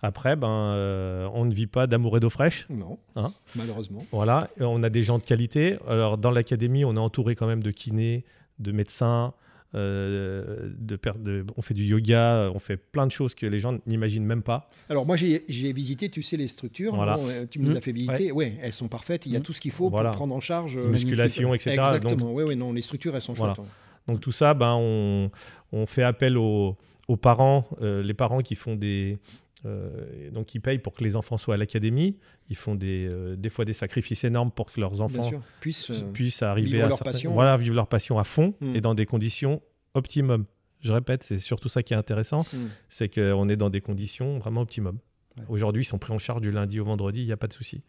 Après, 0.01 0.37
ben, 0.37 0.49
euh, 0.49 1.29
on 1.35 1.45
ne 1.45 1.53
vit 1.53 1.67
pas 1.67 1.87
d'amour 1.87 2.17
et 2.17 2.21
d'eau 2.21 2.31
fraîche. 2.31 2.67
Non, 2.71 2.99
Hein 3.17 3.33
malheureusement. 3.57 4.05
Voilà, 4.13 4.49
on 4.61 4.83
a 4.85 4.91
des 4.91 5.03
gens 5.03 5.19
de 5.19 5.25
qualité. 5.25 5.77
Alors, 5.89 6.19
dans 6.19 6.31
l'académie, 6.31 6.85
on 6.85 6.95
est 6.95 7.01
entouré 7.01 7.35
quand 7.35 7.47
même 7.49 7.63
de 7.63 7.71
kinés, 7.73 8.25
de 8.61 8.71
médecins, 8.73 9.35
euh, 9.75 10.71
de, 10.79 10.97
per- 10.97 11.13
de- 11.19 11.45
on 11.57 11.63
fait 11.63 11.75
du 11.75 11.85
yoga, 11.85 12.51
on 12.55 12.59
fait 12.59 12.77
plein 12.77 13.07
de 13.07 13.13
choses 13.13 13.35
que 13.35 13.45
les 13.47 13.59
gens 13.59 13.79
n'imaginent 13.87 14.25
même 14.25 14.43
pas. 14.43 14.67
Alors 14.89 15.05
moi 15.05 15.17
j'ai 15.17 15.45
visité, 15.73 16.09
tu 16.09 16.23
sais, 16.23 16.37
les 16.37 16.49
structures. 16.49 16.95
Voilà. 16.95 17.17
Bon, 17.17 17.29
euh, 17.29 17.45
tu 17.51 17.59
nous 17.61 17.73
Mmh. 17.73 17.77
as 17.77 17.81
fait 17.81 17.93
visiter. 17.93 18.33
Ouais. 18.33 18.55
elles 18.63 18.73
sont 18.73 18.89
parfaites. 18.89 19.27
Il 19.27 19.33
y 19.33 19.37
a 19.37 19.41
Mmh. 19.41 19.43
tout 19.43 19.53
ce 19.53 19.61
qu'il 19.61 19.73
faut 19.73 19.91
Voilà. 19.91 20.11
pour 20.11 20.17
prendre 20.19 20.35
en 20.35 20.41
charge. 20.41 20.77
euh, 20.77 20.89
Musculation, 20.89 21.53
etc. 21.55 21.73
Exactement. 21.73 22.33
Oui, 22.33 22.45
oui, 22.45 22.57
non, 22.57 22.73
les 22.73 22.83
structures 22.83 23.15
elles 23.15 23.21
sont 23.23 23.35
Voilà. 23.35 23.55
chouettes. 23.55 23.67
ouais. 23.67 23.73
Donc 24.15 24.21
tout 24.21 24.33
ça, 24.33 24.55
ben, 24.55 24.75
on, 24.81 25.31
on 25.73 25.85
fait 25.87 26.03
appel 26.03 26.39
aux, 26.39 26.77
aux 27.09 27.17
parents, 27.17 27.67
euh, 27.83 28.03
les 28.03 28.15
parents 28.15 28.41
qui 28.41 28.55
font 28.55 28.75
des... 28.75 29.19
euh, 29.67 30.31
donc 30.31 30.55
ils 30.55 30.61
payent 30.61 30.79
pour 30.79 30.95
que 30.95 31.03
les 31.03 31.17
enfants 31.17 31.37
soient 31.37 31.55
à 31.55 31.57
l'académie. 31.57 32.17
Ils 32.49 32.57
font 32.57 32.75
des, 32.75 33.07
euh, 33.09 33.37
des 33.37 33.51
fois 33.51 33.65
des 33.65 33.73
sacrifices 33.73 34.25
énormes 34.25 34.51
pour 34.51 34.71
que 34.71 34.81
leurs 34.81 35.01
enfants 35.01 35.29
sûr. 35.29 35.41
Puisse, 35.61 35.91
euh, 35.91 36.13
puissent 36.13 36.43
arriver 36.43 36.71
vivre 36.71 36.85
à 36.85 36.89
leur 36.89 36.99
certaines- 36.99 37.13
passion. 37.15 37.33
voilà, 37.33 37.57
vivre 37.57 37.75
leur 37.75 37.89
passion 37.89 38.19
à 38.19 38.25
fond 38.25 38.55
Mm. 38.61 38.77
et 38.77 38.81
dans 38.81 38.95
des 38.95 39.07
conditions 39.07 39.61
optimum. 39.95 40.45
Je 40.81 40.93
répète, 40.93 41.25
c'est 41.25 41.39
surtout 41.39 41.69
ça 41.69 41.83
qui 41.83 41.93
est 41.93 41.97
intéressant, 41.97 42.43
Mm. 42.53 42.57
c'est 42.89 43.09
qu'on 43.13 43.49
est 43.49 43.57
dans 43.57 43.71
des 43.71 43.81
conditions 43.81 44.39
vraiment 44.39 44.61
optimum. 44.61 44.99
Ouais. 45.39 45.45
Aujourd'hui, 45.49 45.83
ils 45.83 45.85
sont 45.87 45.99
pris 45.99 46.13
en 46.13 46.19
charge 46.19 46.41
du 46.41 46.51
lundi 46.53 46.79
au 46.81 46.85
vendredi, 46.85 47.21
il 47.23 47.27
n'y 47.27 47.33
a 47.33 47.37
pas 47.37 47.47
de 47.49 47.53
souci. 47.53 47.83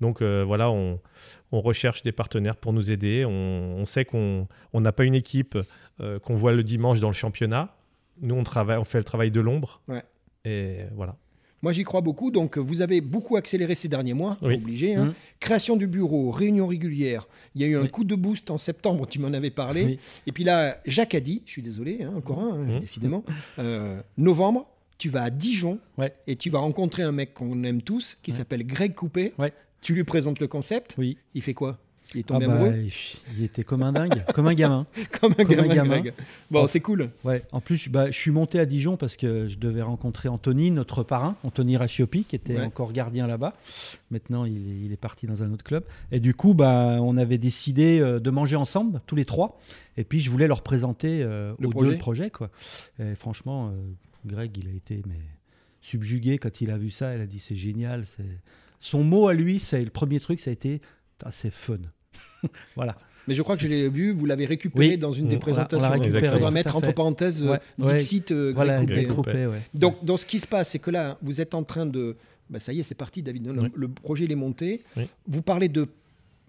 Donc 0.00 0.20
euh, 0.22 0.42
voilà, 0.44 0.70
on, 0.70 1.00
on 1.52 1.60
recherche 1.60 2.02
des 2.02 2.12
partenaires 2.12 2.56
pour 2.56 2.72
nous 2.72 2.90
aider. 2.90 3.24
On, 3.24 3.30
on 3.78 3.84
sait 3.86 4.04
qu'on 4.04 4.46
on 4.72 4.80
n'a 4.80 4.92
pas 4.92 5.04
une 5.04 5.14
équipe 5.14 5.56
qu'on 6.22 6.34
voit 6.34 6.52
le 6.52 6.62
dimanche 6.64 6.98
dans 7.00 7.08
le 7.08 7.14
championnat. 7.14 7.76
Nous, 8.20 8.34
on, 8.34 8.42
travaille, 8.42 8.78
on 8.78 8.84
fait 8.84 8.98
le 8.98 9.04
travail 9.04 9.30
de 9.30 9.40
l'ombre. 9.40 9.80
Ouais. 9.88 10.02
Et 10.44 10.78
voilà. 10.94 11.16
Moi, 11.62 11.72
j'y 11.72 11.82
crois 11.82 12.02
beaucoup. 12.02 12.30
Donc, 12.30 12.58
vous 12.58 12.82
avez 12.82 13.00
beaucoup 13.00 13.36
accéléré 13.36 13.74
ces 13.74 13.88
derniers 13.88 14.12
mois, 14.12 14.36
Oui. 14.42 14.56
obligé. 14.56 14.94
hein. 14.96 15.06
Mmh. 15.06 15.14
Création 15.40 15.76
du 15.76 15.86
bureau, 15.86 16.30
réunion 16.30 16.66
régulière. 16.66 17.26
Il 17.54 17.62
y 17.62 17.64
a 17.64 17.68
eu 17.68 17.76
un 17.76 17.82
Oui. 17.82 17.90
coup 17.90 18.04
de 18.04 18.14
boost 18.14 18.50
en 18.50 18.58
septembre, 18.58 19.06
tu 19.06 19.18
m'en 19.18 19.32
avais 19.32 19.48
parlé. 19.50 19.84
Oui. 19.84 19.98
Et 20.26 20.32
puis 20.32 20.44
là, 20.44 20.78
Jacques 20.84 21.14
a 21.14 21.20
dit, 21.20 21.42
je 21.46 21.52
suis 21.52 21.62
désolé, 21.62 22.02
hein, 22.02 22.12
encore 22.16 22.40
un, 22.40 22.52
hein, 22.60 22.76
Mmh. 22.76 22.80
décidément, 22.80 23.24
euh, 23.58 23.98
novembre, 24.18 24.66
tu 24.98 25.08
vas 25.08 25.22
à 25.22 25.30
Dijon 25.30 25.78
Ouais. 25.96 26.12
et 26.26 26.36
tu 26.36 26.50
vas 26.50 26.58
rencontrer 26.58 27.02
un 27.02 27.12
mec 27.12 27.32
qu'on 27.32 27.64
aime 27.64 27.80
tous, 27.80 28.18
qui 28.22 28.30
Ouais. 28.30 28.36
s'appelle 28.36 28.66
Greg 28.66 28.94
Coupé. 28.94 29.32
Ouais. 29.38 29.52
Tu 29.80 29.94
lui 29.94 30.04
présentes 30.04 30.40
le 30.40 30.48
concept. 30.48 30.94
Oui. 30.98 31.16
Il 31.34 31.40
fait 31.40 31.54
quoi? 31.54 31.78
Il 32.14 32.20
est 32.20 32.30
Ah 32.30 32.38
bah, 32.38 32.44
amoureux 32.46 32.74
il 32.78 32.92
il 33.38 33.44
était 33.44 33.64
comme 33.64 33.82
un 33.82 33.92
dingue, 33.92 34.24
comme 34.34 34.46
un 34.46 34.54
gamin. 34.54 34.86
comme 35.20 35.34
un 35.38 35.44
comme 35.44 35.58
un 35.58 35.66
gamin. 35.66 36.02
Bon, 36.50 36.66
c'est 36.66 36.80
cool. 36.80 37.10
Ouais. 37.24 37.42
En 37.52 37.60
plus, 37.60 37.88
bah, 37.88 38.06
je 38.10 38.16
suis 38.16 38.30
monté 38.30 38.58
à 38.60 38.66
Dijon 38.66 38.96
parce 38.96 39.16
que 39.16 39.48
je 39.48 39.56
devais 39.58 39.82
rencontrer 39.82 40.28
Anthony, 40.28 40.70
notre 40.70 41.02
parrain, 41.02 41.36
Anthony 41.42 41.76
Rachiopi, 41.76 42.24
qui 42.24 42.36
était 42.36 42.56
Ouais. 42.56 42.64
encore 42.64 42.92
gardien 42.92 43.26
là-bas. 43.26 43.54
Maintenant, 44.10 44.44
il 44.44 44.56
est, 44.56 44.84
il 44.86 44.92
est 44.92 44.96
parti 44.96 45.26
dans 45.26 45.42
un 45.42 45.52
autre 45.52 45.64
club. 45.64 45.84
Et 46.12 46.20
du 46.20 46.34
coup, 46.34 46.54
bah, 46.54 46.98
on 47.00 47.16
avait 47.16 47.38
décidé 47.38 47.98
euh, 48.00 48.20
de 48.20 48.30
manger 48.30 48.56
ensemble, 48.56 49.00
tous 49.06 49.16
les 49.16 49.24
trois. 49.24 49.58
Et 49.96 50.04
puis, 50.04 50.20
je 50.20 50.30
voulais 50.30 50.46
leur 50.48 50.62
présenter 50.62 51.22
euh, 51.22 51.52
Le 51.58 51.68
aux 51.68 51.70
projet. 51.70 51.88
deux 51.88 51.92
le 51.94 51.98
projet. 51.98 52.30
Quoi. 52.30 52.50
Et 53.00 53.14
franchement, 53.14 53.68
euh, 53.68 53.72
Greg, 54.26 54.56
il 54.56 54.68
a 54.68 54.72
été 54.72 55.02
mais, 55.06 55.18
subjugué 55.80 56.38
quand 56.38 56.60
il 56.60 56.70
a 56.70 56.78
vu 56.78 56.90
ça. 56.90 57.14
Il 57.14 57.20
a 57.20 57.26
dit 57.26 57.38
c'est 57.38 57.56
génial. 57.56 58.04
Son 58.80 59.02
mot 59.02 59.28
à 59.28 59.34
lui, 59.34 59.60
c'est 59.60 59.82
le 59.82 59.90
premier 59.90 60.20
truc, 60.20 60.40
ça 60.40 60.50
a 60.50 60.52
été 60.52 60.80
c'est 61.30 61.50
fun. 61.50 61.78
voilà. 62.76 62.96
Mais 63.26 63.34
je 63.34 63.42
crois 63.42 63.56
que 63.56 63.62
je 63.62 63.68
l'ai 63.68 63.88
vu, 63.88 64.12
vous 64.12 64.26
l'avez 64.26 64.44
récupéré 64.44 64.88
Oui. 64.90 64.98
dans 64.98 65.12
une 65.12 65.26
On 65.26 65.28
des 65.30 65.36
on 65.36 65.40
présentations. 65.40 65.90
Il 66.02 66.12
faudra 66.12 66.38
tout 66.48 66.50
mettre 66.50 66.76
entre 66.76 66.92
parenthèses 66.92 67.42
euh, 67.42 67.52
Ouais, 67.52 67.60
ouais. 67.78 67.96
Dixit 67.98 68.30
euh, 68.32 68.52
Voilà, 68.54 68.84
Coupé. 69.06 69.46
Ouais. 69.46 69.62
Donc, 69.72 70.04
dans 70.04 70.16
ce 70.18 70.26
qui 70.26 70.40
se 70.40 70.46
passe, 70.46 70.70
c'est 70.70 70.78
que 70.78 70.90
là, 70.90 71.16
vous 71.22 71.40
êtes 71.40 71.54
en 71.54 71.62
train 71.62 71.86
de. 71.86 72.16
Bah, 72.50 72.60
ça 72.60 72.74
y 72.74 72.80
est, 72.80 72.82
c'est 72.82 72.94
parti, 72.94 73.22
David. 73.22 73.46
Le, 73.46 73.62
Oui. 73.62 73.68
le 73.74 73.88
projet, 73.88 74.24
il 74.24 74.32
est 74.32 74.36
monté. 74.36 74.82
Oui. 74.96 75.08
Vous 75.26 75.40
parlez 75.40 75.68
de 75.68 75.88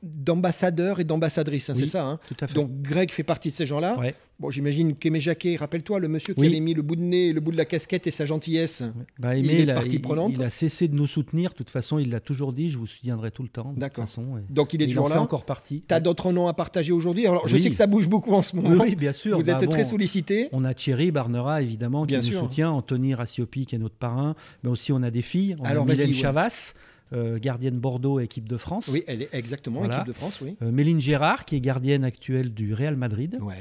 d'ambassadeurs 0.04 1.00
et 1.00 1.04
d'ambassadrices, 1.04 1.70
hein, 1.70 1.74
Oui. 1.76 1.80
c'est 1.82 1.86
ça 1.92 2.06
hein 2.06 2.20
Tout 2.28 2.36
à 2.42 2.48
fait. 2.48 2.54
Donc, 2.54 2.70
Greg 2.82 3.12
fait 3.12 3.24
partie 3.24 3.50
de 3.50 3.54
ces 3.54 3.66
gens-là. 3.66 3.98
Ouais. 4.00 4.14
Bon, 4.38 4.50
j'imagine 4.50 4.96
qu'Aimé 4.96 5.22
Jacquet, 5.22 5.56
rappelle-toi, 5.56 6.00
le 6.00 6.10
monsieur 6.10 6.34
qui 6.34 6.46
avait 6.46 6.60
mis 6.60 6.74
le 6.74 6.82
bout 6.82 6.98
de 6.98 7.02
nez, 7.02 7.32
le 7.32 7.40
bout 7.40 7.54
de 7.54 7.58
la 7.58 7.64
casquette 7.64 8.06
et 8.06 8.12
sa 8.12 8.26
gentillesse. 8.26 8.84
Bah, 9.18 9.36
Il 9.38 9.46
Aimé, 9.46 9.54
est 9.60 9.64
il, 9.64 9.72
a, 9.72 9.76
partie 9.76 9.96
il- 9.96 10.02
prenante. 10.02 10.34
il 10.36 10.44
a 10.44 10.50
cessé 10.50 10.90
de 10.90 10.96
nous 10.96 11.08
soutenir. 11.08 11.52
De 11.52 11.56
toute 11.56 11.70
façon, 11.70 12.00
il 12.00 12.10
l'a 12.12 12.20
toujours 12.20 12.52
dit, 12.52 12.70
je 12.70 12.78
vous 12.78 12.86
soutiendrai 12.86 13.32
tout 13.32 13.44
le 13.44 13.50
temps. 13.50 13.74
D'accord. 13.78 14.08
Donc, 14.50 14.74
il 14.74 14.82
est 14.82 14.88
toujours 14.88 15.06
en 15.06 15.08
fait 15.08 15.16
là. 15.16 15.22
encore 15.22 15.46
partie. 15.46 15.84
Tu 15.88 15.94
as 15.94 16.02
d'autres 16.02 16.34
noms 16.34 16.48
à 16.48 16.54
partager 16.54 16.92
aujourd'hui? 16.92 17.26
Alors, 17.28 17.48
je 17.48 17.56
Oui. 17.56 17.62
sais 17.64 17.70
que 17.70 17.76
ça 17.76 17.88
bouge 17.88 18.10
beaucoup 18.10 18.34
en 18.34 18.42
ce 18.42 18.58
moment. 18.58 18.84
oui, 18.84 18.96
bien 18.96 19.14
sûr. 19.14 19.38
Vous 19.40 19.46
Bah, 19.46 19.58
êtes 19.62 19.70
très 19.70 19.86
sollicité. 19.86 20.50
On 20.52 20.66
a 20.66 20.74
Thierry 20.74 21.12
Barnera, 21.12 21.62
évidemment, 21.62 22.02
qui 22.04 22.08
Bien 22.08 22.18
nous 22.20 22.24
sûr. 22.26 22.42
soutient. 22.42 22.72
Anthony 22.72 23.14
Rassiopi, 23.14 23.66
qui 23.66 23.76
est 23.76 23.80
notre 23.80 23.96
parrain. 23.96 24.36
Mais 24.64 24.70
aussi, 24.70 24.92
on 24.92 25.02
a 25.02 25.12
des 25.12 25.22
filles. 25.22 25.56
On 25.60 25.64
Alors, 25.64 25.84
a 25.86 25.92
Mylène. 25.94 26.14
Chavas, 26.14 26.74
gardienne 27.14 27.80
Bordeaux, 27.80 28.20
équipe 28.20 28.48
de 28.50 28.58
France. 28.58 28.88
Oui, 28.92 29.04
elle 29.08 29.22
est 29.22 29.30
exactement 29.34 29.80
Voilà. 29.80 29.96
équipe 29.98 30.08
de 30.08 30.14
France, 30.14 30.42
oui. 30.42 30.56
Euh, 30.62 30.72
Méline 30.72 31.00
Gérard, 31.00 31.46
qui 31.46 31.56
est 31.56 31.62
gardienne 31.62 32.04
actuelle 32.04 32.54
du 32.54 32.74
Real 32.74 32.96
Madrid. 32.96 33.38
Ouais. 33.42 33.56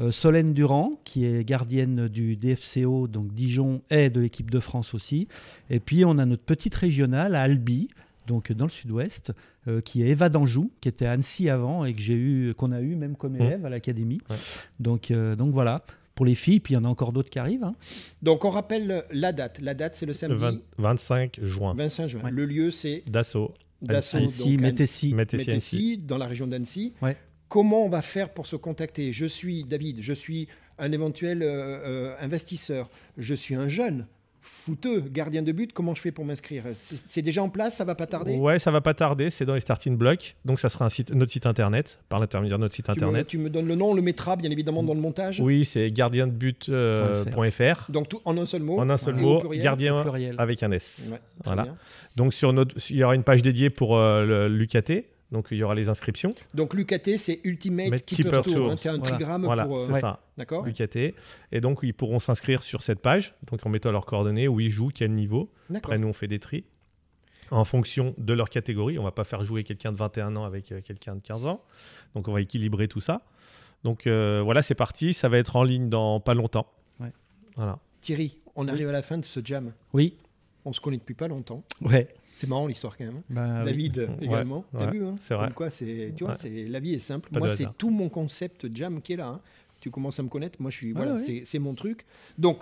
Euh, 0.00 0.10
Solène 0.10 0.52
Durand, 0.52 1.00
qui 1.04 1.24
est 1.24 1.44
gardienne 1.44 2.08
du 2.08 2.36
DFCO, 2.36 3.08
donc 3.08 3.32
Dijon, 3.32 3.82
et 3.90 4.10
de 4.10 4.20
l'équipe 4.20 4.50
de 4.50 4.60
France 4.60 4.94
aussi. 4.94 5.28
Et 5.70 5.80
puis, 5.80 6.04
on 6.04 6.18
a 6.18 6.26
notre 6.26 6.42
petite 6.42 6.74
régionale 6.74 7.34
à 7.34 7.42
Albi, 7.42 7.88
donc 8.26 8.52
dans 8.52 8.66
le 8.66 8.70
sud-ouest, 8.70 9.32
euh, 9.68 9.80
qui 9.80 10.02
est 10.02 10.08
Eva 10.08 10.28
d'Anjou, 10.28 10.70
qui 10.80 10.88
était 10.88 11.06
à 11.06 11.12
Annecy 11.12 11.48
avant 11.48 11.84
et 11.86 11.94
que 11.94 12.00
j'ai 12.00 12.14
eu, 12.14 12.52
qu'on 12.54 12.72
a 12.72 12.80
eu 12.80 12.94
même 12.94 13.16
comme 13.16 13.34
Mmh. 13.34 13.42
élève 13.42 13.64
à 13.66 13.70
l'académie. 13.70 14.20
Ouais. 14.28 14.36
Donc, 14.80 15.10
euh, 15.10 15.34
donc 15.34 15.52
voilà, 15.52 15.82
pour 16.18 16.26
les 16.26 16.34
filles, 16.34 16.58
puis 16.58 16.74
il 16.74 16.76
y 16.76 16.80
en 16.80 16.82
a 16.84 16.88
encore 16.88 17.12
d'autres 17.12 17.30
qui 17.30 17.38
arrivent. 17.38 17.62
hein. 17.62 17.76
Donc, 18.22 18.44
on 18.44 18.50
rappelle 18.50 19.04
la 19.12 19.30
date. 19.30 19.60
La 19.60 19.72
date, 19.72 19.94
c'est 19.94 20.04
le 20.04 20.10
Le 20.10 20.14
samedi 20.14 20.40
20 20.40 20.58
25 20.78 21.38
juin, 21.44 21.74
25 21.76 22.06
juin. 22.08 22.22
Ouais. 22.24 22.30
Le 22.32 22.44
lieu, 22.44 22.72
c'est 22.72 23.04
d'assaut. 23.06 23.54
Dassault, 23.80 24.18
Annecy, 24.18 24.56
donc, 24.56 25.16
Métessy. 25.16 25.98
Dans 25.98 26.18
la 26.18 26.26
région 26.26 26.48
d'Annecy. 26.48 26.92
Ouais. 27.00 27.16
Comment 27.48 27.84
on 27.84 27.88
va 27.88 28.02
faire 28.02 28.30
pour 28.30 28.48
se 28.48 28.56
contacter? 28.56 29.12
Je 29.12 29.26
suis 29.26 29.62
David, 29.62 29.98
je 30.00 30.12
suis 30.12 30.48
un 30.76 30.90
éventuel 30.90 31.44
euh, 31.44 31.46
euh, 31.46 32.16
investisseur, 32.20 32.90
je 33.16 33.34
suis 33.34 33.54
un 33.54 33.68
jeune 33.68 34.08
fouteux, 34.64 35.00
gardien 35.10 35.42
de 35.42 35.52
but. 35.52 35.72
Comment 35.72 35.94
je 35.94 36.00
fais 36.00 36.12
pour 36.12 36.24
m'inscrire? 36.24 36.64
C'est 37.08 37.22
déjà 37.22 37.42
en 37.42 37.48
place, 37.48 37.76
ça 37.76 37.84
va 37.84 37.94
pas 37.94 38.06
tarder? 38.06 38.36
Ouais, 38.36 38.58
ça 38.58 38.70
va 38.70 38.80
pas 38.80 38.94
tarder, 38.94 39.30
c'est 39.30 39.44
dans 39.44 39.54
les 39.54 39.60
starting 39.60 39.96
blocks. 39.96 40.36
Donc 40.44 40.60
ça 40.60 40.68
sera 40.68 40.84
un 40.84 40.88
site, 40.90 41.12
notre 41.14 41.32
site 41.32 41.46
internet, 41.46 41.98
par 42.08 42.20
l'intermédiaire 42.20 42.58
de 42.58 42.62
notre 42.64 42.74
site 42.74 42.84
tu 42.86 42.90
me, 42.90 42.94
internet. 42.96 43.26
tu 43.26 43.38
me 43.38 43.50
donnes 43.50 43.66
le 43.66 43.74
nom, 43.76 43.90
on 43.90 43.94
le 43.94 44.02
mettra 44.02 44.36
bien 44.36 44.50
évidemment 44.50 44.82
dans 44.82 44.94
le 44.94 45.00
montage? 45.00 45.40
Oui, 45.40 45.64
c'est 45.64 45.90
gardiendebut.fr. 45.90 47.90
Donc 47.90 48.08
tout, 48.08 48.20
en 48.24 48.36
un 48.38 48.46
seul 48.46 48.62
mot. 48.62 48.78
en 48.78 48.90
un 48.90 48.98
seul 48.98 49.14
mot, 49.14 49.40
pluriel 49.40 49.64
gardien 49.64 50.04
avec 50.38 50.62
un 50.62 50.70
S. 50.72 51.08
Ouais, 51.12 51.18
Voilà. 51.44 51.62
bien. 51.62 51.76
Donc 52.16 52.34
sur 52.34 52.52
notre, 52.52 52.74
il 52.90 52.96
y 52.96 53.04
aura 53.04 53.14
une 53.14 53.22
page 53.24 53.42
dédiée 53.42 53.70
pour 53.70 53.96
euh, 53.96 54.48
l'UKT. 54.48 55.04
Donc 55.30 55.48
il 55.50 55.58
y 55.58 55.62
aura 55.62 55.74
les 55.74 55.88
inscriptions. 55.90 56.34
Donc 56.54 56.72
l'UKT, 56.74 57.18
c'est 57.18 57.40
Ultimate 57.44 58.02
Keeper, 58.04 58.24
Keeper 58.24 58.42
Tour. 58.44 58.54
Tour. 58.54 58.70
hein, 58.70 58.76
C'est 58.78 58.88
un 58.88 58.96
Voilà. 58.96 59.16
trigramme 59.16 59.44
Voilà, 59.44 59.66
pour. 59.66 59.78
euh, 59.78 59.86
c'est 59.86 59.92
Ouais. 59.92 60.00
ça, 60.00 60.22
D'accord 60.38 60.64
l'UKT. 60.64 61.14
Et 61.52 61.60
donc 61.60 61.80
ils 61.82 61.92
pourront 61.92 62.18
s'inscrire 62.18 62.62
sur 62.62 62.82
cette 62.82 63.00
page, 63.00 63.34
donc 63.50 63.64
en 63.66 63.68
mettant 63.68 63.92
leurs 63.92 64.06
coordonnées, 64.06 64.48
où 64.48 64.58
ils 64.60 64.70
jouent, 64.70 64.90
quel 64.94 65.12
niveau. 65.12 65.50
D'accord. 65.68 65.90
Après 65.90 65.98
nous 65.98 66.08
on 66.08 66.12
fait 66.14 66.28
des 66.28 66.38
tris 66.38 66.64
en 67.50 67.64
fonction 67.64 68.14
de 68.18 68.32
leur 68.32 68.48
catégorie. 68.50 68.98
On 68.98 69.02
va 69.04 69.10
pas 69.10 69.24
faire 69.24 69.44
jouer 69.44 69.64
quelqu'un 69.64 69.92
de 69.92 69.96
21 69.98 70.34
ans 70.36 70.44
avec 70.44 70.72
euh, 70.72 70.80
quelqu'un 70.80 71.14
de 71.16 71.20
15 71.20 71.46
ans. 71.46 71.62
Donc 72.14 72.28
on 72.28 72.32
va 72.32 72.40
équilibrer 72.40 72.88
tout 72.88 73.00
ça. 73.00 73.22
Donc 73.84 74.06
euh, 74.06 74.40
voilà, 74.42 74.62
c'est 74.62 74.74
parti. 74.74 75.12
Ça 75.12 75.28
va 75.28 75.36
être 75.38 75.56
en 75.56 75.62
ligne 75.62 75.88
dans 75.90 76.20
pas 76.20 76.34
longtemps. 76.34 76.66
Ouais. 77.00 77.12
Voilà. 77.56 77.78
Thierry, 78.00 78.38
on 78.56 78.66
arrive 78.68 78.88
à 78.88 78.92
la 78.92 79.02
fin 79.02 79.18
de 79.18 79.24
ce 79.24 79.40
jam. 79.44 79.72
Oui, 79.92 80.16
On 80.64 80.72
se 80.72 80.80
connaît 80.80 80.96
depuis 80.98 81.14
pas 81.14 81.28
longtemps. 81.28 81.64
ouais. 81.82 82.08
C'est 82.38 82.46
marrant 82.46 82.66
l'histoire 82.68 82.96
quand 82.96 83.04
même. 83.04 83.16
hein. 83.16 83.22
Bah, 83.30 83.58
oui. 83.60 83.64
David 83.66 83.98
Ouais, 83.98 84.08
également. 84.26 84.64
T'as 84.72 84.86
ouais, 84.86 84.90
vu 84.92 85.04
hein 85.04 85.16
c'est 85.20 85.34
vrai. 85.34 85.46
Comme 85.46 85.54
quoi, 85.54 85.70
c'est, 85.70 86.12
tu 86.16 86.22
vois, 86.24 86.34
Ouais. 86.34 86.38
c'est, 86.40 86.64
la 86.68 86.78
vie 86.80 86.94
est 86.94 87.00
simple. 87.00 87.28
Pas 87.30 87.40
Moi, 87.40 87.48
c'est 87.50 87.66
tout 87.76 87.90
mon 87.90 88.08
concept 88.08 88.72
jam 88.74 89.02
qui 89.02 89.14
est 89.14 89.16
là. 89.16 89.26
hein. 89.28 89.40
Tu 89.80 89.90
commences 89.90 90.18
à 90.20 90.22
me 90.22 90.28
connaître. 90.28 90.60
Moi, 90.62 90.70
je 90.70 90.76
suis. 90.76 90.92
Voilà, 90.92 91.18
c'est, 91.18 91.42
c'est 91.44 91.58
mon 91.58 91.74
truc. 91.74 92.04
Donc, 92.38 92.58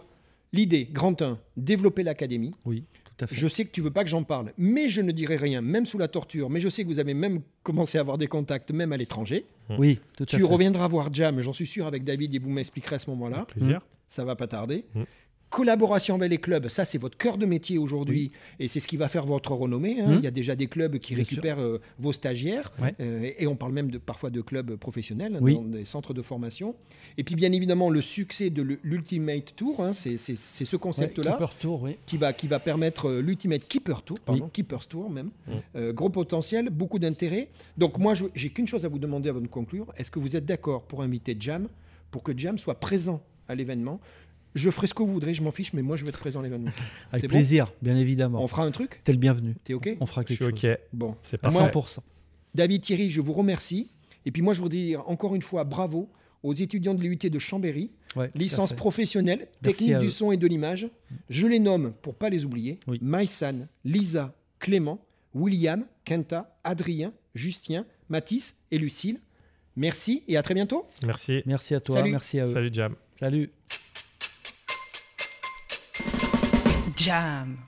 l'idée, 0.52 0.88
grand 0.90 1.20
1, 1.20 1.38
développer 1.56 2.02
l'académie. 2.02 2.54
Oui, 2.64 2.84
tout 3.04 3.24
à 3.24 3.26
fait. 3.26 3.34
Je 3.34 3.48
sais 3.48 3.64
que 3.64 3.70
tu 3.70 3.80
veux 3.82 3.90
pas 3.90 4.04
que 4.04 4.10
j'en 4.10 4.22
parle, 4.22 4.52
mais 4.58 4.88
je 4.88 5.00
ne 5.02 5.12
dirai 5.12 5.36
rien, 5.36 5.60
même 5.60 5.84
sous 5.86 5.98
la 5.98 6.08
torture. 6.08 6.48
Mais 6.50 6.60
je 6.60 6.68
sais 6.70 6.82
que 6.82 6.88
vous 6.88 6.98
avez 6.98 7.14
même 7.14 7.40
commencé 7.62 7.98
à 7.98 8.00
avoir 8.02 8.16
des 8.18 8.26
contacts, 8.28 8.70
même 8.70 8.92
à 8.92 8.96
l'étranger. 8.96 9.44
Oui, 9.78 9.98
tout 10.16 10.22
à 10.22 10.26
Tu 10.26 10.36
fait. 10.36 10.42
reviendras 10.42 10.88
voir 10.88 11.12
Jam, 11.12 11.40
j'en 11.40 11.52
suis 11.52 11.66
sûr, 11.66 11.86
avec 11.86 12.04
David, 12.04 12.34
et 12.34 12.38
vous 12.38 12.50
m'expliquerez 12.50 12.96
à 12.96 12.98
ce 12.98 13.10
moment-là. 13.10 13.44
Plaisir. 13.46 13.80
Ça 14.08 14.24
va 14.24 14.36
pas 14.36 14.46
tarder. 14.46 14.84
Mm. 14.94 15.02
Collaboration 15.56 16.16
avec 16.16 16.30
les 16.30 16.36
clubs, 16.36 16.68
ça 16.68 16.84
c'est 16.84 16.98
votre 16.98 17.16
cœur 17.16 17.38
de 17.38 17.46
métier 17.46 17.78
aujourd'hui 17.78 18.30
et 18.60 18.68
c'est 18.68 18.78
ce 18.78 18.86
qui 18.86 18.98
va 18.98 19.08
faire 19.08 19.24
votre 19.24 19.52
renommée. 19.52 20.00
hein. 20.02 20.08
Mm. 20.10 20.14
Il 20.18 20.20
y 20.20 20.26
a 20.26 20.30
déjà 20.30 20.54
des 20.54 20.66
clubs 20.66 20.98
qui 20.98 21.14
Bien 21.14 21.24
récupèrent 21.24 21.58
euh, 21.60 21.80
vos 21.98 22.12
stagiaires 22.12 22.70
Ouais. 22.78 22.94
euh, 23.00 23.30
et 23.38 23.46
on 23.46 23.56
parle 23.56 23.72
même 23.72 23.90
de, 23.90 23.96
parfois 23.96 24.28
de 24.28 24.42
clubs 24.42 24.76
professionnels 24.76 25.38
Oui. 25.40 25.54
dans 25.54 25.62
des 25.62 25.86
centres 25.86 26.12
de 26.12 26.20
formation. 26.20 26.74
Et 27.16 27.24
puis 27.24 27.36
bien 27.36 27.50
évidemment 27.52 27.88
le 27.88 28.02
succès 28.02 28.50
de 28.50 28.60
l'Ultimate 28.82 29.56
Tour, 29.56 29.82
hein, 29.82 29.94
c'est 29.94 30.18
ce 30.18 30.76
concept-là 30.76 31.38
oui. 31.64 31.96
qui 32.04 32.18
va, 32.18 32.34
qui 32.34 32.48
va 32.48 32.58
permettre 32.58 33.06
euh, 33.08 33.22
l'Ultimate 33.22 33.66
Keeper 33.66 34.02
Tour, 34.02 34.20
pardon, 34.20 34.50
Keepers 34.52 34.86
Tour 34.86 35.08
même. 35.08 35.30
Euh, 35.74 35.94
gros 35.94 36.10
potentiel, 36.10 36.68
beaucoup 36.68 36.98
d'intérêt. 36.98 37.48
Donc 37.78 37.96
moi, 37.96 38.12
j'ai 38.34 38.50
qu'une 38.50 38.68
chose 38.68 38.84
à 38.84 38.88
vous 38.88 38.98
demander 38.98 39.30
avant 39.30 39.40
de 39.40 39.46
conclure. 39.46 39.86
Est-ce 39.96 40.10
que 40.10 40.18
vous 40.18 40.36
êtes 40.36 40.44
d'accord 40.44 40.82
pour 40.82 41.00
inviter 41.02 41.34
Jam, 41.40 41.66
pour 42.10 42.22
que 42.22 42.36
Jam 42.36 42.58
soit 42.58 42.74
présent 42.78 43.22
à 43.48 43.54
l'événement? 43.54 44.00
Je 44.56 44.70
ferai 44.70 44.86
ce 44.86 44.94
que 44.94 45.02
vous 45.02 45.12
voudrez, 45.12 45.34
je 45.34 45.42
m'en 45.42 45.52
fiche, 45.52 45.72
mais 45.74 45.82
moi 45.82 45.96
je 45.96 46.02
vais 46.02 46.08
être 46.08 46.18
présent 46.18 46.40
à 46.40 46.42
l'événement. 46.42 46.70
Avec 47.12 47.20
C'est 47.20 47.28
bon 47.28 47.34
plaisir, 47.34 47.72
bien 47.82 47.96
évidemment. 47.96 48.42
On 48.42 48.48
fera 48.48 48.64
un 48.64 48.70
truc 48.70 49.00
T'es 49.04 49.12
le 49.12 49.18
bienvenu. 49.18 49.54
T'es 49.64 49.74
OK 49.74 49.96
On 50.00 50.06
fera 50.06 50.22
Je 50.22 50.34
suis 50.34 50.38
quelque 50.38 50.58
chose. 50.58 50.70
OK. 50.74 50.78
Bon. 50.92 51.14
C'est 51.22 51.38
pas 51.38 51.50
100%. 51.50 51.98
David 52.54 52.80
Thierry, 52.80 53.10
je 53.10 53.20
vous 53.20 53.34
remercie. 53.34 53.90
Et 54.24 54.30
puis 54.32 54.42
moi, 54.42 54.54
je 54.54 54.62
voudrais 54.62 54.78
dire 54.78 55.08
encore 55.08 55.34
une 55.34 55.42
fois 55.42 55.64
bravo 55.64 56.10
aux 56.42 56.54
étudiants 56.54 56.94
de 56.94 57.02
l'UT 57.02 57.16
de 57.16 57.38
Chambéry, 57.38 57.90
Ouais, 58.16 58.30
licence 58.34 58.72
professionnelle, 58.72 59.48
Merci 59.62 59.84
technique 59.84 59.98
du 59.98 60.10
son 60.10 60.32
et 60.32 60.38
de 60.38 60.46
l'image. 60.46 60.88
Je 61.28 61.46
les 61.46 61.58
nomme 61.58 61.92
pour 62.00 62.14
pas 62.14 62.30
les 62.30 62.46
oublier. 62.46 62.80
Oui. 62.86 62.98
Maïsan, 63.02 63.68
Lisa, 63.84 64.34
Clément, 64.58 65.04
William, 65.34 65.84
Kenta, 66.04 66.56
Adrien, 66.64 67.12
Justien, 67.34 67.84
Mathis 68.08 68.56
et 68.70 68.78
Lucille. 68.78 69.20
Merci 69.76 70.22
et 70.28 70.38
à 70.38 70.42
très 70.42 70.54
bientôt. 70.54 70.86
Merci. 71.04 71.42
Merci 71.44 71.74
à 71.74 71.80
toi, 71.80 71.96
Salut. 71.96 72.10
merci 72.10 72.40
à 72.40 72.46
eux. 72.46 72.52
Salut 72.52 72.70
Jam. 72.72 72.94
Salut. 73.20 73.50
Jam. 77.06 77.62